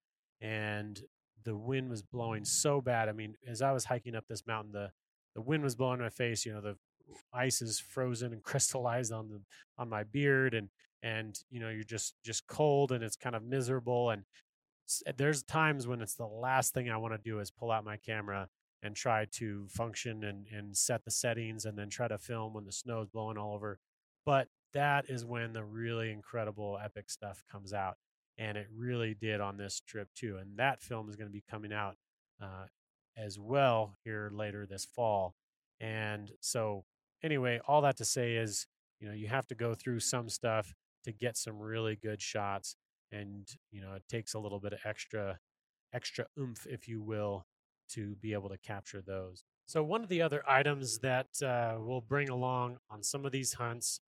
and 0.41 1.01
the 1.45 1.57
wind 1.57 1.91
was 1.91 2.03
blowing 2.03 2.45
so 2.45 2.81
bad. 2.81 3.09
I 3.09 3.13
mean, 3.13 3.35
as 3.47 3.63
I 3.63 3.73
was 3.73 3.85
hiking 3.85 4.15
up 4.15 4.25
this 4.29 4.47
mountain, 4.47 4.73
the 4.73 4.91
the 5.35 5.41
wind 5.41 5.63
was 5.63 5.77
blowing 5.77 5.99
in 5.99 6.05
my 6.05 6.11
face. 6.11 6.47
You 6.47 6.55
know, 6.55 6.61
the 6.61 6.77
ice 7.33 7.63
is 7.63 7.81
frozen 7.81 8.33
and 8.33 8.43
crystallized 8.43 9.13
on 9.13 9.29
the 9.29 9.41
on 9.77 9.89
my 9.89 10.05
beard, 10.05 10.55
and 10.55 10.69
and 11.03 11.39
you 11.51 11.61
know, 11.61 11.69
you're 11.69 11.83
just 11.83 12.15
just 12.25 12.47
cold 12.47 12.93
and 12.93 13.03
it's 13.03 13.17
kind 13.17 13.35
of 13.37 13.43
miserable. 13.43 14.11
And 14.11 14.25
there's 15.17 15.43
times 15.43 15.87
when 15.87 16.01
it's 16.01 16.15
the 16.15 16.27
last 16.27 16.75
thing 16.75 16.91
I 16.91 16.97
want 16.97 17.15
to 17.15 17.31
do 17.31 17.41
is 17.41 17.51
pull 17.51 17.71
out 17.71 17.85
my 17.85 17.97
camera 17.97 18.49
and 18.83 18.97
try 18.97 19.27
to 19.33 19.67
function 19.69 20.25
and, 20.25 20.47
and 20.51 20.77
set 20.77 21.05
the 21.05 21.11
settings 21.11 21.65
and 21.65 21.79
then 21.79 21.89
try 21.89 22.09
to 22.09 22.19
film 22.19 22.55
when 22.55 22.65
the 22.65 22.73
snow 22.73 23.03
is 23.03 23.09
blowing 23.09 23.37
all 23.37 23.55
over. 23.55 23.79
But 24.25 24.49
that 24.73 25.07
is 25.09 25.25
when 25.25 25.53
the 25.53 25.65
really 25.65 26.11
incredible 26.11 26.79
epic 26.83 27.11
stuff 27.11 27.43
comes 27.51 27.73
out. 27.73 27.97
And 28.39 28.57
it 28.57 28.69
really 28.75 29.15
did 29.15 29.41
on 29.41 29.59
this 29.59 29.81
trip 29.87 30.09
too. 30.15 30.39
And 30.41 30.57
that 30.57 30.81
film 30.81 31.09
is 31.09 31.17
going 31.17 31.29
to 31.29 31.33
be 31.33 31.45
coming 31.51 31.73
out 31.73 31.97
uh, 32.43 32.67
as 33.17 33.39
well 33.39 33.97
here 34.03 34.31
later 34.33 34.67
this 34.67 34.87
fall. 34.87 35.35
And 35.79 36.31
so, 36.41 36.85
anyway, 37.23 37.61
all 37.67 37.83
that 37.83 37.97
to 37.99 38.05
say 38.05 38.35
is, 38.35 38.67
you 38.99 39.09
know, 39.09 39.15
you 39.15 39.29
have 39.29 39.47
to 39.49 39.55
go 39.55 39.75
through 39.75 40.01
some 40.01 40.29
stuff 40.29 40.75
to 41.05 41.13
get 41.13 41.37
some 41.37 41.59
really 41.59 41.97
good 41.97 42.23
shots. 42.23 42.77
And, 43.13 43.47
you 43.71 43.81
know, 43.81 43.93
it 43.95 44.05
takes 44.09 44.35
a 44.35 44.39
little 44.39 44.61
bit 44.61 44.73
of 44.73 44.79
extra, 44.85 45.39
extra 45.93 46.27
oomph, 46.39 46.67
if 46.67 46.87
you 46.89 47.03
will, 47.03 47.45
to 47.93 48.17
be 48.17 48.33
able 48.33 48.49
to 48.49 48.59
capture 48.59 49.03
those. 49.03 49.45
So, 49.67 49.83
one 49.83 50.03
of 50.03 50.09
the 50.09 50.23
other 50.23 50.43
items 50.49 50.99
that 50.99 51.29
uh, 51.43 51.77
we'll 51.79 52.01
bring 52.01 52.29
along 52.29 52.79
on 52.91 53.03
some 53.03 53.25
of 53.25 53.33
these 53.33 53.55
hunts 53.55 54.01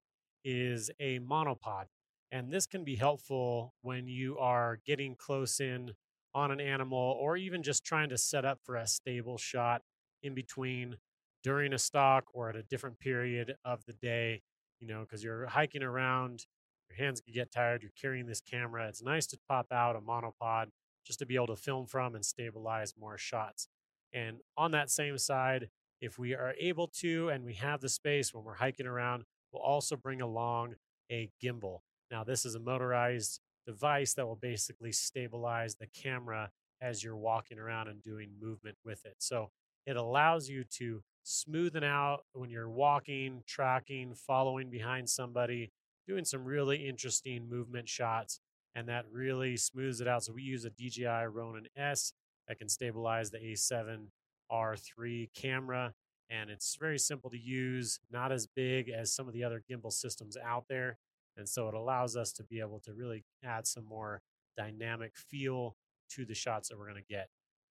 is 0.45 0.91
a 0.99 1.20
monopod. 1.20 1.85
And 2.33 2.51
this 2.51 2.66
can 2.66 2.83
be 2.83 2.97
helpful 2.97 3.74
when 3.83 4.09
you 4.09 4.39
are 4.39 4.80
getting 4.87 5.14
close 5.14 5.61
in 5.61 5.93
on 6.35 6.51
an 6.51 6.61
animal 6.61 7.16
or 7.20 7.37
even 7.37 7.62
just 7.62 7.85
trying 7.85 8.09
to 8.09 8.18
set 8.18 8.45
up 8.45 8.59
for 8.64 8.76
a 8.76 8.87
stable 8.87 9.37
shot 9.37 9.83
in 10.22 10.35
between 10.35 10.97
during 11.43 11.72
a 11.72 11.78
stalk 11.78 12.24
or 12.33 12.49
at 12.49 12.57
a 12.57 12.62
different 12.62 12.99
period 12.99 13.55
of 13.64 13.85
the 13.85 13.93
day, 13.93 14.43
you 14.80 14.87
know, 14.87 15.01
because 15.01 15.22
you're 15.22 15.47
hiking 15.47 15.83
around, 15.83 16.47
your 16.89 16.97
hands 16.97 17.20
can 17.20 17.35
get 17.35 17.53
tired, 17.53 17.83
you're 17.83 17.93
carrying 18.01 18.26
this 18.26 18.41
camera. 18.41 18.89
It's 18.89 19.03
nice 19.03 19.26
to 19.28 19.39
pop 19.49 19.66
out 19.72 19.97
a 19.97 20.01
monopod 20.01 20.66
just 21.05 21.18
to 21.18 21.26
be 21.26 21.34
able 21.34 21.48
to 21.48 21.57
film 21.57 21.86
from 21.86 22.14
and 22.14 22.24
stabilize 22.24 22.94
more 22.98 23.18
shots. 23.18 23.68
And 24.12 24.38
on 24.57 24.72
that 24.72 24.90
same 24.90 25.18
side, 25.18 25.68
if 26.00 26.18
we 26.18 26.34
are 26.34 26.55
able 26.59 26.88
to 26.88 27.28
and 27.28 27.44
we 27.44 27.55
have 27.55 27.80
the 27.80 27.88
space 27.88 28.34
when 28.34 28.44
we're 28.44 28.55
hiking 28.55 28.86
around, 28.86 29.24
we'll 29.53 29.62
also 29.62 29.96
bring 29.96 30.20
along 30.20 30.74
a 31.11 31.30
gimbal. 31.42 31.80
Now, 32.11 32.24
this 32.24 32.44
is 32.44 32.55
a 32.55 32.61
motorized 32.61 33.40
device 33.66 34.14
that 34.14 34.26
will 34.26 34.36
basically 34.36 34.92
stabilize 34.92 35.76
the 35.76 35.86
camera 35.86 36.50
as 36.80 37.05
you're 37.05 37.16
walking 37.16 37.59
around 37.59 37.88
and 37.88 38.03
doing 38.03 38.30
movement 38.40 38.76
with 38.84 39.05
it. 39.05 39.14
So 39.18 39.50
it 39.86 39.96
allows 39.96 40.48
you 40.48 40.64
to 40.78 41.03
smoothen 41.24 41.84
out 41.84 42.24
when 42.32 42.50
you're 42.50 42.68
walking, 42.68 43.42
tracking, 43.46 44.14
following 44.14 44.68
behind 44.68 45.09
somebody, 45.09 45.70
doing 46.07 46.24
some 46.24 46.44
really 46.44 46.88
interesting 46.88 47.48
movement 47.48 47.88
shots 47.88 48.40
and 48.75 48.89
that 48.89 49.05
really 49.11 49.57
smooths 49.57 50.01
it 50.01 50.09
out. 50.09 50.25
So 50.25 50.33
we 50.33 50.43
use 50.43 50.64
a 50.64 50.70
DJI 50.70 51.27
Ronin 51.31 51.66
S 51.77 52.12
that 52.49 52.59
can 52.59 52.68
stabilize 52.68 53.31
the 53.31 53.39
A7 53.39 54.07
R3 54.51 55.29
camera, 55.35 55.95
and 56.31 56.51
it's 56.51 56.77
very 56.77 56.99
simple 56.99 57.31
to 57.31 57.39
use, 57.39 58.01
not 58.11 58.33
as 58.33 58.47
big 58.47 58.89
as 58.89 59.14
some 59.14 59.29
of 59.29 59.35
the 59.35 59.45
other 59.45 59.62
gimbal 59.70 59.93
systems 59.93 60.37
out 60.37 60.64
there. 60.68 60.99
And 61.37 61.49
so 61.49 61.68
it 61.68 61.75
allows 61.75 62.16
us 62.16 62.33
to 62.33 62.45
be 62.45 62.61
able 62.61 62.81
to 62.81 62.93
really 62.93 63.25
add 63.45 63.66
some 63.66 63.87
more 63.87 64.23
dynamic 64.57 65.12
feel 65.16 65.77
to 66.11 66.25
the 66.25 66.35
shots 66.35 66.68
that 66.68 66.79
we're 66.79 66.91
going 66.91 67.03
to 67.03 67.09
get. 67.14 67.29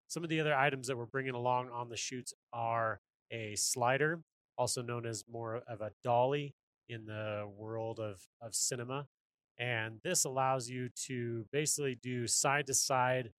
Some 0.07 0.23
of 0.23 0.29
the 0.29 0.39
other 0.39 0.55
items 0.55 0.87
that 0.87 0.97
we're 0.97 1.05
bringing 1.05 1.35
along 1.35 1.69
on 1.69 1.89
the 1.89 1.97
shoots 1.97 2.33
are 2.51 2.99
a 3.31 3.55
slider, 3.55 4.21
also 4.57 4.81
known 4.81 5.05
as 5.05 5.23
more 5.31 5.61
of 5.67 5.81
a 5.81 5.91
dolly 6.03 6.53
in 6.89 7.05
the 7.05 7.49
world 7.55 7.99
of, 7.99 8.19
of 8.41 8.53
cinema. 8.53 9.07
And 9.61 9.99
this 10.03 10.25
allows 10.25 10.67
you 10.67 10.89
to 11.05 11.45
basically 11.51 11.93
do 12.01 12.25
side 12.25 12.65
to 12.65 12.73
side 12.73 13.29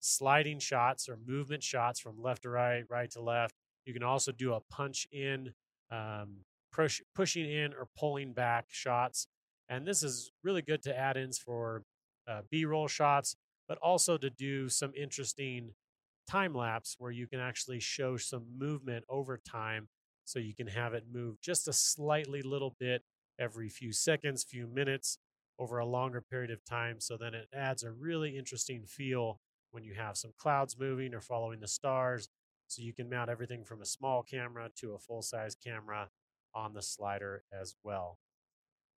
sliding 0.00 0.58
shots 0.58 1.08
or 1.08 1.18
movement 1.26 1.62
shots 1.62 1.98
from 1.98 2.20
left 2.20 2.42
to 2.42 2.50
right, 2.50 2.84
right 2.90 3.10
to 3.12 3.22
left. 3.22 3.54
You 3.86 3.94
can 3.94 4.02
also 4.02 4.30
do 4.30 4.52
a 4.52 4.60
punch 4.60 5.06
in, 5.10 5.54
um, 5.90 6.44
push, 6.70 7.00
pushing 7.14 7.50
in 7.50 7.72
or 7.72 7.88
pulling 7.98 8.34
back 8.34 8.66
shots. 8.68 9.26
And 9.70 9.86
this 9.86 10.02
is 10.02 10.30
really 10.44 10.60
good 10.60 10.82
to 10.82 10.96
add 10.96 11.16
ins 11.16 11.38
for 11.38 11.82
uh, 12.28 12.42
B 12.50 12.66
roll 12.66 12.86
shots, 12.86 13.34
but 13.66 13.78
also 13.78 14.18
to 14.18 14.28
do 14.28 14.68
some 14.68 14.92
interesting 14.94 15.70
time 16.28 16.54
lapse 16.54 16.96
where 16.98 17.10
you 17.10 17.26
can 17.26 17.40
actually 17.40 17.80
show 17.80 18.18
some 18.18 18.44
movement 18.58 19.06
over 19.08 19.38
time 19.38 19.88
so 20.26 20.38
you 20.38 20.54
can 20.54 20.66
have 20.66 20.92
it 20.92 21.04
move 21.10 21.40
just 21.40 21.68
a 21.68 21.72
slightly 21.72 22.42
little 22.42 22.76
bit 22.78 23.02
every 23.38 23.70
few 23.70 23.92
seconds, 23.92 24.44
few 24.44 24.66
minutes 24.66 25.16
over 25.60 25.78
a 25.78 25.86
longer 25.86 26.22
period 26.22 26.50
of 26.50 26.64
time. 26.64 27.00
So 27.00 27.16
then 27.16 27.34
it 27.34 27.48
adds 27.54 27.84
a 27.84 27.92
really 27.92 28.36
interesting 28.38 28.84
feel 28.86 29.40
when 29.70 29.84
you 29.84 29.94
have 29.94 30.16
some 30.16 30.32
clouds 30.38 30.76
moving 30.78 31.14
or 31.14 31.20
following 31.20 31.60
the 31.60 31.68
stars. 31.68 32.28
So 32.66 32.82
you 32.82 32.94
can 32.94 33.10
mount 33.10 33.30
everything 33.30 33.64
from 33.64 33.82
a 33.82 33.86
small 33.86 34.22
camera 34.24 34.70
to 34.78 34.94
a 34.94 34.98
full 34.98 35.22
size 35.22 35.54
camera 35.54 36.08
on 36.54 36.72
the 36.72 36.82
slider 36.82 37.44
as 37.52 37.76
well. 37.84 38.18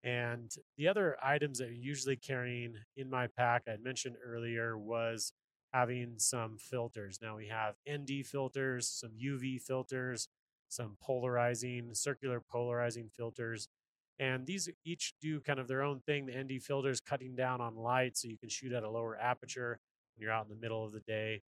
And 0.04 0.50
the 0.76 0.88
other 0.88 1.16
items 1.22 1.58
that 1.58 1.66
you're 1.66 1.74
usually 1.74 2.16
carrying 2.16 2.76
in 2.96 3.08
my 3.08 3.28
pack, 3.28 3.64
I 3.68 3.76
mentioned 3.82 4.16
earlier, 4.24 4.76
was 4.76 5.32
having 5.72 6.14
some 6.18 6.58
filters. 6.58 7.18
Now 7.22 7.36
we 7.36 7.48
have 7.48 7.76
ND 7.86 8.22
filters, 8.24 8.88
some 8.88 9.10
UV 9.16 9.58
filters, 9.58 10.28
some 10.68 10.96
polarizing, 11.00 11.94
circular 11.94 12.40
polarizing 12.40 13.10
filters. 13.16 13.68
And 14.18 14.46
these 14.46 14.68
each 14.84 15.14
do 15.20 15.40
kind 15.40 15.58
of 15.58 15.68
their 15.68 15.82
own 15.82 16.00
thing. 16.00 16.26
The 16.26 16.36
ND 16.36 16.62
filter 16.62 16.90
is 16.90 17.00
cutting 17.00 17.34
down 17.34 17.60
on 17.60 17.74
light 17.74 18.16
so 18.16 18.28
you 18.28 18.38
can 18.38 18.48
shoot 18.48 18.72
at 18.72 18.84
a 18.84 18.90
lower 18.90 19.16
aperture 19.16 19.80
when 20.14 20.22
you're 20.22 20.32
out 20.32 20.44
in 20.44 20.50
the 20.50 20.60
middle 20.60 20.84
of 20.84 20.92
the 20.92 21.00
day. 21.00 21.42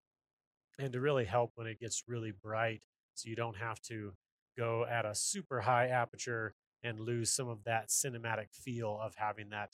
And 0.79 0.93
to 0.93 1.01
really 1.01 1.25
help 1.25 1.53
when 1.55 1.67
it 1.67 1.79
gets 1.79 2.05
really 2.09 2.33
bright 2.33 2.83
so 3.15 3.29
you 3.29 3.37
don't 3.37 3.57
have 3.57 3.81
to 3.83 4.15
go 4.59 4.85
at 4.85 5.05
a 5.05 5.15
super 5.15 5.61
high 5.61 5.87
aperture 5.89 6.55
and 6.83 7.01
lose 7.01 7.31
some 7.31 7.49
of 7.49 7.65
that 7.65 7.89
cinematic 7.89 8.53
feel 8.53 8.99
of 9.01 9.15
having 9.17 9.51
that 9.51 9.71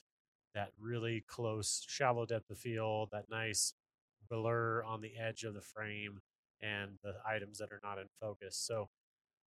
that 0.55 0.73
really 0.81 1.25
close 1.29 1.85
shallow 1.89 2.27
depth 2.27 2.51
of 2.51 2.59
field, 2.59 3.11
that 3.13 3.31
nice 3.31 3.73
blur 4.29 4.83
on 4.85 5.01
the 5.01 5.13
edge 5.17 5.45
of 5.45 5.55
the 5.55 5.61
frame 5.61 6.21
and 6.61 6.99
the 7.03 7.15
items 7.27 7.59
that 7.59 7.71
are 7.73 7.81
not 7.83 7.99
in 7.99 8.07
focus. 8.21 8.57
So 8.57 8.89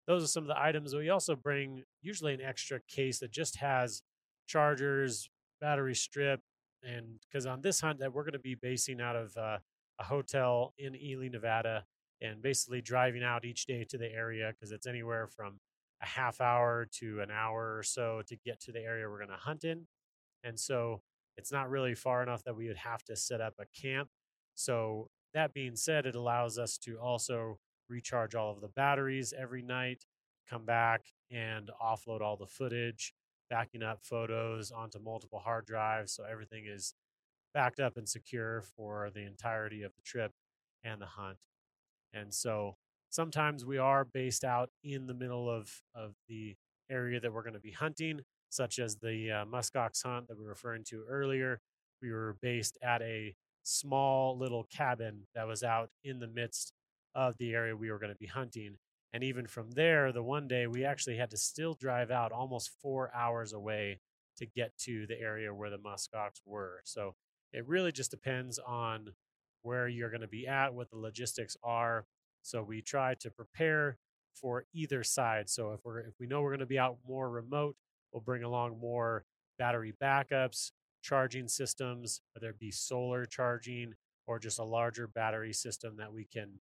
those 0.08 0.24
are 0.24 0.28
some 0.28 0.44
of 0.44 0.48
the 0.48 0.62
items. 0.62 0.94
We 0.94 1.10
also 1.10 1.36
bring 1.36 1.84
usually 2.02 2.34
an 2.34 2.42
extra 2.42 2.80
case 2.88 3.20
that 3.20 3.32
just 3.32 3.58
has 3.58 4.02
chargers, 4.48 5.30
battery 5.62 5.96
strip, 5.96 6.42
and 6.84 7.20
because 7.22 7.46
on 7.46 7.62
this 7.62 7.80
hunt 7.80 8.00
that 8.00 8.14
we're 8.14 8.24
going 8.24 8.34
to 8.34 8.40
be 8.40 8.56
basing 8.56 9.00
out 9.00 9.16
of 9.16 9.36
uh, 9.38 9.58
a 10.00 10.04
hotel 10.04 10.74
in 10.78 10.96
Ely, 10.96 11.30
Nevada, 11.30 11.86
and 12.22 12.42
basically 12.42 12.82
driving 12.82 13.24
out 13.24 13.46
each 13.46 13.66
day 13.66 13.86
to 13.86 13.98
the 13.98 14.12
area 14.12 14.52
because 14.52 14.72
it's 14.72 14.88
anywhere 14.88 15.28
from 15.28 15.60
a 16.02 16.06
half 16.06 16.42
hour 16.42 16.88
to 17.00 17.22
an 17.22 17.32
hour 17.32 17.78
or 17.78 17.84
so 17.84 18.22
to 18.28 18.36
get 18.36 18.60
to 18.62 18.72
the 18.72 18.82
area 18.82 19.10
we're 19.10 19.18
going 19.18 19.30
to 19.30 19.36
hunt 19.36 19.64
in. 19.64 19.88
And 20.44 20.60
so 20.60 21.02
it's 21.38 21.52
not 21.52 21.70
really 21.70 21.96
far 21.96 22.22
enough 22.22 22.44
that 22.44 22.56
we 22.56 22.68
would 22.68 22.78
have 22.78 23.04
to 23.06 23.16
set 23.16 23.42
up 23.42 23.54
a 23.60 23.66
camp. 23.80 24.10
So, 24.56 25.10
that 25.34 25.52
being 25.52 25.76
said, 25.76 26.06
it 26.06 26.16
allows 26.16 26.60
us 26.60 26.78
to 26.78 26.98
also 27.00 27.58
recharge 27.90 28.36
all 28.36 28.52
of 28.52 28.62
the 28.62 28.70
batteries 28.70 29.34
every 29.38 29.62
night, 29.62 30.06
come 30.50 30.66
back 30.66 31.02
and 31.32 31.70
offload 31.82 32.22
all 32.22 32.38
the 32.38 32.48
footage, 32.48 33.14
backing 33.50 33.84
up 33.84 34.00
photos 34.04 34.72
onto 34.72 35.00
multiple 35.00 35.40
hard 35.40 35.66
drives. 35.66 36.14
So, 36.14 36.24
everything 36.30 36.66
is 36.68 36.94
backed 37.54 37.80
up 37.80 37.98
and 37.98 38.08
secure 38.08 38.64
for 38.76 39.10
the 39.14 39.26
entirety 39.26 39.84
of 39.84 39.94
the 39.96 40.02
trip 40.02 40.32
and 40.84 41.02
the 41.02 41.06
hunt. 41.06 41.40
And 42.14 42.34
so, 42.34 42.78
sometimes 43.10 43.66
we 43.66 43.78
are 43.78 44.06
based 44.06 44.44
out 44.44 44.70
in 44.84 45.08
the 45.08 45.14
middle 45.14 45.50
of, 45.50 45.82
of 45.96 46.16
the 46.28 46.56
area 46.90 47.20
that 47.20 47.32
we're 47.32 47.44
going 47.44 47.54
to 47.54 47.60
be 47.60 47.72
hunting 47.72 48.22
such 48.54 48.80
as 48.80 48.98
the 48.98 49.32
uh, 49.32 49.46
muskox 49.46 50.04
hunt 50.04 50.28
that 50.28 50.38
we 50.38 50.44
were 50.44 50.52
referring 50.52 50.84
to 50.86 51.04
earlier. 51.10 51.60
We 52.02 52.12
were 52.12 52.38
based 52.42 52.78
at 52.84 53.02
a 53.02 53.36
small 53.64 54.38
little 54.38 54.66
cabin 54.66 55.24
that 55.34 55.48
was 55.48 55.64
out 55.64 55.90
in 56.04 56.20
the 56.20 56.28
midst 56.28 56.74
of 57.16 57.38
the 57.38 57.54
area 57.54 57.76
we 57.76 57.92
were 57.92 58.00
going 58.00 58.12
to 58.12 58.18
be 58.18 58.28
hunting. 58.28 58.78
And 59.14 59.24
even 59.24 59.46
from 59.46 59.72
there, 59.72 60.12
the 60.12 60.24
one 60.24 60.48
day 60.48 60.68
we 60.68 60.86
actually 60.86 61.18
had 61.18 61.30
to 61.32 61.38
still 61.38 61.74
drive 61.74 62.10
out 62.12 62.32
almost 62.32 62.72
four 62.82 63.12
hours 63.14 63.54
away 63.54 64.00
to 64.38 64.46
get 64.46 64.76
to 64.80 65.06
the 65.06 65.20
area 65.20 65.54
where 65.54 65.70
the 65.70 65.78
muskox 65.78 66.42
were. 66.46 66.82
So 66.84 67.16
it 67.52 67.68
really 67.68 67.92
just 67.92 68.10
depends 68.10 68.58
on 68.60 69.14
where 69.62 69.88
you're 69.88 70.10
going 70.10 70.22
to 70.22 70.28
be 70.28 70.48
at, 70.48 70.74
what 70.74 70.90
the 70.90 70.98
logistics 70.98 71.56
are. 71.64 72.06
So 72.42 72.64
we 72.64 72.82
try 72.82 73.14
to 73.16 73.30
prepare 73.30 73.98
for 74.34 74.66
either 74.74 75.04
side. 75.04 75.50
So 75.50 75.74
if 75.74 75.82
we're 75.86 76.00
if 76.00 76.16
we 76.20 76.26
know 76.26 76.42
we're 76.42 76.50
going 76.50 76.60
to 76.62 76.66
be 76.66 76.80
out 76.80 76.98
more 77.08 77.30
remote, 77.30 77.76
We'll 78.14 78.22
bring 78.22 78.44
along 78.44 78.80
more 78.80 79.26
battery 79.58 79.94
backups, 80.00 80.72
charging 81.02 81.48
systems, 81.48 82.22
whether 82.34 82.50
it 82.52 82.60
be 82.60 82.72
solar 82.72 83.26
charging 83.26 83.94
or 84.28 84.40
just 84.40 84.60
a 84.60 84.64
larger 84.64 85.08
battery 85.08 85.52
system 85.52 85.98
that 85.98 86.14
we 86.14 86.26
can 86.26 86.60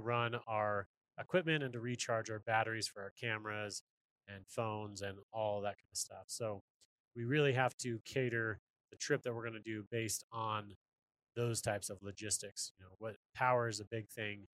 run 0.00 0.36
our 0.46 0.88
equipment 1.18 1.62
and 1.62 1.72
to 1.72 1.80
recharge 1.80 2.30
our 2.30 2.38
batteries 2.40 2.88
for 2.88 3.02
our 3.02 3.12
cameras 3.20 3.82
and 4.28 4.46
phones 4.46 5.02
and 5.02 5.18
all 5.32 5.60
that 5.60 5.78
kind 5.78 5.90
of 5.90 5.98
stuff. 5.98 6.24
So 6.26 6.62
we 7.14 7.24
really 7.24 7.52
have 7.52 7.76
to 7.78 8.00
cater 8.04 8.60
the 8.90 8.96
trip 8.96 9.22
that 9.22 9.34
we're 9.34 9.42
going 9.42 9.52
to 9.54 9.60
do 9.60 9.84
based 9.90 10.24
on 10.32 10.74
those 11.36 11.60
types 11.60 11.90
of 11.90 12.02
logistics. 12.02 12.72
You 12.78 12.84
know, 12.84 12.92
what 12.98 13.16
power 13.34 13.68
is 13.68 13.80
a 13.80 13.84
big 13.84 14.08
thing 14.08 14.46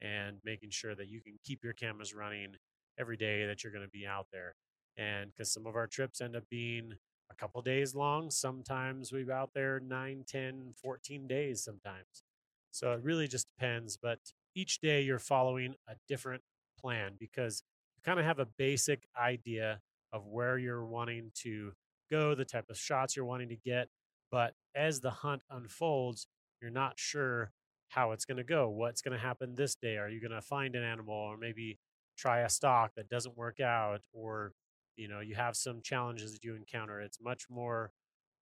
and 0.00 0.38
making 0.44 0.70
sure 0.70 0.94
that 0.94 1.08
you 1.08 1.20
can 1.20 1.38
keep 1.44 1.64
your 1.64 1.72
cameras 1.72 2.14
running 2.14 2.56
every 2.98 3.16
day 3.16 3.46
that 3.46 3.62
you're 3.62 3.72
going 3.72 3.84
to 3.84 3.90
be 3.90 4.06
out 4.06 4.26
there 4.32 4.54
and 4.96 5.30
because 5.30 5.52
some 5.52 5.66
of 5.66 5.76
our 5.76 5.86
trips 5.86 6.20
end 6.20 6.36
up 6.36 6.44
being 6.50 6.92
a 7.30 7.34
couple 7.34 7.60
days 7.62 7.94
long 7.94 8.30
sometimes 8.30 9.12
we've 9.12 9.30
out 9.30 9.50
there 9.54 9.80
9 9.80 10.24
10 10.26 10.74
14 10.80 11.26
days 11.26 11.62
sometimes 11.62 12.22
so 12.70 12.92
it 12.92 13.00
really 13.02 13.28
just 13.28 13.48
depends 13.48 13.96
but 13.96 14.18
each 14.56 14.80
day 14.80 15.02
you're 15.02 15.18
following 15.18 15.74
a 15.86 15.92
different 16.08 16.42
plan 16.80 17.12
because 17.20 17.62
you 17.94 18.02
kind 18.02 18.18
of 18.18 18.24
have 18.24 18.38
a 18.38 18.46
basic 18.58 19.06
idea 19.20 19.80
of 20.12 20.26
where 20.26 20.58
you're 20.58 20.84
wanting 20.84 21.30
to 21.34 21.72
go 22.10 22.34
the 22.34 22.44
type 22.44 22.70
of 22.70 22.78
shots 22.78 23.14
you're 23.14 23.24
wanting 23.24 23.50
to 23.50 23.56
get 23.56 23.88
but 24.32 24.54
as 24.74 25.00
the 25.00 25.10
hunt 25.10 25.42
unfolds 25.50 26.26
you're 26.60 26.70
not 26.70 26.98
sure 26.98 27.52
how 27.88 28.12
it's 28.12 28.24
going 28.24 28.38
to 28.38 28.44
go 28.44 28.68
what's 28.68 29.02
going 29.02 29.16
to 29.16 29.22
happen 29.22 29.54
this 29.54 29.74
day 29.74 29.98
are 29.98 30.08
you 30.08 30.20
going 30.20 30.30
to 30.30 30.40
find 30.40 30.74
an 30.74 30.82
animal 30.82 31.14
or 31.14 31.36
maybe 31.36 31.78
try 32.16 32.40
a 32.40 32.48
stock 32.48 32.92
that 32.96 33.08
doesn't 33.08 33.36
work 33.36 33.60
out 33.60 34.00
or 34.12 34.52
you 34.96 35.06
know 35.06 35.20
you 35.20 35.34
have 35.34 35.54
some 35.54 35.82
challenges 35.82 36.32
that 36.32 36.42
you 36.42 36.54
encounter 36.54 37.00
it's 37.00 37.20
much 37.20 37.44
more 37.50 37.90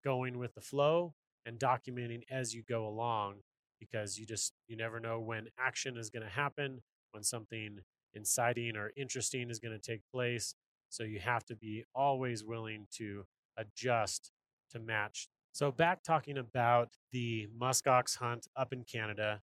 going 0.03 0.37
with 0.37 0.53
the 0.55 0.61
flow 0.61 1.13
and 1.45 1.59
documenting 1.59 2.21
as 2.31 2.53
you 2.53 2.63
go 2.67 2.87
along 2.87 3.35
because 3.79 4.17
you 4.17 4.25
just 4.25 4.53
you 4.67 4.75
never 4.75 4.99
know 4.99 5.19
when 5.19 5.47
action 5.59 5.97
is 5.97 6.09
going 6.09 6.23
to 6.23 6.29
happen 6.29 6.81
when 7.11 7.23
something 7.23 7.79
inciting 8.13 8.75
or 8.75 8.91
interesting 8.95 9.49
is 9.49 9.59
going 9.59 9.77
to 9.77 9.91
take 9.91 10.01
place 10.13 10.55
so 10.89 11.03
you 11.03 11.19
have 11.19 11.45
to 11.45 11.55
be 11.55 11.83
always 11.93 12.43
willing 12.43 12.87
to 12.91 13.23
adjust 13.57 14.31
to 14.71 14.79
match 14.79 15.27
so 15.51 15.71
back 15.71 16.03
talking 16.03 16.37
about 16.37 16.89
the 17.11 17.47
muskox 17.59 18.17
hunt 18.17 18.47
up 18.55 18.71
in 18.71 18.83
canada 18.83 19.41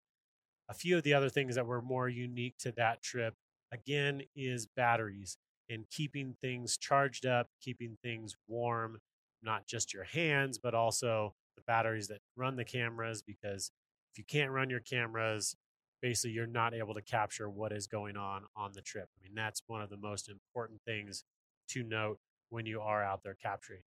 a 0.69 0.75
few 0.75 0.97
of 0.97 1.03
the 1.03 1.15
other 1.15 1.29
things 1.29 1.55
that 1.55 1.67
were 1.67 1.83
more 1.83 2.09
unique 2.09 2.57
to 2.59 2.73
that 2.73 3.03
trip 3.03 3.35
again 3.73 4.23
is 4.35 4.67
batteries 4.67 5.37
and 5.73 5.89
keeping 5.91 6.35
things 6.41 6.77
charged 6.77 7.27
up, 7.27 7.49
keeping 7.61 7.97
things 8.03 8.37
warm, 8.47 8.99
not 9.43 9.67
just 9.67 9.95
your 9.95 10.05
hands, 10.05 10.59
but 10.59 10.75
also 10.75 11.35
the 11.57 11.63
batteries 11.67 12.09
that 12.09 12.21
run 12.37 12.57
the 12.57 12.65
cameras. 12.65 13.23
Because 13.23 13.71
if 14.13 14.19
you 14.19 14.25
can't 14.25 14.51
run 14.51 14.71
your 14.71 14.81
cameras, 14.81 15.57
basically 16.01 16.33
you're 16.33 16.47
not 16.47 16.75
able 16.75 16.95
to 16.95 17.03
capture 17.03 17.49
what 17.49 17.73
is 17.73 17.87
going 17.87 18.17
on 18.17 18.45
on 18.57 18.73
the 18.75 18.83
trip. 18.83 19.09
I 19.17 19.23
mean, 19.23 19.35
that's 19.35 19.63
one 19.67 19.81
of 19.81 19.91
the 19.91 19.97
most 19.97 20.29
important 20.29 20.81
things 20.85 21.25
to 21.71 21.83
note 21.83 22.19
when 22.51 22.67
you 22.67 22.81
are 22.81 23.03
out 23.03 23.23
there 23.23 23.37
capturing. 23.41 23.83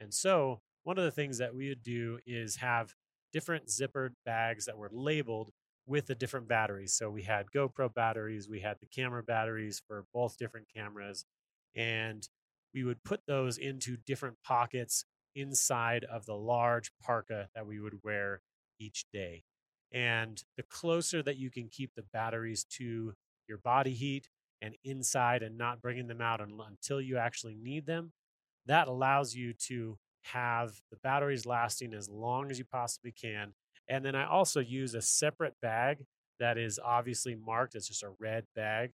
And 0.00 0.12
so, 0.12 0.60
one 0.82 0.98
of 0.98 1.04
the 1.04 1.10
things 1.10 1.38
that 1.38 1.54
we 1.54 1.70
would 1.70 1.82
do 1.82 2.18
is 2.26 2.56
have 2.56 2.94
different 3.32 3.68
zippered 3.68 4.10
bags 4.26 4.66
that 4.66 4.76
were 4.76 4.90
labeled 4.92 5.50
with 5.86 6.06
the 6.06 6.14
different 6.14 6.46
batteries. 6.46 6.94
So 6.94 7.10
we 7.10 7.22
had 7.22 7.46
GoPro 7.54 7.92
batteries, 7.92 8.48
we 8.48 8.60
had 8.60 8.76
the 8.80 8.86
camera 8.86 9.22
batteries 9.22 9.82
for 9.86 10.04
both 10.12 10.36
different 10.36 10.66
cameras, 10.74 11.24
and 11.74 12.28
we 12.74 12.84
would 12.84 13.02
put 13.02 13.20
those 13.26 13.56
into 13.56 13.96
different 13.96 14.36
pockets 14.44 15.04
inside 15.34 16.04
of 16.04 16.26
the 16.26 16.36
large 16.36 16.92
parka 17.02 17.48
that 17.54 17.66
we 17.66 17.80
would 17.80 18.00
wear 18.04 18.42
each 18.78 19.06
day. 19.12 19.44
And 19.92 20.42
the 20.56 20.62
closer 20.64 21.22
that 21.22 21.36
you 21.36 21.50
can 21.50 21.68
keep 21.68 21.94
the 21.94 22.02
batteries 22.12 22.64
to 22.64 23.14
your 23.48 23.58
body 23.58 23.92
heat 23.92 24.28
and 24.60 24.74
inside 24.82 25.42
and 25.42 25.56
not 25.56 25.80
bringing 25.80 26.06
them 26.06 26.20
out 26.20 26.40
until 26.40 27.00
you 27.00 27.18
actually 27.18 27.54
need 27.54 27.86
them, 27.86 28.12
that 28.66 28.88
allows 28.88 29.34
you 29.34 29.52
to 29.52 29.98
have 30.22 30.80
the 30.90 30.96
batteries 30.96 31.46
lasting 31.46 31.92
as 31.92 32.08
long 32.08 32.50
as 32.50 32.58
you 32.58 32.64
possibly 32.64 33.12
can 33.12 33.52
and 33.88 34.04
then 34.04 34.14
I 34.14 34.26
also 34.26 34.60
use 34.60 34.94
a 34.94 35.02
separate 35.02 35.54
bag 35.60 36.04
that 36.40 36.58
is 36.58 36.80
obviously 36.82 37.34
marked. 37.34 37.74
It's 37.74 37.88
just 37.88 38.02
a 38.02 38.12
red 38.18 38.44
bag. 38.54 38.92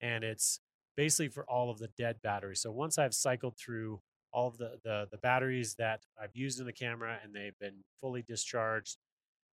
And 0.00 0.24
it's 0.24 0.60
basically 0.96 1.28
for 1.28 1.44
all 1.44 1.70
of 1.70 1.78
the 1.78 1.88
dead 1.98 2.16
batteries. 2.22 2.60
So 2.60 2.70
once 2.70 2.98
I've 2.98 3.14
cycled 3.14 3.56
through 3.56 4.00
all 4.32 4.48
of 4.48 4.56
the, 4.56 4.78
the, 4.82 5.08
the 5.10 5.18
batteries 5.18 5.74
that 5.74 6.00
I've 6.20 6.34
used 6.34 6.58
in 6.58 6.66
the 6.66 6.72
camera 6.72 7.18
and 7.22 7.34
they've 7.34 7.58
been 7.60 7.84
fully 8.00 8.22
discharged, 8.22 8.96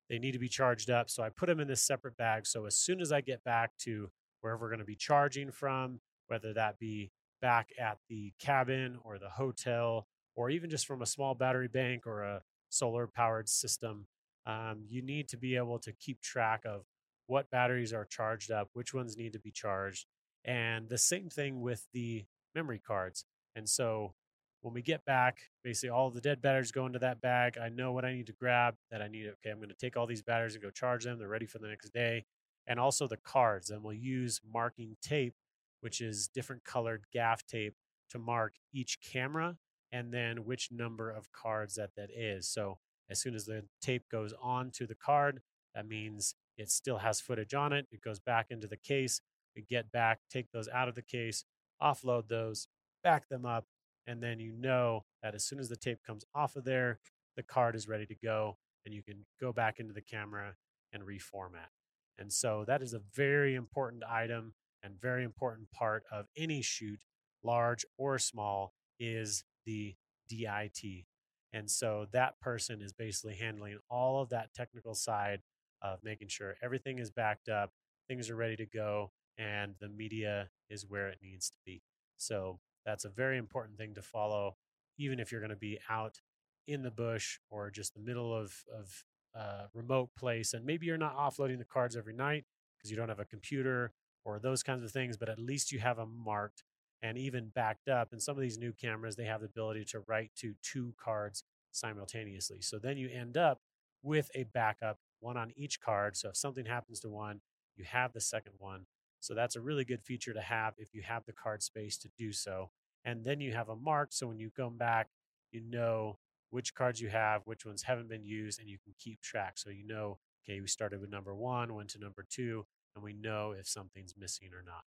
they 0.09 0.19
need 0.19 0.31
to 0.31 0.39
be 0.39 0.49
charged 0.49 0.89
up. 0.89 1.09
So 1.09 1.23
I 1.23 1.29
put 1.29 1.47
them 1.47 1.59
in 1.59 1.67
this 1.67 1.83
separate 1.83 2.17
bag. 2.17 2.45
So 2.45 2.65
as 2.65 2.75
soon 2.75 3.01
as 3.01 3.11
I 3.11 3.21
get 3.21 3.43
back 3.43 3.71
to 3.79 4.09
wherever 4.41 4.61
we're 4.61 4.69
going 4.69 4.79
to 4.79 4.85
be 4.85 4.95
charging 4.95 5.51
from, 5.51 5.99
whether 6.27 6.53
that 6.53 6.79
be 6.79 7.11
back 7.41 7.69
at 7.79 7.97
the 8.09 8.33
cabin 8.39 8.97
or 9.03 9.17
the 9.17 9.29
hotel, 9.29 10.07
or 10.35 10.49
even 10.49 10.69
just 10.69 10.87
from 10.87 11.01
a 11.01 11.05
small 11.05 11.35
battery 11.35 11.67
bank 11.67 12.07
or 12.07 12.23
a 12.23 12.41
solar 12.69 13.07
powered 13.07 13.49
system, 13.49 14.07
um, 14.45 14.83
you 14.87 15.01
need 15.01 15.27
to 15.29 15.37
be 15.37 15.55
able 15.55 15.79
to 15.79 15.91
keep 15.93 16.21
track 16.21 16.63
of 16.65 16.85
what 17.27 17.51
batteries 17.51 17.93
are 17.93 18.05
charged 18.05 18.49
up, 18.51 18.69
which 18.73 18.93
ones 18.93 19.17
need 19.17 19.33
to 19.33 19.39
be 19.39 19.51
charged, 19.51 20.07
and 20.45 20.89
the 20.89 20.97
same 20.97 21.29
thing 21.29 21.61
with 21.61 21.85
the 21.93 22.25
memory 22.55 22.79
cards. 22.79 23.25
And 23.55 23.69
so 23.69 24.15
when 24.61 24.73
we 24.73 24.81
get 24.81 25.05
back, 25.05 25.39
basically 25.63 25.89
all 25.89 26.09
the 26.09 26.21
dead 26.21 26.41
batteries 26.41 26.71
go 26.71 26.85
into 26.85 26.99
that 26.99 27.21
bag. 27.21 27.57
I 27.57 27.69
know 27.69 27.91
what 27.91 28.05
I 28.05 28.13
need 28.13 28.27
to 28.27 28.33
grab 28.33 28.75
that 28.91 29.01
I 29.01 29.07
need. 29.07 29.27
Okay, 29.27 29.51
I'm 29.51 29.57
going 29.57 29.69
to 29.69 29.75
take 29.75 29.95
all 29.95 30.05
these 30.05 30.21
batteries 30.21 30.55
and 30.55 30.63
go 30.63 30.69
charge 30.69 31.05
them. 31.05 31.17
They're 31.17 31.27
ready 31.27 31.45
for 31.45 31.59
the 31.59 31.67
next 31.67 31.89
day. 31.93 32.25
And 32.67 32.79
also 32.79 33.07
the 33.07 33.17
cards. 33.17 33.69
And 33.69 33.83
we'll 33.83 33.93
use 33.93 34.41
marking 34.51 34.97
tape, 35.01 35.35
which 35.81 36.01
is 36.01 36.27
different 36.27 36.63
colored 36.63 37.05
gaff 37.13 37.45
tape 37.45 37.75
to 38.11 38.19
mark 38.19 38.55
each 38.73 38.99
camera 39.01 39.57
and 39.91 40.13
then 40.13 40.45
which 40.45 40.69
number 40.71 41.09
of 41.09 41.31
cards 41.31 41.75
that 41.75 41.91
that 41.95 42.09
is. 42.15 42.47
So 42.47 42.77
as 43.09 43.19
soon 43.19 43.33
as 43.33 43.45
the 43.45 43.63
tape 43.81 44.03
goes 44.11 44.33
on 44.41 44.71
to 44.71 44.85
the 44.85 44.95
card, 44.95 45.41
that 45.73 45.87
means 45.87 46.35
it 46.57 46.69
still 46.69 46.97
has 46.97 47.21
footage 47.21 47.53
on 47.53 47.73
it. 47.73 47.87
It 47.91 48.01
goes 48.01 48.19
back 48.19 48.47
into 48.49 48.67
the 48.67 48.77
case. 48.77 49.21
We 49.55 49.63
get 49.63 49.91
back, 49.91 50.19
take 50.29 50.51
those 50.51 50.67
out 50.67 50.89
of 50.89 50.95
the 50.95 51.01
case, 51.01 51.43
offload 51.81 52.27
those, 52.27 52.67
back 53.03 53.29
them 53.29 53.45
up, 53.45 53.65
and 54.07 54.21
then 54.21 54.39
you 54.39 54.51
know 54.51 55.05
that 55.21 55.35
as 55.35 55.45
soon 55.45 55.59
as 55.59 55.69
the 55.69 55.75
tape 55.75 55.99
comes 56.05 56.25
off 56.33 56.55
of 56.55 56.65
there, 56.65 56.99
the 57.35 57.43
card 57.43 57.75
is 57.75 57.87
ready 57.87 58.05
to 58.05 58.15
go 58.15 58.57
and 58.85 58.93
you 58.93 59.03
can 59.03 59.25
go 59.39 59.53
back 59.53 59.79
into 59.79 59.93
the 59.93 60.01
camera 60.01 60.55
and 60.91 61.03
reformat. 61.03 61.71
And 62.17 62.31
so 62.33 62.65
that 62.67 62.81
is 62.81 62.93
a 62.93 63.01
very 63.15 63.55
important 63.55 64.03
item 64.09 64.53
and 64.83 64.99
very 64.99 65.23
important 65.23 65.71
part 65.71 66.03
of 66.11 66.25
any 66.37 66.61
shoot, 66.61 67.01
large 67.43 67.85
or 67.97 68.17
small, 68.19 68.73
is 68.99 69.43
the 69.65 69.95
DIT, 70.29 71.05
and 71.53 71.69
so 71.69 72.05
that 72.11 72.39
person 72.39 72.81
is 72.81 72.93
basically 72.93 73.35
handling 73.35 73.77
all 73.89 74.21
of 74.21 74.29
that 74.29 74.53
technical 74.53 74.93
side 74.93 75.41
of 75.81 75.99
making 76.03 76.27
sure 76.27 76.55
everything 76.61 76.99
is 76.99 77.09
backed 77.09 77.49
up, 77.49 77.71
things 78.07 78.29
are 78.29 78.35
ready 78.35 78.55
to 78.55 78.65
go, 78.65 79.11
and 79.37 79.75
the 79.79 79.89
media 79.89 80.49
is 80.69 80.85
where 80.87 81.07
it 81.07 81.19
needs 81.23 81.49
to 81.49 81.57
be. 81.65 81.81
So 82.17 82.59
that's 82.85 83.05
a 83.05 83.09
very 83.09 83.37
important 83.37 83.77
thing 83.77 83.93
to 83.95 84.01
follow, 84.01 84.55
even 84.97 85.19
if 85.19 85.31
you're 85.31 85.41
going 85.41 85.49
to 85.49 85.55
be 85.55 85.79
out 85.89 86.21
in 86.67 86.83
the 86.83 86.91
bush 86.91 87.39
or 87.49 87.69
just 87.71 87.93
the 87.93 87.99
middle 87.99 88.35
of, 88.35 88.53
of 88.77 89.03
a 89.35 89.67
remote 89.73 90.09
place. 90.17 90.53
And 90.53 90.65
maybe 90.65 90.85
you're 90.85 90.97
not 90.97 91.17
offloading 91.17 91.57
the 91.57 91.65
cards 91.65 91.95
every 91.95 92.13
night 92.13 92.45
because 92.77 92.91
you 92.91 92.97
don't 92.97 93.09
have 93.09 93.19
a 93.19 93.25
computer 93.25 93.91
or 94.25 94.39
those 94.39 94.63
kinds 94.63 94.83
of 94.83 94.91
things, 94.91 95.17
but 95.17 95.29
at 95.29 95.39
least 95.39 95.71
you 95.71 95.79
have 95.79 95.97
them 95.97 96.13
marked 96.23 96.63
and 97.01 97.17
even 97.17 97.49
backed 97.53 97.87
up. 97.87 98.11
And 98.11 98.21
some 98.21 98.35
of 98.35 98.41
these 98.41 98.57
new 98.57 98.73
cameras, 98.73 99.15
they 99.15 99.25
have 99.25 99.41
the 99.41 99.47
ability 99.47 99.85
to 99.85 100.01
write 100.07 100.31
to 100.37 100.53
two 100.61 100.93
cards 101.01 101.43
simultaneously. 101.71 102.61
So 102.61 102.77
then 102.77 102.97
you 102.97 103.09
end 103.09 103.37
up 103.37 103.61
with 104.03 104.29
a 104.35 104.43
backup, 104.43 104.99
one 105.19 105.37
on 105.37 105.51
each 105.55 105.79
card. 105.79 106.17
So 106.17 106.29
if 106.29 106.37
something 106.37 106.65
happens 106.65 106.99
to 107.01 107.09
one, 107.09 107.41
you 107.75 107.85
have 107.85 108.13
the 108.13 108.21
second 108.21 108.53
one. 108.57 108.85
So 109.19 109.33
that's 109.33 109.55
a 109.55 109.61
really 109.61 109.85
good 109.85 110.03
feature 110.03 110.33
to 110.33 110.41
have 110.41 110.73
if 110.77 110.93
you 110.93 111.01
have 111.01 111.25
the 111.25 111.33
card 111.33 111.61
space 111.61 111.97
to 111.99 112.09
do 112.17 112.31
so. 112.31 112.71
And 113.05 113.23
then 113.23 113.39
you 113.39 113.53
have 113.53 113.69
a 113.69 113.75
mark. 113.75 114.09
So 114.11 114.27
when 114.27 114.39
you 114.39 114.49
come 114.49 114.77
back, 114.77 115.07
you 115.51 115.61
know 115.61 116.17
which 116.51 116.73
cards 116.73 116.99
you 116.99 117.09
have, 117.09 117.41
which 117.45 117.65
ones 117.65 117.83
haven't 117.83 118.09
been 118.09 118.23
used, 118.25 118.59
and 118.59 118.67
you 118.69 118.77
can 118.83 118.93
keep 118.99 119.21
track. 119.21 119.57
So 119.57 119.69
you 119.69 119.85
know, 119.85 120.17
okay, 120.43 120.59
we 120.59 120.67
started 120.67 120.99
with 120.99 121.09
number 121.09 121.35
one, 121.35 121.73
went 121.75 121.89
to 121.91 121.99
number 121.99 122.25
two, 122.29 122.65
and 122.95 123.03
we 123.03 123.13
know 123.13 123.53
if 123.57 123.67
something's 123.67 124.15
missing 124.17 124.49
or 124.53 124.63
not. 124.65 124.83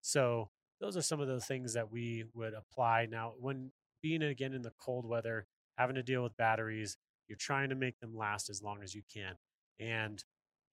So 0.00 0.50
those 0.80 0.96
are 0.96 1.02
some 1.02 1.20
of 1.20 1.28
the 1.28 1.40
things 1.40 1.74
that 1.74 1.90
we 1.90 2.24
would 2.34 2.54
apply. 2.54 3.06
Now, 3.06 3.34
when 3.38 3.70
being 4.02 4.22
again 4.22 4.52
in 4.52 4.62
the 4.62 4.72
cold 4.78 5.06
weather, 5.06 5.46
having 5.78 5.96
to 5.96 6.02
deal 6.02 6.22
with 6.22 6.36
batteries, 6.36 6.96
you're 7.28 7.36
trying 7.36 7.70
to 7.70 7.74
make 7.74 7.98
them 8.00 8.16
last 8.16 8.50
as 8.50 8.62
long 8.62 8.82
as 8.82 8.94
you 8.94 9.02
can. 9.12 9.34
And 9.78 10.22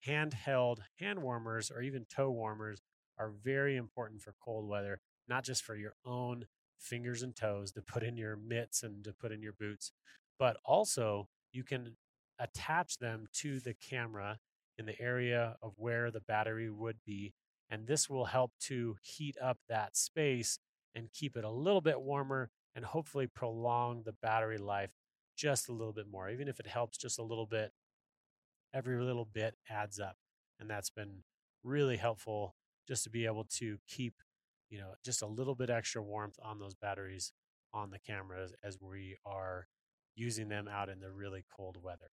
handheld 0.08 0.80
hand 1.00 1.22
warmers 1.22 1.72
or 1.72 1.82
even 1.82 2.06
toe 2.06 2.30
warmers 2.30 2.82
are 3.18 3.32
very 3.44 3.76
important 3.76 4.22
for 4.22 4.34
cold 4.44 4.68
weather, 4.68 5.00
not 5.28 5.44
just 5.44 5.64
for 5.64 5.76
your 5.76 5.96
own 6.06 6.46
fingers 6.78 7.24
and 7.24 7.36
toes 7.36 7.72
to 7.72 7.82
put 7.82 8.04
in 8.04 8.18
your 8.18 8.36
mitts 8.36 8.84
and 8.84 9.04
to 9.04 9.14
put 9.14 9.32
in 9.32 9.42
your 9.42 9.54
boots, 9.54 9.92
but 10.38 10.58
also 10.66 11.28
you 11.52 11.64
can 11.64 11.96
attach 12.40 12.98
them 12.98 13.28
to 13.34 13.60
the 13.60 13.74
camera 13.74 14.40
in 14.78 14.86
the 14.86 15.00
area 15.00 15.56
of 15.62 15.74
where 15.78 16.12
the 16.12 16.22
battery 16.22 16.70
would 16.70 16.98
be. 17.06 17.34
And 17.70 17.88
this 17.88 18.10
will 18.10 18.26
help 18.26 18.52
to 18.62 18.98
heat 19.02 19.38
up 19.42 19.58
that 19.70 19.96
space 19.96 20.60
and 20.96 21.12
keep 21.14 21.38
it 21.38 21.44
a 21.44 21.50
little 21.50 21.82
bit 21.82 22.02
warmer 22.02 22.50
and 22.76 22.84
hopefully 22.86 23.28
prolong 23.28 24.04
the 24.04 24.14
battery 24.22 24.58
life 24.58 24.92
just 25.36 25.70
a 25.70 25.74
little 25.74 25.94
bit 25.94 26.08
more. 26.12 26.30
Even 26.30 26.48
if 26.48 26.60
it 26.60 26.68
helps 26.68 26.98
just 26.98 27.20
a 27.20 27.24
little 27.24 27.46
bit, 27.46 27.72
every 28.74 29.02
little 29.02 29.26
bit 29.26 29.56
adds 29.70 30.00
up. 30.00 30.18
And 30.60 30.70
that's 30.70 30.90
been 30.90 31.24
really 31.64 31.98
helpful 31.98 32.56
just 32.88 33.04
to 33.04 33.10
be 33.10 33.26
able 33.26 33.46
to 33.46 33.78
keep, 33.88 34.16
you 34.70 34.80
know, 34.80 34.94
just 35.04 35.22
a 35.22 35.28
little 35.28 35.56
bit 35.56 35.70
extra 35.70 36.02
warmth 36.02 36.38
on 36.44 36.60
those 36.60 36.76
batteries 36.76 37.32
on 37.74 37.92
the 37.92 38.00
cameras 38.00 38.54
as 38.64 38.78
we 38.80 39.18
are 39.26 39.68
using 40.16 40.50
them 40.50 40.68
out 40.68 40.90
in 40.90 41.00
the 41.00 41.12
really 41.12 41.44
cold 41.56 41.78
weather. 41.82 42.12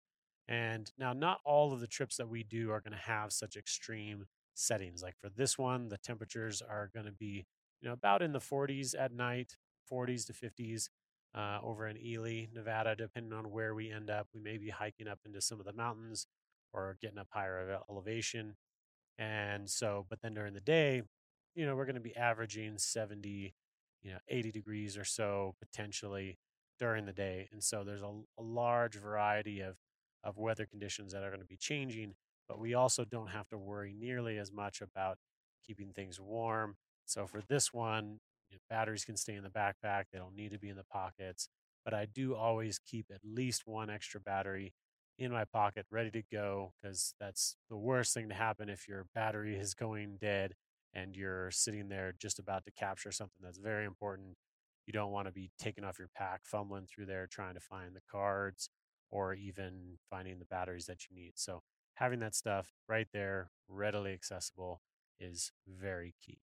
And 0.49 0.91
now, 0.99 1.13
not 1.13 1.41
all 1.45 1.73
of 1.73 1.81
the 1.81 1.87
trips 1.87 2.17
that 2.17 2.29
we 2.29 2.45
do 2.45 2.71
are 2.71 2.81
going 2.81 2.93
to 2.93 3.11
have 3.11 3.33
such 3.33 3.57
extreme 3.57 4.27
settings. 4.55 5.03
Like 5.03 5.17
for 5.21 5.29
this 5.29 5.59
one, 5.59 5.89
the 5.89 5.99
temperatures 5.99 6.63
are 6.63 6.91
going 6.95 7.07
to 7.07 7.13
be, 7.13 7.47
you 7.81 7.89
know, 7.89 7.93
about 7.93 8.23
in 8.23 8.33
the 8.33 8.39
40s 8.39 8.95
at 8.99 9.13
night, 9.13 9.57
40s 9.91 10.27
to 10.27 10.33
50s 10.33 10.89
uh, 11.35 11.59
over 11.63 11.87
in 11.87 11.97
Ely, 11.99 12.47
Nevada, 12.53 12.95
depending 12.95 13.33
on 13.33 13.51
where 13.51 13.75
we 13.75 13.91
end 13.91 14.09
up. 14.09 14.29
We 14.35 14.41
may 14.41 14.57
be 14.57 14.71
hiking 14.71 15.09
up 15.09 15.21
into 15.27 15.41
some 15.41 15.59
of 15.59 15.67
the 15.67 15.73
mountains 15.73 16.27
or 16.77 16.97
getting 17.01 17.19
up 17.19 17.29
higher 17.31 17.81
elevation. 17.91 18.57
And 19.19 19.69
so, 19.69 20.07
but 20.09 20.21
then 20.23 20.35
during 20.35 20.55
the 20.55 20.61
day, 20.61 21.03
you 21.55 21.67
know, 21.67 21.75
we're 21.75 21.87
going 21.87 21.95
to 21.95 22.01
be 22.01 22.15
averaging 22.15 22.79
70, 22.79 23.55
you 24.03 24.11
know, 24.11 24.19
80 24.29 24.53
degrees 24.53 24.97
or 24.97 25.05
so 25.05 25.55
potentially 25.59 26.39
during 26.79 27.07
the 27.07 27.13
day. 27.13 27.49
And 27.51 27.65
so 27.65 27.83
there's 27.83 28.03
a, 28.03 28.13
a 28.39 28.43
large 28.43 28.97
variety 28.97 29.61
of 29.61 29.77
of 30.27 30.37
weather 30.39 30.67
conditions 30.67 31.13
that 31.13 31.23
are 31.23 31.31
going 31.31 31.41
to 31.41 31.47
be 31.47 31.57
changing, 31.57 32.15
but 32.49 32.59
we 32.59 32.75
also 32.75 33.05
don't 33.05 33.29
have 33.29 33.49
to 33.49 33.57
worry 33.57 33.95
nearly 33.97 34.39
as 34.39 34.53
much 34.53 34.81
about 34.81 35.19
keeping 35.65 35.93
things 35.93 36.21
warm. 36.21 36.77
So 37.07 37.27
for 37.29 37.41
this 37.49 37.73
one, 37.73 38.19
you 38.51 38.57
know, 38.57 38.61
batteries 38.69 39.05
can 39.05 39.17
stay 39.17 39.35
in 39.35 39.45
the 39.45 39.51
backpack, 39.51 40.05
they 40.13 40.19
don't 40.19 40.35
need 40.35 40.51
to 40.51 40.59
be 40.59 40.69
in 40.69 40.77
the 40.77 40.85
pockets, 40.85 41.49
but 41.85 41.95
I 41.95 42.07
do 42.07 42.35
always 42.35 42.81
keep 42.81 43.07
at 43.15 43.21
least 43.25 43.63
one 43.67 43.89
extra 43.89 44.21
battery 44.21 44.73
in 45.19 45.33
my 45.33 45.45
pocket 45.45 45.87
ready 45.91 46.11
to 46.11 46.23
go 46.31 46.73
because 46.81 47.15
that's 47.19 47.57
the 47.71 47.77
worst 47.77 48.15
thing 48.15 48.29
to 48.29 48.35
happen 48.35 48.69
if 48.69 48.87
your 48.89 49.07
battery 49.15 49.57
is 49.57 49.75
going 49.75 50.19
dead 50.21 50.55
and 50.95 51.17
you're 51.17 51.51
sitting 51.51 51.89
there 51.89 52.15
just 52.19 52.39
about 52.39 52.65
to 52.65 52.71
capture 52.71 53.13
something 53.13 53.39
that's 53.43 53.59
very 53.59 53.85
important. 53.85 54.37
You 54.87 54.93
don't 54.93 55.13
want 55.13 55.27
to 55.27 55.33
be 55.33 55.51
taking 55.59 55.85
off 55.85 55.99
your 55.99 56.11
pack, 56.15 56.43
fumbling 56.45 56.87
through 56.87 57.07
there 57.07 57.27
trying 57.27 57.55
to 57.55 57.61
find 57.61 57.95
the 57.95 58.01
cards 58.11 58.71
or 59.11 59.35
even 59.35 59.99
finding 60.11 60.39
the 60.39 60.45
batteries 60.45 60.87
that 60.87 61.07
you 61.09 61.17
need. 61.17 61.33
So 61.37 61.63
having 61.95 62.21
that 62.21 62.35
stuff 62.35 62.73
right 62.89 63.09
there, 63.13 63.51
readily 63.69 64.13
accessible, 64.13 64.81
is 65.19 65.53
very 65.67 66.15
key. 66.25 66.39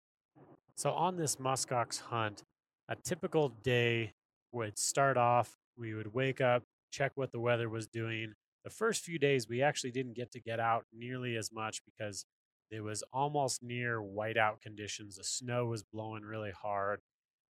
So 0.75 0.91
on 0.91 1.17
this 1.17 1.37
muskox 1.37 2.01
hunt, 2.01 2.43
a 2.89 2.95
typical 2.95 3.49
day 3.49 4.13
would 4.51 4.77
start 4.77 5.17
off. 5.17 5.57
We 5.77 5.93
would 5.93 6.13
wake 6.13 6.41
up, 6.41 6.63
check 6.91 7.11
what 7.15 7.31
the 7.31 7.39
weather 7.39 7.69
was 7.69 7.87
doing. 7.87 8.33
The 8.63 8.69
first 8.69 9.03
few 9.03 9.19
days, 9.19 9.49
we 9.49 9.61
actually 9.61 9.91
didn't 9.91 10.15
get 10.15 10.31
to 10.31 10.39
get 10.39 10.59
out 10.59 10.85
nearly 10.93 11.35
as 11.35 11.51
much 11.51 11.81
because 11.85 12.25
it 12.71 12.81
was 12.81 13.03
almost 13.11 13.61
near 13.61 14.01
whiteout 14.01 14.61
conditions. 14.61 15.17
The 15.17 15.23
snow 15.23 15.65
was 15.65 15.83
blowing 15.83 16.23
really 16.23 16.51
hard 16.51 17.01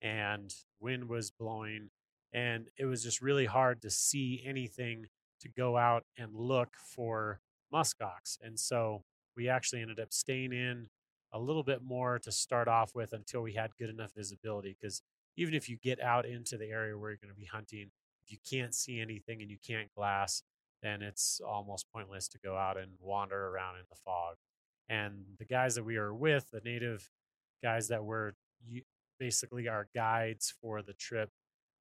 and 0.00 0.52
wind 0.80 1.08
was 1.08 1.30
blowing 1.30 1.90
and 2.32 2.68
it 2.78 2.86
was 2.86 3.02
just 3.02 3.20
really 3.20 3.46
hard 3.46 3.82
to 3.82 3.90
see 3.90 4.42
anything 4.44 5.06
to 5.40 5.48
go 5.48 5.76
out 5.76 6.04
and 6.16 6.34
look 6.34 6.76
for 6.76 7.40
muskox. 7.72 8.38
And 8.42 8.58
so 8.58 9.04
we 9.36 9.48
actually 9.48 9.82
ended 9.82 10.00
up 10.00 10.12
staying 10.12 10.52
in 10.52 10.88
a 11.32 11.38
little 11.38 11.62
bit 11.62 11.82
more 11.82 12.18
to 12.20 12.32
start 12.32 12.68
off 12.68 12.94
with 12.94 13.12
until 13.12 13.42
we 13.42 13.52
had 13.52 13.76
good 13.78 13.90
enough 13.90 14.12
visibility. 14.14 14.76
Because 14.78 15.02
even 15.36 15.54
if 15.54 15.68
you 15.68 15.76
get 15.76 16.00
out 16.00 16.26
into 16.26 16.56
the 16.56 16.66
area 16.66 16.96
where 16.96 17.10
you're 17.10 17.18
going 17.22 17.34
to 17.34 17.40
be 17.40 17.46
hunting, 17.46 17.90
if 18.24 18.30
you 18.30 18.38
can't 18.48 18.74
see 18.74 19.00
anything 19.00 19.40
and 19.40 19.50
you 19.50 19.58
can't 19.66 19.92
glass, 19.94 20.42
then 20.82 21.02
it's 21.02 21.40
almost 21.46 21.86
pointless 21.92 22.28
to 22.28 22.38
go 22.38 22.56
out 22.56 22.76
and 22.76 22.92
wander 23.00 23.48
around 23.48 23.76
in 23.76 23.84
the 23.88 23.96
fog. 23.96 24.36
And 24.88 25.24
the 25.38 25.44
guys 25.44 25.74
that 25.76 25.84
we 25.84 25.98
were 25.98 26.14
with, 26.14 26.50
the 26.50 26.60
native 26.64 27.10
guys 27.62 27.88
that 27.88 28.04
were 28.04 28.34
basically 29.18 29.68
our 29.68 29.88
guides 29.94 30.52
for 30.60 30.82
the 30.82 30.92
trip, 30.94 31.30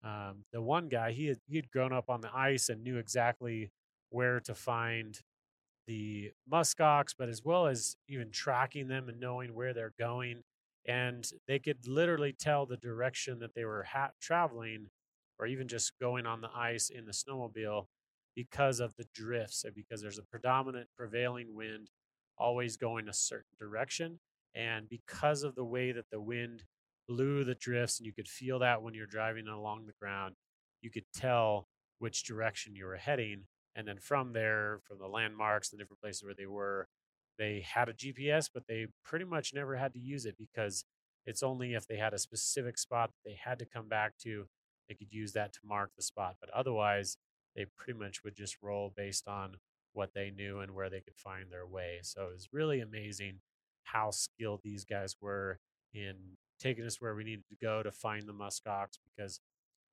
um, 0.04 0.46
the 0.54 0.62
one 0.62 0.88
guy, 0.88 1.12
he 1.12 1.28
had, 1.28 1.40
he 1.48 1.56
had 1.56 1.72
grown 1.72 1.94
up 1.94 2.10
on 2.10 2.22
the 2.22 2.34
ice 2.34 2.70
and 2.70 2.84
knew 2.84 2.98
exactly 2.98 3.72
where 4.10 4.40
to 4.42 4.54
find 4.54 5.20
the 5.88 6.32
muskox, 6.52 7.16
but 7.18 7.30
as 7.30 7.44
well 7.44 7.68
as 7.68 7.96
even 8.08 8.30
tracking 8.32 8.88
them 8.88 9.10
and 9.10 9.20
knowing 9.20 9.54
where 9.54 9.74
they're 9.74 9.94
going. 10.00 10.44
And 10.86 11.30
they 11.48 11.60
could 11.60 11.88
literally 11.88 12.34
tell 12.34 12.66
the 12.66 12.78
direction 12.78 13.40
that 13.40 13.56
they 13.56 13.66
were 13.66 13.84
ha- 13.84 14.12
traveling 14.20 14.90
or 15.40 15.48
even 15.48 15.68
just 15.68 15.94
going 16.00 16.26
on 16.26 16.42
the 16.42 16.50
ice 16.56 16.90
in 16.90 17.06
the 17.06 17.12
snowmobile 17.12 17.86
because 18.36 18.80
of 18.80 18.96
the 18.96 19.06
drifts 19.14 19.64
and 19.64 19.76
because 19.76 20.02
there's 20.02 20.20
a 20.20 20.24
predominant 20.24 20.88
prevailing 20.96 21.56
wind 21.56 21.90
always 22.38 22.78
going 22.78 23.08
a 23.08 23.14
certain 23.14 23.52
direction. 23.60 24.20
And 24.56 24.90
because 24.90 25.44
of 25.44 25.56
the 25.56 25.64
way 25.64 25.92
that 25.92 26.10
the 26.12 26.22
wind 26.22 26.64
blew 27.12 27.44
the 27.44 27.56
drifts, 27.56 28.00
and 28.00 28.06
you 28.06 28.14
could 28.14 28.28
feel 28.28 28.60
that 28.60 28.82
when 28.82 28.94
you're 28.94 29.06
driving 29.06 29.48
along 29.48 29.86
the 29.86 29.94
ground. 30.00 30.36
You 30.82 30.90
could 30.90 31.06
tell 31.14 31.68
which 32.00 32.24
direction 32.24 32.76
you 32.76 32.86
were 32.86 32.98
heading. 32.98 33.44
And 33.76 33.88
then 33.88 33.98
from 34.00 34.34
there, 34.34 34.80
from 34.84 34.98
the 34.98 35.08
landmarks, 35.08 35.70
the 35.70 35.78
different 35.78 36.02
places 36.02 36.24
where 36.24 36.34
they 36.34 36.46
were, 36.46 36.88
they 37.38 37.66
had 37.68 37.90
a 37.90 37.94
GPS, 37.94 38.50
but 38.54 38.64
they 38.68 38.88
pretty 39.04 39.26
much 39.26 39.54
never 39.54 39.76
had 39.76 39.94
to 39.94 40.00
use 40.00 40.26
it 40.26 40.36
because 40.38 40.84
it's 41.26 41.44
only 41.44 41.74
if 41.74 41.88
they 41.88 41.98
had 41.98 42.14
a 42.14 42.20
specific 42.20 42.78
spot 42.78 43.12
that 43.12 43.30
they 43.30 43.38
had 43.42 43.60
to 43.60 43.66
come 43.66 43.88
back 43.88 44.14
to, 44.24 44.48
they 44.90 44.96
could 44.96 45.12
use 45.12 45.34
that 45.34 45.54
to 45.54 45.60
mark 45.64 45.92
the 45.96 46.04
spot. 46.04 46.36
But 46.42 46.50
otherwise, 46.50 47.18
they 47.56 47.66
pretty 47.78 48.00
much 48.00 48.24
would 48.24 48.36
just 48.36 48.58
roll 48.62 48.94
based 48.96 49.28
on 49.28 49.56
what 49.94 50.14
they 50.14 50.32
knew 50.32 50.60
and 50.60 50.74
where 50.74 50.90
they 50.90 51.02
could 51.02 51.18
find 51.18 51.52
their 51.52 51.66
way. 51.66 52.00
So 52.02 52.24
it 52.24 52.34
was 52.34 52.50
really 52.54 52.80
amazing 52.80 53.40
how 53.84 54.12
skilled 54.12 54.62
these 54.64 54.86
guys 54.86 55.16
were 55.22 55.60
in 55.94 56.16
taking 56.60 56.86
us 56.86 57.02
where 57.02 57.16
we 57.16 57.24
needed 57.24 57.44
to 57.50 57.56
go 57.56 57.84
to 57.84 57.92
find 57.92 58.28
the 58.28 58.34
muskox 58.34 59.00
because 59.04 59.40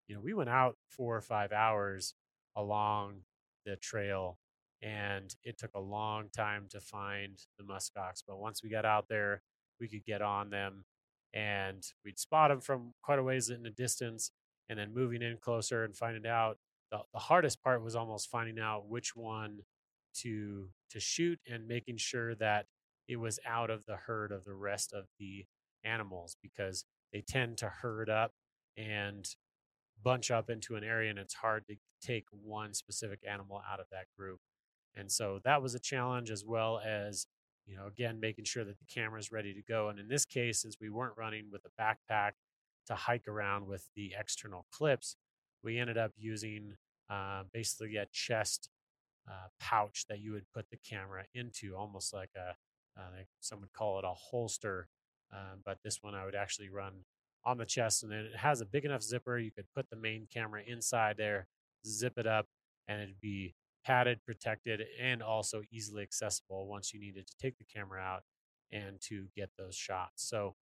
you 0.06 0.14
know 0.14 0.20
we 0.20 0.34
went 0.34 0.50
out 0.50 0.76
four 0.88 1.16
or 1.16 1.20
five 1.20 1.50
hours 1.50 2.14
along 2.56 3.22
the 3.64 3.76
trail 3.76 4.38
and 4.82 5.34
it 5.42 5.58
took 5.58 5.74
a 5.74 5.80
long 5.80 6.28
time 6.34 6.66
to 6.68 6.80
find 6.80 7.38
the 7.58 7.64
muskox 7.64 8.22
but 8.26 8.38
once 8.38 8.62
we 8.62 8.68
got 8.68 8.84
out 8.84 9.06
there 9.08 9.42
we 9.80 9.88
could 9.88 10.04
get 10.04 10.22
on 10.22 10.50
them 10.50 10.84
and 11.34 11.92
we'd 12.04 12.18
spot 12.18 12.50
them 12.50 12.60
from 12.60 12.92
quite 13.02 13.18
a 13.18 13.22
ways 13.22 13.50
in 13.50 13.62
the 13.62 13.70
distance 13.70 14.30
and 14.68 14.78
then 14.78 14.94
moving 14.94 15.22
in 15.22 15.36
closer 15.38 15.84
and 15.84 15.96
finding 15.96 16.26
out 16.26 16.58
the, 16.90 16.98
the 17.12 17.18
hardest 17.18 17.62
part 17.62 17.82
was 17.82 17.96
almost 17.96 18.30
finding 18.30 18.58
out 18.58 18.88
which 18.88 19.14
one 19.14 19.60
to 20.14 20.68
to 20.90 21.00
shoot 21.00 21.38
and 21.50 21.68
making 21.68 21.96
sure 21.96 22.34
that 22.36 22.66
it 23.08 23.16
was 23.16 23.38
out 23.46 23.70
of 23.70 23.84
the 23.86 23.96
herd 23.96 24.32
of 24.32 24.44
the 24.44 24.54
rest 24.54 24.92
of 24.92 25.04
the 25.18 25.44
animals 25.84 26.36
because 26.42 26.84
they 27.12 27.20
tend 27.20 27.58
to 27.58 27.68
herd 27.68 28.10
up 28.10 28.32
and 28.76 29.34
bunch 30.02 30.30
up 30.30 30.50
into 30.50 30.76
an 30.76 30.84
area 30.84 31.10
and 31.10 31.18
it's 31.18 31.34
hard 31.34 31.66
to 31.66 31.76
take 32.00 32.24
one 32.30 32.72
specific 32.74 33.20
animal 33.28 33.62
out 33.70 33.80
of 33.80 33.86
that 33.90 34.06
group. 34.16 34.40
And 34.94 35.10
so 35.10 35.40
that 35.44 35.62
was 35.62 35.74
a 35.74 35.80
challenge 35.80 36.30
as 36.30 36.44
well 36.44 36.80
as, 36.84 37.26
you 37.66 37.76
know, 37.76 37.86
again, 37.86 38.20
making 38.20 38.44
sure 38.44 38.64
that 38.64 38.78
the 38.78 38.84
camera 38.86 39.18
is 39.18 39.32
ready 39.32 39.54
to 39.54 39.62
go. 39.62 39.88
And 39.88 39.98
in 39.98 40.08
this 40.08 40.24
case, 40.24 40.62
since 40.62 40.76
we 40.80 40.90
weren't 40.90 41.16
running 41.16 41.46
with 41.50 41.62
a 41.64 41.82
backpack 41.82 42.32
to 42.86 42.94
hike 42.94 43.28
around 43.28 43.66
with 43.66 43.88
the 43.96 44.14
external 44.18 44.66
clips, 44.72 45.16
we 45.62 45.78
ended 45.78 45.98
up 45.98 46.12
using 46.16 46.76
uh, 47.10 47.42
basically 47.52 47.96
a 47.96 48.06
chest 48.12 48.68
uh, 49.28 49.48
pouch 49.60 50.06
that 50.08 50.20
you 50.20 50.32
would 50.32 50.46
put 50.54 50.70
the 50.70 50.78
camera 50.78 51.24
into, 51.34 51.74
almost 51.76 52.14
like 52.14 52.30
a, 52.36 52.56
uh, 52.98 53.22
some 53.40 53.60
would 53.60 53.72
call 53.72 53.98
it 53.98 54.04
a 54.04 54.14
holster. 54.14 54.88
Um, 55.32 55.60
but 55.64 55.78
this 55.84 55.98
one 56.02 56.14
I 56.14 56.24
would 56.24 56.34
actually 56.34 56.70
run 56.70 57.04
on 57.44 57.58
the 57.58 57.66
chest, 57.66 58.02
and 58.02 58.10
then 58.10 58.20
it 58.20 58.36
has 58.36 58.60
a 58.60 58.66
big 58.66 58.84
enough 58.84 59.02
zipper. 59.02 59.38
You 59.38 59.50
could 59.50 59.66
put 59.74 59.90
the 59.90 59.96
main 59.96 60.26
camera 60.32 60.62
inside 60.66 61.16
there, 61.18 61.46
zip 61.86 62.14
it 62.16 62.26
up, 62.26 62.46
and 62.86 63.00
it'd 63.02 63.20
be 63.20 63.54
padded, 63.84 64.20
protected, 64.24 64.82
and 65.00 65.22
also 65.22 65.62
easily 65.70 66.02
accessible 66.02 66.66
once 66.66 66.92
you 66.92 67.00
needed 67.00 67.26
to 67.26 67.34
take 67.40 67.58
the 67.58 67.64
camera 67.64 68.00
out 68.00 68.22
and 68.72 69.00
to 69.00 69.26
get 69.36 69.50
those 69.58 69.74
shots. 69.74 70.28
So, 70.28 70.56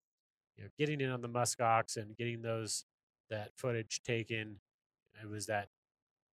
you 0.57 0.65
know, 0.65 0.71
getting 0.79 1.01
in 1.01 1.11
on 1.11 1.23
the 1.23 1.29
muskox 1.29 1.97
and 1.97 2.17
getting 2.17 2.43
those 2.43 2.85
that 3.31 3.51
footage 3.57 4.01
taken, 4.05 4.61
it 5.23 5.29
was 5.29 5.47
that 5.47 5.69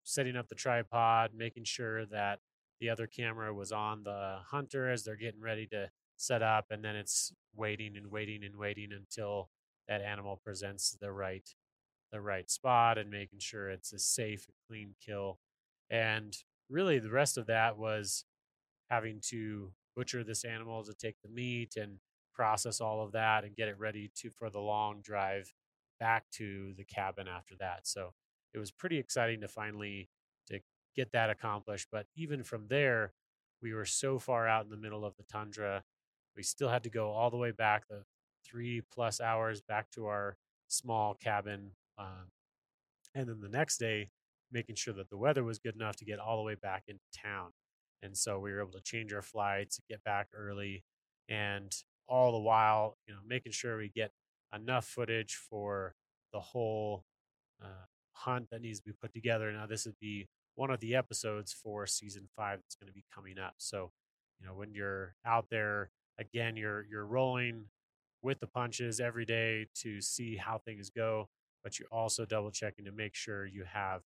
setting 0.04 0.36
up 0.36 0.48
the 0.48 0.54
tripod, 0.54 1.30
making 1.34 1.64
sure 1.64 2.04
that 2.06 2.40
the 2.80 2.90
other 2.90 3.06
camera 3.06 3.54
was 3.54 3.72
on 3.72 4.04
the 4.04 4.38
hunter 4.50 4.90
as 4.90 5.04
they're 5.04 5.16
getting 5.16 5.40
ready 5.40 5.66
to 5.66 5.90
set 6.16 6.42
up, 6.42 6.66
and 6.70 6.84
then 6.84 6.96
it's 6.96 7.32
waiting 7.54 7.96
and 7.96 8.10
waiting 8.10 8.44
and 8.44 8.56
waiting 8.56 8.90
until 8.92 9.50
that 9.88 10.02
animal 10.02 10.40
presents 10.42 10.96
the 11.00 11.12
right 11.12 11.48
the 12.12 12.20
right 12.20 12.48
spot 12.48 12.96
and 12.96 13.10
making 13.10 13.40
sure 13.40 13.68
it's 13.68 13.92
a 13.92 13.98
safe 13.98 14.46
and 14.46 14.54
clean 14.68 14.94
kill. 15.04 15.40
And 15.90 16.36
really 16.70 17.00
the 17.00 17.10
rest 17.10 17.36
of 17.36 17.46
that 17.46 17.76
was 17.76 18.24
having 18.88 19.20
to 19.30 19.72
butcher 19.96 20.22
this 20.22 20.44
animal 20.44 20.84
to 20.84 20.94
take 20.94 21.16
the 21.22 21.28
meat 21.28 21.74
and 21.76 21.98
process 22.32 22.80
all 22.80 23.02
of 23.02 23.12
that 23.12 23.44
and 23.44 23.56
get 23.56 23.68
it 23.68 23.78
ready 23.78 24.12
to 24.16 24.30
for 24.30 24.48
the 24.48 24.60
long 24.60 25.00
drive 25.02 25.52
back 25.98 26.24
to 26.32 26.72
the 26.76 26.84
cabin 26.84 27.26
after 27.28 27.54
that. 27.58 27.80
So 27.86 28.12
it 28.54 28.58
was 28.58 28.70
pretty 28.70 28.98
exciting 28.98 29.40
to 29.40 29.48
finally 29.48 30.08
to 30.46 30.60
get 30.94 31.12
that 31.12 31.30
accomplished. 31.30 31.88
But 31.90 32.06
even 32.14 32.42
from 32.42 32.68
there, 32.68 33.12
we 33.60 33.74
were 33.74 33.84
so 33.84 34.18
far 34.18 34.46
out 34.46 34.64
in 34.64 34.70
the 34.70 34.76
middle 34.76 35.04
of 35.04 35.16
the 35.16 35.24
tundra, 35.24 35.82
we 36.36 36.42
still 36.42 36.68
had 36.68 36.84
to 36.84 36.90
go 36.90 37.10
all 37.10 37.30
the 37.30 37.36
way 37.36 37.50
back 37.50 37.88
the 37.88 38.04
three 38.44 38.82
plus 38.92 39.20
hours 39.20 39.60
back 39.60 39.90
to 39.92 40.06
our 40.06 40.36
small 40.68 41.14
cabin. 41.14 41.70
Um, 41.98 42.30
and 43.14 43.28
then 43.28 43.40
the 43.40 43.48
next 43.48 43.78
day, 43.78 44.10
making 44.52 44.76
sure 44.76 44.94
that 44.94 45.10
the 45.10 45.16
weather 45.16 45.42
was 45.42 45.58
good 45.58 45.74
enough 45.74 45.96
to 45.96 46.04
get 46.04 46.18
all 46.18 46.36
the 46.36 46.42
way 46.42 46.54
back 46.54 46.84
into 46.86 47.02
town. 47.12 47.50
And 48.02 48.16
so 48.16 48.38
we 48.38 48.52
were 48.52 48.60
able 48.60 48.72
to 48.72 48.82
change 48.82 49.12
our 49.12 49.22
flights, 49.22 49.80
get 49.88 50.04
back 50.04 50.28
early, 50.34 50.84
and 51.28 51.74
all 52.06 52.32
the 52.32 52.38
while, 52.38 52.98
you 53.08 53.14
know, 53.14 53.20
making 53.26 53.52
sure 53.52 53.78
we 53.78 53.88
get 53.88 54.12
enough 54.54 54.84
footage 54.84 55.34
for 55.34 55.94
the 56.32 56.40
whole 56.40 57.04
uh, 57.62 57.86
hunt 58.14 58.48
that 58.50 58.62
needs 58.62 58.80
to 58.80 58.86
be 58.86 58.92
put 59.00 59.12
together. 59.12 59.52
Now, 59.52 59.66
this 59.66 59.86
would 59.86 59.98
be 60.00 60.28
one 60.54 60.70
of 60.70 60.80
the 60.80 60.94
episodes 60.94 61.52
for 61.52 61.86
season 61.86 62.28
five 62.36 62.60
that's 62.60 62.76
going 62.76 62.88
to 62.88 62.94
be 62.94 63.04
coming 63.14 63.38
up. 63.38 63.54
So, 63.58 63.90
you 64.40 64.46
know, 64.46 64.54
when 64.54 64.72
you're 64.72 65.14
out 65.26 65.46
there, 65.50 65.90
again, 66.18 66.56
you're 66.56 66.84
you're 66.90 67.06
rolling 67.06 67.66
with 68.22 68.40
the 68.40 68.46
punches 68.46 69.00
every 69.00 69.24
day 69.24 69.66
to 69.74 70.00
see 70.00 70.36
how 70.36 70.58
things 70.58 70.90
go, 70.90 71.28
but 71.62 71.78
you're 71.78 71.88
also 71.92 72.24
double 72.24 72.50
checking 72.50 72.84
to 72.86 72.92
make 72.92 73.14
sure 73.14 73.46
you 73.46 73.64
have 73.64 74.02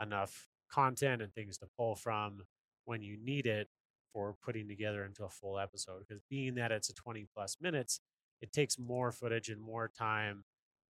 enough 0.00 0.48
content 0.70 1.22
and 1.22 1.32
things 1.34 1.58
to 1.58 1.66
pull 1.76 1.94
from 1.94 2.42
when 2.86 3.02
you 3.02 3.16
need 3.22 3.46
it 3.46 3.68
for 4.12 4.34
putting 4.44 4.68
together 4.68 5.04
into 5.04 5.24
a 5.24 5.28
full 5.28 5.58
episode. 5.58 6.00
Because 6.00 6.20
being 6.28 6.54
that 6.56 6.72
it's 6.72 6.90
a 6.90 6.94
20 6.94 7.26
plus 7.34 7.56
minutes, 7.60 8.00
it 8.40 8.52
takes 8.52 8.78
more 8.78 9.12
footage 9.12 9.48
and 9.48 9.60
more 9.60 9.88
time 9.96 10.44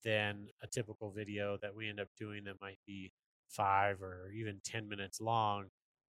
than 0.07 0.47
a 0.63 0.67
typical 0.67 1.11
video 1.11 1.59
that 1.61 1.75
we 1.75 1.89
end 1.91 2.01
up 2.01 2.09
doing 2.19 2.45
that 2.45 2.63
might 2.63 2.79
be 2.87 3.13
five 3.49 4.01
or 4.01 4.31
even 4.35 4.61
10 4.65 4.89
minutes 4.89 5.21
long. 5.21 5.67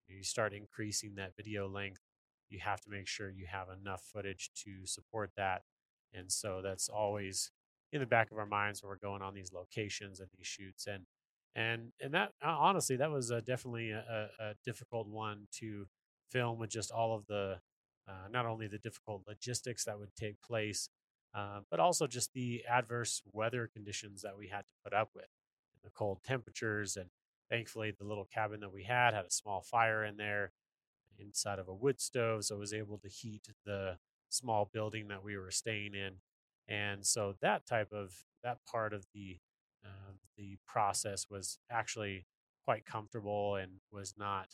You 0.06 0.22
start 0.22 0.54
increasing 0.54 1.16
that 1.16 1.34
video 1.36 1.68
length, 1.68 2.02
you 2.48 2.60
have 2.60 2.80
to 2.82 2.90
make 2.90 3.08
sure 3.08 3.28
you 3.28 3.46
have 3.50 3.66
enough 3.68 4.04
footage 4.12 4.50
to 4.64 4.86
support 4.86 5.30
that 5.36 5.62
and 6.16 6.30
so 6.32 6.60
that's 6.62 6.88
always 6.88 7.50
in 7.92 8.00
the 8.00 8.06
back 8.06 8.30
of 8.30 8.38
our 8.38 8.46
minds 8.46 8.82
when 8.82 8.88
we're 8.88 8.96
going 8.96 9.22
on 9.22 9.34
these 9.34 9.52
locations 9.52 10.20
and 10.20 10.28
these 10.36 10.46
shoots. 10.46 10.86
And 10.86 11.04
and 11.54 11.92
and 12.00 12.14
that 12.14 12.32
honestly, 12.42 12.96
that 12.96 13.10
was 13.10 13.30
a, 13.30 13.40
definitely 13.40 13.90
a, 13.90 14.28
a, 14.38 14.54
difficult 14.64 15.08
one 15.08 15.46
to 15.58 15.86
film 16.30 16.58
with 16.58 16.70
just 16.70 16.90
all 16.90 17.14
of 17.14 17.26
the 17.26 17.60
uh, 18.08 18.28
not 18.30 18.46
only 18.46 18.66
the 18.66 18.78
difficult 18.78 19.22
logistics 19.26 19.84
that 19.84 19.98
would 19.98 20.14
take 20.16 20.40
place, 20.42 20.88
uh, 21.36 21.60
but 21.70 21.78
also 21.78 22.06
just 22.06 22.32
the 22.32 22.62
adverse 22.68 23.22
weather 23.32 23.68
conditions 23.70 24.22
that 24.22 24.38
we 24.38 24.48
had 24.48 24.66
to 24.66 24.72
put 24.82 24.94
up 24.94 25.10
with, 25.14 25.28
the 25.84 25.90
cold 25.90 26.18
temperatures, 26.24 26.96
and 26.96 27.10
thankfully 27.50 27.92
the 27.96 28.06
little 28.06 28.24
cabin 28.24 28.60
that 28.60 28.72
we 28.72 28.84
had 28.84 29.12
had 29.12 29.26
a 29.26 29.30
small 29.30 29.60
fire 29.60 30.02
in 30.02 30.16
there 30.16 30.52
inside 31.18 31.58
of 31.58 31.68
a 31.68 31.74
wood 31.74 32.00
stove, 32.00 32.44
so 32.44 32.56
it 32.56 32.58
was 32.58 32.72
able 32.72 32.98
to 32.98 33.08
heat 33.08 33.48
the 33.66 33.98
small 34.30 34.70
building 34.72 35.08
that 35.08 35.22
we 35.22 35.36
were 35.36 35.50
staying 35.50 35.94
in, 35.94 36.14
and 36.68 37.04
so 37.04 37.34
that 37.42 37.66
type 37.66 37.92
of 37.92 38.14
that 38.42 38.58
part 38.70 38.94
of 38.94 39.06
the 39.14 39.38
uh, 39.84 40.12
the 40.38 40.56
process 40.66 41.26
was 41.30 41.58
actually 41.70 42.26
quite 42.64 42.84
comfortable 42.86 43.56
and 43.56 43.72
was 43.92 44.14
not 44.18 44.48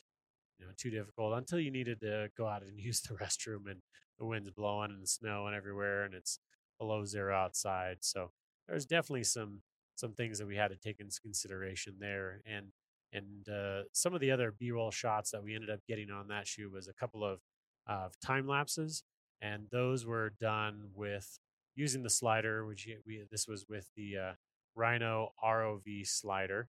you 0.58 0.66
know 0.66 0.72
too 0.76 0.90
difficult 0.90 1.32
until 1.34 1.58
you 1.58 1.70
needed 1.70 2.00
to 2.00 2.28
go 2.36 2.46
out 2.46 2.62
and 2.62 2.78
use 2.78 3.00
the 3.00 3.14
restroom 3.14 3.70
and 3.70 3.80
the 4.18 4.26
wind's 4.26 4.50
blowing 4.50 4.90
and 4.90 5.02
the 5.02 5.06
snow 5.06 5.46
and 5.46 5.56
everywhere 5.56 6.04
and 6.04 6.14
it's 6.14 6.38
below 6.82 7.04
zero 7.04 7.34
outside. 7.34 7.98
So 8.00 8.30
there's 8.68 8.86
definitely 8.86 9.24
some 9.24 9.62
some 9.94 10.12
things 10.12 10.38
that 10.38 10.46
we 10.46 10.56
had 10.56 10.68
to 10.68 10.76
take 10.76 11.00
into 11.00 11.20
consideration 11.20 11.94
there 12.00 12.40
and 12.46 12.66
and 13.12 13.48
uh, 13.48 13.82
some 13.92 14.14
of 14.14 14.20
the 14.20 14.30
other 14.30 14.54
b-roll 14.58 14.90
shots 14.90 15.30
that 15.30 15.44
we 15.44 15.54
ended 15.54 15.68
up 15.68 15.80
getting 15.86 16.10
on 16.10 16.28
that 16.28 16.46
shoot 16.46 16.72
was 16.72 16.88
a 16.88 16.94
couple 16.94 17.22
of 17.24 17.40
uh, 17.86 18.08
time 18.24 18.46
lapses 18.46 19.04
and 19.42 19.66
those 19.70 20.06
were 20.06 20.32
done 20.40 20.88
with 20.94 21.38
using 21.74 22.02
the 22.02 22.10
slider, 22.10 22.64
which 22.64 22.88
we 23.06 23.24
this 23.30 23.48
was 23.48 23.66
with 23.68 23.90
the 23.96 24.16
uh, 24.16 24.32
Rhino 24.74 25.32
ROV 25.44 26.06
slider, 26.06 26.68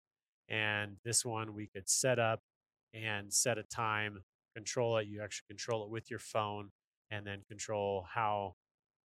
and 0.48 0.96
this 1.04 1.24
one 1.24 1.54
we 1.54 1.66
could 1.66 1.88
set 1.88 2.18
up 2.18 2.40
and 2.94 3.32
set 3.32 3.58
a 3.58 3.62
time, 3.62 4.22
control 4.54 4.96
it. 4.96 5.06
You 5.06 5.22
actually 5.22 5.46
control 5.48 5.84
it 5.84 5.90
with 5.90 6.10
your 6.10 6.18
phone, 6.18 6.70
and 7.10 7.26
then 7.26 7.42
control 7.48 8.06
how 8.12 8.54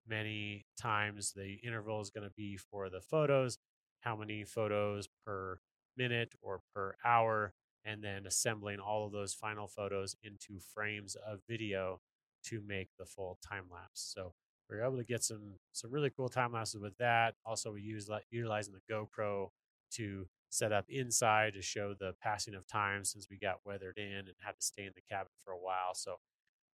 many 0.07 0.65
times 0.79 1.33
the 1.33 1.59
interval 1.63 2.01
is 2.01 2.09
going 2.09 2.27
to 2.27 2.33
be 2.35 2.57
for 2.57 2.89
the 2.89 3.01
photos, 3.01 3.57
how 4.01 4.15
many 4.15 4.43
photos 4.43 5.07
per 5.25 5.59
minute 5.95 6.33
or 6.41 6.61
per 6.73 6.95
hour, 7.03 7.53
and 7.85 8.03
then 8.03 8.25
assembling 8.25 8.79
all 8.79 9.05
of 9.05 9.11
those 9.11 9.33
final 9.33 9.67
photos 9.67 10.15
into 10.23 10.59
frames 10.59 11.15
of 11.27 11.39
video 11.49 11.99
to 12.45 12.61
make 12.65 12.89
the 12.97 13.05
full 13.05 13.39
time 13.47 13.65
lapse. 13.71 14.13
So 14.15 14.33
we 14.69 14.77
were 14.77 14.83
able 14.83 14.97
to 14.97 15.03
get 15.03 15.23
some 15.23 15.55
some 15.71 15.91
really 15.91 16.09
cool 16.09 16.29
time 16.29 16.53
lapses 16.53 16.81
with 16.81 16.97
that. 16.97 17.35
Also, 17.45 17.71
we 17.71 17.81
use 17.81 18.09
utilizing 18.29 18.73
the 18.73 18.93
GoPro 18.93 19.49
to 19.93 20.27
set 20.49 20.71
up 20.71 20.85
inside 20.89 21.53
to 21.53 21.61
show 21.61 21.93
the 21.93 22.13
passing 22.21 22.55
of 22.55 22.67
time 22.67 23.03
since 23.03 23.27
we 23.29 23.37
got 23.37 23.59
weathered 23.65 23.97
in 23.97 24.03
and 24.27 24.35
had 24.39 24.51
to 24.59 24.65
stay 24.65 24.83
in 24.83 24.91
the 24.95 25.01
cabin 25.09 25.31
for 25.43 25.51
a 25.51 25.57
while. 25.57 25.93
So 25.93 26.15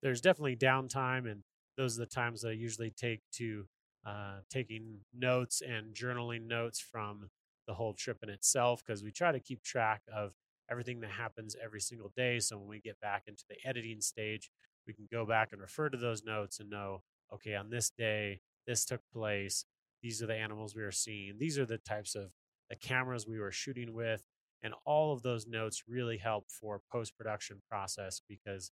there's 0.01 0.21
definitely 0.21 0.55
downtime, 0.55 1.29
and 1.29 1.43
those 1.77 1.97
are 1.97 2.01
the 2.01 2.07
times 2.07 2.41
that 2.41 2.49
I 2.49 2.53
usually 2.53 2.91
take 2.91 3.21
to 3.33 3.65
uh, 4.05 4.39
taking 4.49 4.99
notes 5.17 5.61
and 5.61 5.93
journaling 5.95 6.47
notes 6.47 6.79
from 6.79 7.29
the 7.67 7.73
whole 7.73 7.93
trip 7.93 8.17
in 8.21 8.29
itself 8.29 8.83
because 8.85 9.03
we 9.03 9.11
try 9.11 9.31
to 9.31 9.39
keep 9.39 9.63
track 9.63 10.01
of 10.13 10.33
everything 10.69 10.99
that 11.01 11.11
happens 11.11 11.55
every 11.63 11.79
single 11.79 12.11
day. 12.15 12.39
So 12.39 12.57
when 12.57 12.67
we 12.67 12.79
get 12.79 12.99
back 12.99 13.23
into 13.27 13.43
the 13.49 13.55
editing 13.67 14.01
stage, 14.01 14.49
we 14.85 14.93
can 14.93 15.07
go 15.11 15.25
back 15.25 15.49
and 15.51 15.61
refer 15.61 15.89
to 15.89 15.97
those 15.97 16.23
notes 16.23 16.59
and 16.59 16.69
know, 16.69 17.03
okay, 17.33 17.55
on 17.55 17.69
this 17.69 17.89
day, 17.89 18.41
this 18.67 18.85
took 18.85 19.01
place. 19.13 19.65
These 20.01 20.21
are 20.21 20.27
the 20.27 20.35
animals 20.35 20.75
we 20.75 20.83
were 20.83 20.91
seeing. 20.91 21.37
These 21.39 21.57
are 21.57 21.65
the 21.65 21.77
types 21.77 22.15
of 22.15 22.31
the 22.69 22.75
cameras 22.75 23.27
we 23.27 23.39
were 23.39 23.51
shooting 23.51 23.93
with. 23.93 24.27
And 24.61 24.73
all 24.85 25.13
of 25.13 25.21
those 25.21 25.47
notes 25.47 25.83
really 25.87 26.17
help 26.17 26.49
for 26.49 26.81
post 26.91 27.17
production 27.17 27.61
process 27.69 28.21
because 28.27 28.71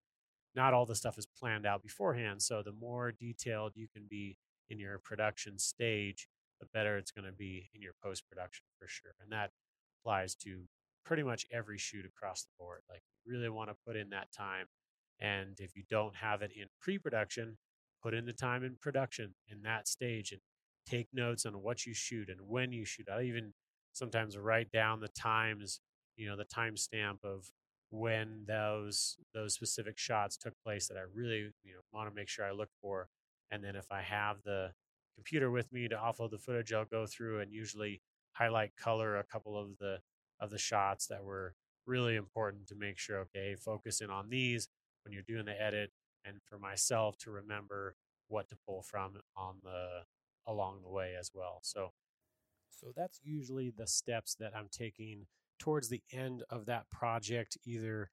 not 0.54 0.74
all 0.74 0.86
the 0.86 0.94
stuff 0.94 1.18
is 1.18 1.26
planned 1.26 1.66
out 1.66 1.82
beforehand. 1.82 2.42
So 2.42 2.62
the 2.62 2.72
more 2.72 3.12
detailed 3.12 3.72
you 3.76 3.88
can 3.92 4.04
be 4.08 4.36
in 4.70 4.78
your 4.78 4.98
production 4.98 5.58
stage, 5.58 6.28
the 6.60 6.66
better 6.72 6.98
it's 6.98 7.12
going 7.12 7.26
to 7.26 7.32
be 7.32 7.70
in 7.74 7.82
your 7.82 7.94
post 8.02 8.28
production 8.28 8.66
for 8.78 8.88
sure. 8.88 9.12
And 9.22 9.32
that 9.32 9.50
applies 10.00 10.34
to 10.36 10.64
pretty 11.04 11.22
much 11.22 11.46
every 11.52 11.78
shoot 11.78 12.06
across 12.06 12.42
the 12.42 12.50
board. 12.58 12.82
Like, 12.90 13.02
you 13.24 13.32
really 13.32 13.50
want 13.50 13.70
to 13.70 13.76
put 13.86 13.96
in 13.96 14.10
that 14.10 14.32
time 14.32 14.66
And 15.20 15.60
if 15.60 15.76
you 15.76 15.84
don't 15.90 16.16
have 16.16 16.42
it 16.42 16.52
in 16.56 16.66
pre 16.80 16.98
production, 16.98 17.58
put 18.02 18.14
in 18.14 18.26
the 18.26 18.32
time 18.32 18.64
in 18.64 18.76
production 18.80 19.34
in 19.48 19.62
that 19.62 19.88
stage 19.88 20.32
and 20.32 20.40
take 20.86 21.08
notes 21.12 21.46
on 21.46 21.54
what 21.62 21.86
you 21.86 21.94
shoot 21.94 22.28
and 22.30 22.40
when 22.48 22.72
you 22.72 22.84
shoot. 22.84 23.08
I 23.12 23.22
even 23.22 23.54
sometimes 23.92 24.38
write 24.38 24.72
down 24.72 25.00
the 25.00 25.08
times, 25.08 25.80
you 26.16 26.28
know, 26.28 26.36
the 26.36 26.44
timestamp 26.46 27.24
of 27.24 27.50
when 27.90 28.44
those 28.46 29.16
those 29.34 29.54
specific 29.54 29.98
shots 29.98 30.36
took 30.36 30.54
place 30.64 30.88
that 30.88 30.96
I 30.96 31.02
really, 31.12 31.52
you 31.64 31.72
know, 31.72 31.80
want 31.92 32.08
to 32.08 32.14
make 32.14 32.28
sure 32.28 32.44
I 32.44 32.52
look 32.52 32.70
for. 32.80 33.08
And 33.50 33.62
then 33.64 33.76
if 33.76 33.90
I 33.90 34.00
have 34.02 34.42
the 34.44 34.72
computer 35.16 35.50
with 35.50 35.72
me 35.72 35.88
to 35.88 35.96
offload 35.96 36.30
the 36.30 36.38
footage, 36.38 36.72
I'll 36.72 36.84
go 36.84 37.06
through 37.06 37.40
and 37.40 37.52
usually 37.52 38.00
highlight 38.32 38.76
color 38.76 39.16
a 39.16 39.24
couple 39.24 39.58
of 39.58 39.76
the 39.78 39.98
of 40.40 40.50
the 40.50 40.58
shots 40.58 41.06
that 41.08 41.24
were 41.24 41.54
really 41.86 42.16
important 42.16 42.68
to 42.68 42.74
make 42.76 42.98
sure 42.98 43.18
okay, 43.18 43.56
focus 43.56 44.00
in 44.00 44.10
on 44.10 44.30
these 44.30 44.68
when 45.04 45.12
you're 45.12 45.22
doing 45.22 45.46
the 45.46 45.60
edit 45.60 45.90
and 46.24 46.36
for 46.44 46.58
myself 46.58 47.16
to 47.18 47.30
remember 47.30 47.96
what 48.28 48.48
to 48.48 48.56
pull 48.66 48.82
from 48.82 49.14
on 49.36 49.56
the 49.64 50.02
along 50.46 50.80
the 50.82 50.88
way 50.88 51.14
as 51.18 51.30
well. 51.34 51.58
So 51.62 51.92
so 52.70 52.92
that's 52.96 53.20
usually 53.22 53.70
the 53.70 53.86
steps 53.86 54.36
that 54.36 54.52
I'm 54.56 54.68
taking 54.70 55.26
towards 55.60 55.88
the 55.88 56.02
end 56.12 56.42
of 56.50 56.66
that 56.66 56.90
project 56.90 57.56
either 57.64 58.10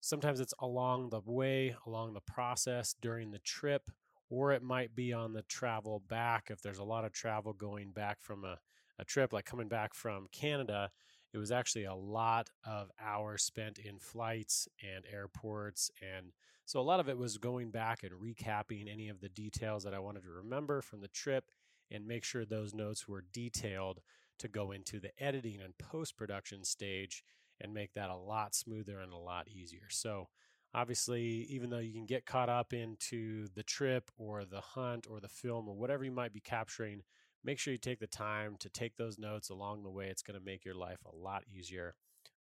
sometimes 0.00 0.38
it's 0.38 0.54
along 0.60 1.08
the 1.10 1.20
way, 1.24 1.74
along 1.86 2.14
the 2.14 2.20
process 2.20 2.94
during 3.00 3.32
the 3.32 3.40
trip 3.40 3.90
or 4.28 4.52
it 4.52 4.62
might 4.62 4.94
be 4.94 5.12
on 5.12 5.32
the 5.32 5.42
travel 5.42 6.02
back 6.08 6.48
if 6.50 6.60
there's 6.60 6.78
a 6.78 6.84
lot 6.84 7.04
of 7.04 7.12
travel 7.12 7.52
going 7.52 7.90
back 7.90 8.18
from 8.20 8.44
a, 8.44 8.58
a 8.98 9.04
trip 9.04 9.32
like 9.32 9.44
coming 9.44 9.68
back 9.68 9.94
from 9.94 10.28
Canada 10.32 10.90
it 11.32 11.38
was 11.38 11.52
actually 11.52 11.84
a 11.84 11.94
lot 11.94 12.48
of 12.64 12.90
hours 13.04 13.42
spent 13.42 13.78
in 13.78 13.98
flights 13.98 14.68
and 14.82 15.04
airports 15.12 15.90
and 16.00 16.32
so 16.64 16.80
a 16.80 16.82
lot 16.82 16.98
of 16.98 17.08
it 17.08 17.18
was 17.18 17.38
going 17.38 17.70
back 17.70 18.02
and 18.02 18.12
recapping 18.12 18.92
any 18.92 19.08
of 19.08 19.20
the 19.20 19.28
details 19.28 19.84
that 19.84 19.94
I 19.94 20.00
wanted 20.00 20.24
to 20.24 20.30
remember 20.30 20.82
from 20.82 21.00
the 21.00 21.08
trip 21.08 21.44
and 21.90 22.06
make 22.06 22.24
sure 22.24 22.44
those 22.44 22.74
notes 22.74 23.06
were 23.06 23.24
detailed 23.32 24.00
to 24.38 24.48
go 24.48 24.72
into 24.72 25.00
the 25.00 25.10
editing 25.18 25.60
and 25.62 25.76
post 25.78 26.16
production 26.16 26.64
stage 26.64 27.22
and 27.60 27.72
make 27.72 27.94
that 27.94 28.10
a 28.10 28.16
lot 28.16 28.54
smoother 28.54 29.00
and 29.00 29.12
a 29.12 29.18
lot 29.18 29.48
easier. 29.48 29.88
So, 29.88 30.28
obviously, 30.74 31.46
even 31.48 31.70
though 31.70 31.78
you 31.78 31.92
can 31.92 32.06
get 32.06 32.26
caught 32.26 32.48
up 32.48 32.72
into 32.72 33.48
the 33.54 33.62
trip 33.62 34.10
or 34.18 34.44
the 34.44 34.60
hunt 34.60 35.06
or 35.10 35.20
the 35.20 35.28
film 35.28 35.68
or 35.68 35.74
whatever 35.74 36.04
you 36.04 36.12
might 36.12 36.34
be 36.34 36.40
capturing, 36.40 37.02
make 37.44 37.58
sure 37.58 37.72
you 37.72 37.78
take 37.78 38.00
the 38.00 38.06
time 38.06 38.56
to 38.60 38.68
take 38.68 38.96
those 38.96 39.18
notes 39.18 39.48
along 39.48 39.82
the 39.82 39.90
way. 39.90 40.08
It's 40.08 40.22
going 40.22 40.38
to 40.38 40.44
make 40.44 40.64
your 40.64 40.74
life 40.74 40.98
a 41.06 41.16
lot 41.16 41.44
easier 41.50 41.94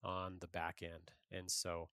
on 0.03 0.37
the 0.39 0.47
back 0.47 0.79
end. 0.81 1.11
And 1.31 1.49
so, 1.49 1.89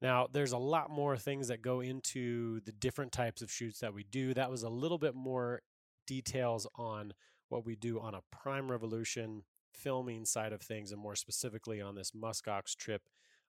now, 0.00 0.28
there's 0.32 0.52
a 0.52 0.58
lot 0.58 0.90
more 0.90 1.16
things 1.16 1.48
that 1.48 1.60
go 1.60 1.80
into 1.80 2.60
the 2.60 2.70
different 2.70 3.10
types 3.10 3.42
of 3.42 3.50
shoots 3.50 3.80
that 3.80 3.94
we 3.94 4.04
do. 4.04 4.32
That 4.32 4.50
was 4.50 4.62
a 4.62 4.68
little 4.68 4.98
bit 4.98 5.16
more 5.16 5.62
details 6.06 6.68
on 6.76 7.12
what 7.48 7.64
we 7.64 7.76
do 7.76 8.00
on 8.00 8.14
a 8.14 8.22
Prime 8.30 8.70
Revolution 8.70 9.42
filming 9.72 10.24
side 10.24 10.52
of 10.52 10.60
things, 10.60 10.92
and 10.92 11.00
more 11.00 11.16
specifically 11.16 11.80
on 11.80 11.94
this 11.94 12.12
muskox 12.12 12.74
trip 12.76 13.02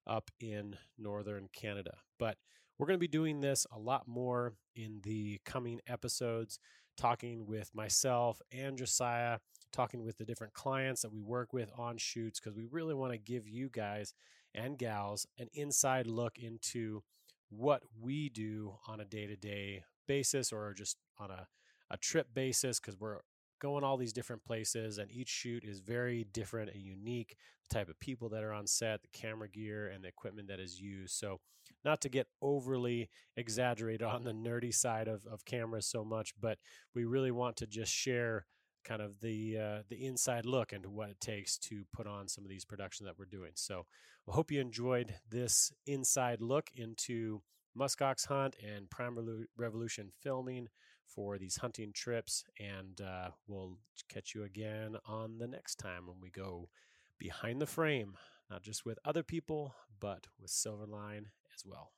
up 0.06 0.30
in 0.38 0.76
northern 0.98 1.48
Canada. 1.52 1.98
But 2.18 2.36
we're 2.78 2.86
going 2.86 2.98
to 2.98 3.00
be 3.00 3.08
doing 3.08 3.40
this 3.40 3.66
a 3.72 3.78
lot 3.78 4.08
more 4.08 4.54
in 4.74 5.00
the 5.02 5.40
coming 5.44 5.80
episodes, 5.86 6.58
talking 6.96 7.46
with 7.46 7.74
myself 7.74 8.40
and 8.52 8.78
Josiah, 8.78 9.38
talking 9.72 10.04
with 10.04 10.18
the 10.18 10.24
different 10.24 10.54
clients 10.54 11.02
that 11.02 11.12
we 11.12 11.20
work 11.20 11.52
with 11.52 11.70
on 11.76 11.98
shoots, 11.98 12.40
because 12.40 12.56
we 12.56 12.64
really 12.64 12.94
want 12.94 13.12
to 13.12 13.18
give 13.18 13.46
you 13.46 13.68
guys 13.68 14.14
and 14.54 14.78
gals 14.78 15.26
an 15.38 15.48
inside 15.52 16.06
look 16.06 16.38
into 16.38 17.02
what 17.50 17.82
we 18.00 18.28
do 18.28 18.74
on 18.86 19.00
a 19.00 19.04
day 19.04 19.26
to 19.26 19.36
day 19.36 19.82
basis 20.06 20.52
or 20.52 20.72
just 20.72 20.96
on 21.18 21.30
a, 21.30 21.46
a 21.90 21.96
trip 21.96 22.28
basis, 22.34 22.80
because 22.80 22.98
we're 22.98 23.18
going 23.60 23.84
all 23.84 23.96
these 23.96 24.12
different 24.12 24.44
places 24.44 24.98
and 24.98 25.10
each 25.10 25.28
shoot 25.28 25.64
is 25.64 25.80
very 25.80 26.24
different 26.32 26.70
and 26.72 26.82
unique 26.82 27.36
the 27.68 27.74
type 27.74 27.88
of 27.88 28.00
people 28.00 28.28
that 28.30 28.42
are 28.42 28.52
on 28.52 28.66
set 28.66 29.02
the 29.02 29.08
camera 29.12 29.48
gear 29.48 29.88
and 29.88 30.02
the 30.02 30.08
equipment 30.08 30.48
that 30.48 30.60
is 30.60 30.80
used. 30.80 31.14
So 31.14 31.40
not 31.84 32.00
to 32.00 32.08
get 32.08 32.26
overly 32.42 33.08
exaggerated 33.36 34.02
on 34.02 34.24
the 34.24 34.32
nerdy 34.32 34.74
side 34.74 35.08
of, 35.08 35.24
of 35.26 35.44
cameras 35.44 35.86
so 35.86 36.04
much 36.04 36.34
but 36.40 36.58
we 36.94 37.04
really 37.04 37.30
want 37.30 37.56
to 37.58 37.66
just 37.66 37.92
share 37.92 38.46
kind 38.84 39.02
of 39.02 39.20
the 39.20 39.58
uh, 39.58 39.82
the 39.88 40.06
inside 40.06 40.46
look 40.46 40.72
into 40.72 40.88
what 40.88 41.10
it 41.10 41.20
takes 41.20 41.58
to 41.58 41.84
put 41.92 42.06
on 42.06 42.28
some 42.28 42.44
of 42.44 42.50
these 42.50 42.64
productions 42.64 43.06
that 43.06 43.18
we're 43.18 43.24
doing. 43.26 43.52
So 43.54 43.86
i 44.28 44.32
hope 44.32 44.50
you 44.50 44.60
enjoyed 44.60 45.14
this 45.28 45.72
inside 45.86 46.40
look 46.40 46.70
into 46.74 47.42
muskox 47.78 48.26
hunt 48.26 48.56
and 48.64 48.90
prime 48.90 49.16
revolution 49.56 50.10
filming 50.22 50.68
for 51.14 51.38
these 51.38 51.56
hunting 51.58 51.92
trips. 51.92 52.44
And 52.58 53.00
uh, 53.00 53.30
we'll 53.46 53.78
catch 54.08 54.34
you 54.34 54.44
again 54.44 54.96
on 55.06 55.38
the 55.38 55.46
next 55.46 55.76
time 55.76 56.06
when 56.06 56.16
we 56.20 56.30
go 56.30 56.68
behind 57.18 57.60
the 57.60 57.66
frame, 57.66 58.16
not 58.50 58.62
just 58.62 58.84
with 58.84 58.98
other 59.04 59.22
people, 59.22 59.74
but 60.00 60.26
with 60.40 60.50
Silverline 60.50 61.26
as 61.54 61.64
well. 61.64 61.92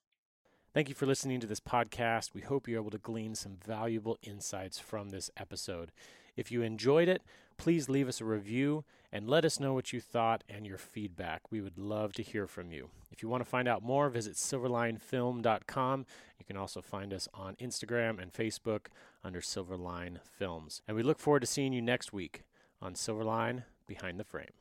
Thank 0.74 0.88
you 0.88 0.94
for 0.94 1.06
listening 1.06 1.40
to 1.40 1.46
this 1.46 1.60
podcast. 1.60 2.32
We 2.32 2.40
hope 2.40 2.66
you're 2.66 2.80
able 2.80 2.90
to 2.92 2.98
glean 2.98 3.34
some 3.34 3.58
valuable 3.62 4.18
insights 4.22 4.78
from 4.78 5.10
this 5.10 5.30
episode. 5.36 5.92
If 6.36 6.50
you 6.50 6.62
enjoyed 6.62 7.08
it, 7.08 7.22
please 7.56 7.88
leave 7.88 8.08
us 8.08 8.20
a 8.20 8.24
review 8.24 8.84
and 9.12 9.28
let 9.28 9.44
us 9.44 9.60
know 9.60 9.74
what 9.74 9.92
you 9.92 10.00
thought 10.00 10.42
and 10.48 10.66
your 10.66 10.78
feedback. 10.78 11.42
We 11.50 11.60
would 11.60 11.78
love 11.78 12.12
to 12.14 12.22
hear 12.22 12.46
from 12.46 12.72
you. 12.72 12.88
If 13.10 13.22
you 13.22 13.28
want 13.28 13.42
to 13.44 13.48
find 13.48 13.68
out 13.68 13.82
more, 13.82 14.08
visit 14.08 14.34
silverlinefilm.com. 14.34 16.06
You 16.38 16.44
can 16.46 16.56
also 16.56 16.80
find 16.80 17.12
us 17.12 17.28
on 17.34 17.56
Instagram 17.56 18.20
and 18.20 18.32
Facebook 18.32 18.86
under 19.22 19.40
Silverline 19.40 20.18
Films. 20.24 20.80
And 20.88 20.96
we 20.96 21.02
look 21.02 21.18
forward 21.18 21.40
to 21.40 21.46
seeing 21.46 21.72
you 21.72 21.82
next 21.82 22.12
week 22.12 22.42
on 22.80 22.94
Silverline 22.94 23.64
Behind 23.86 24.18
the 24.18 24.24
Frame. 24.24 24.52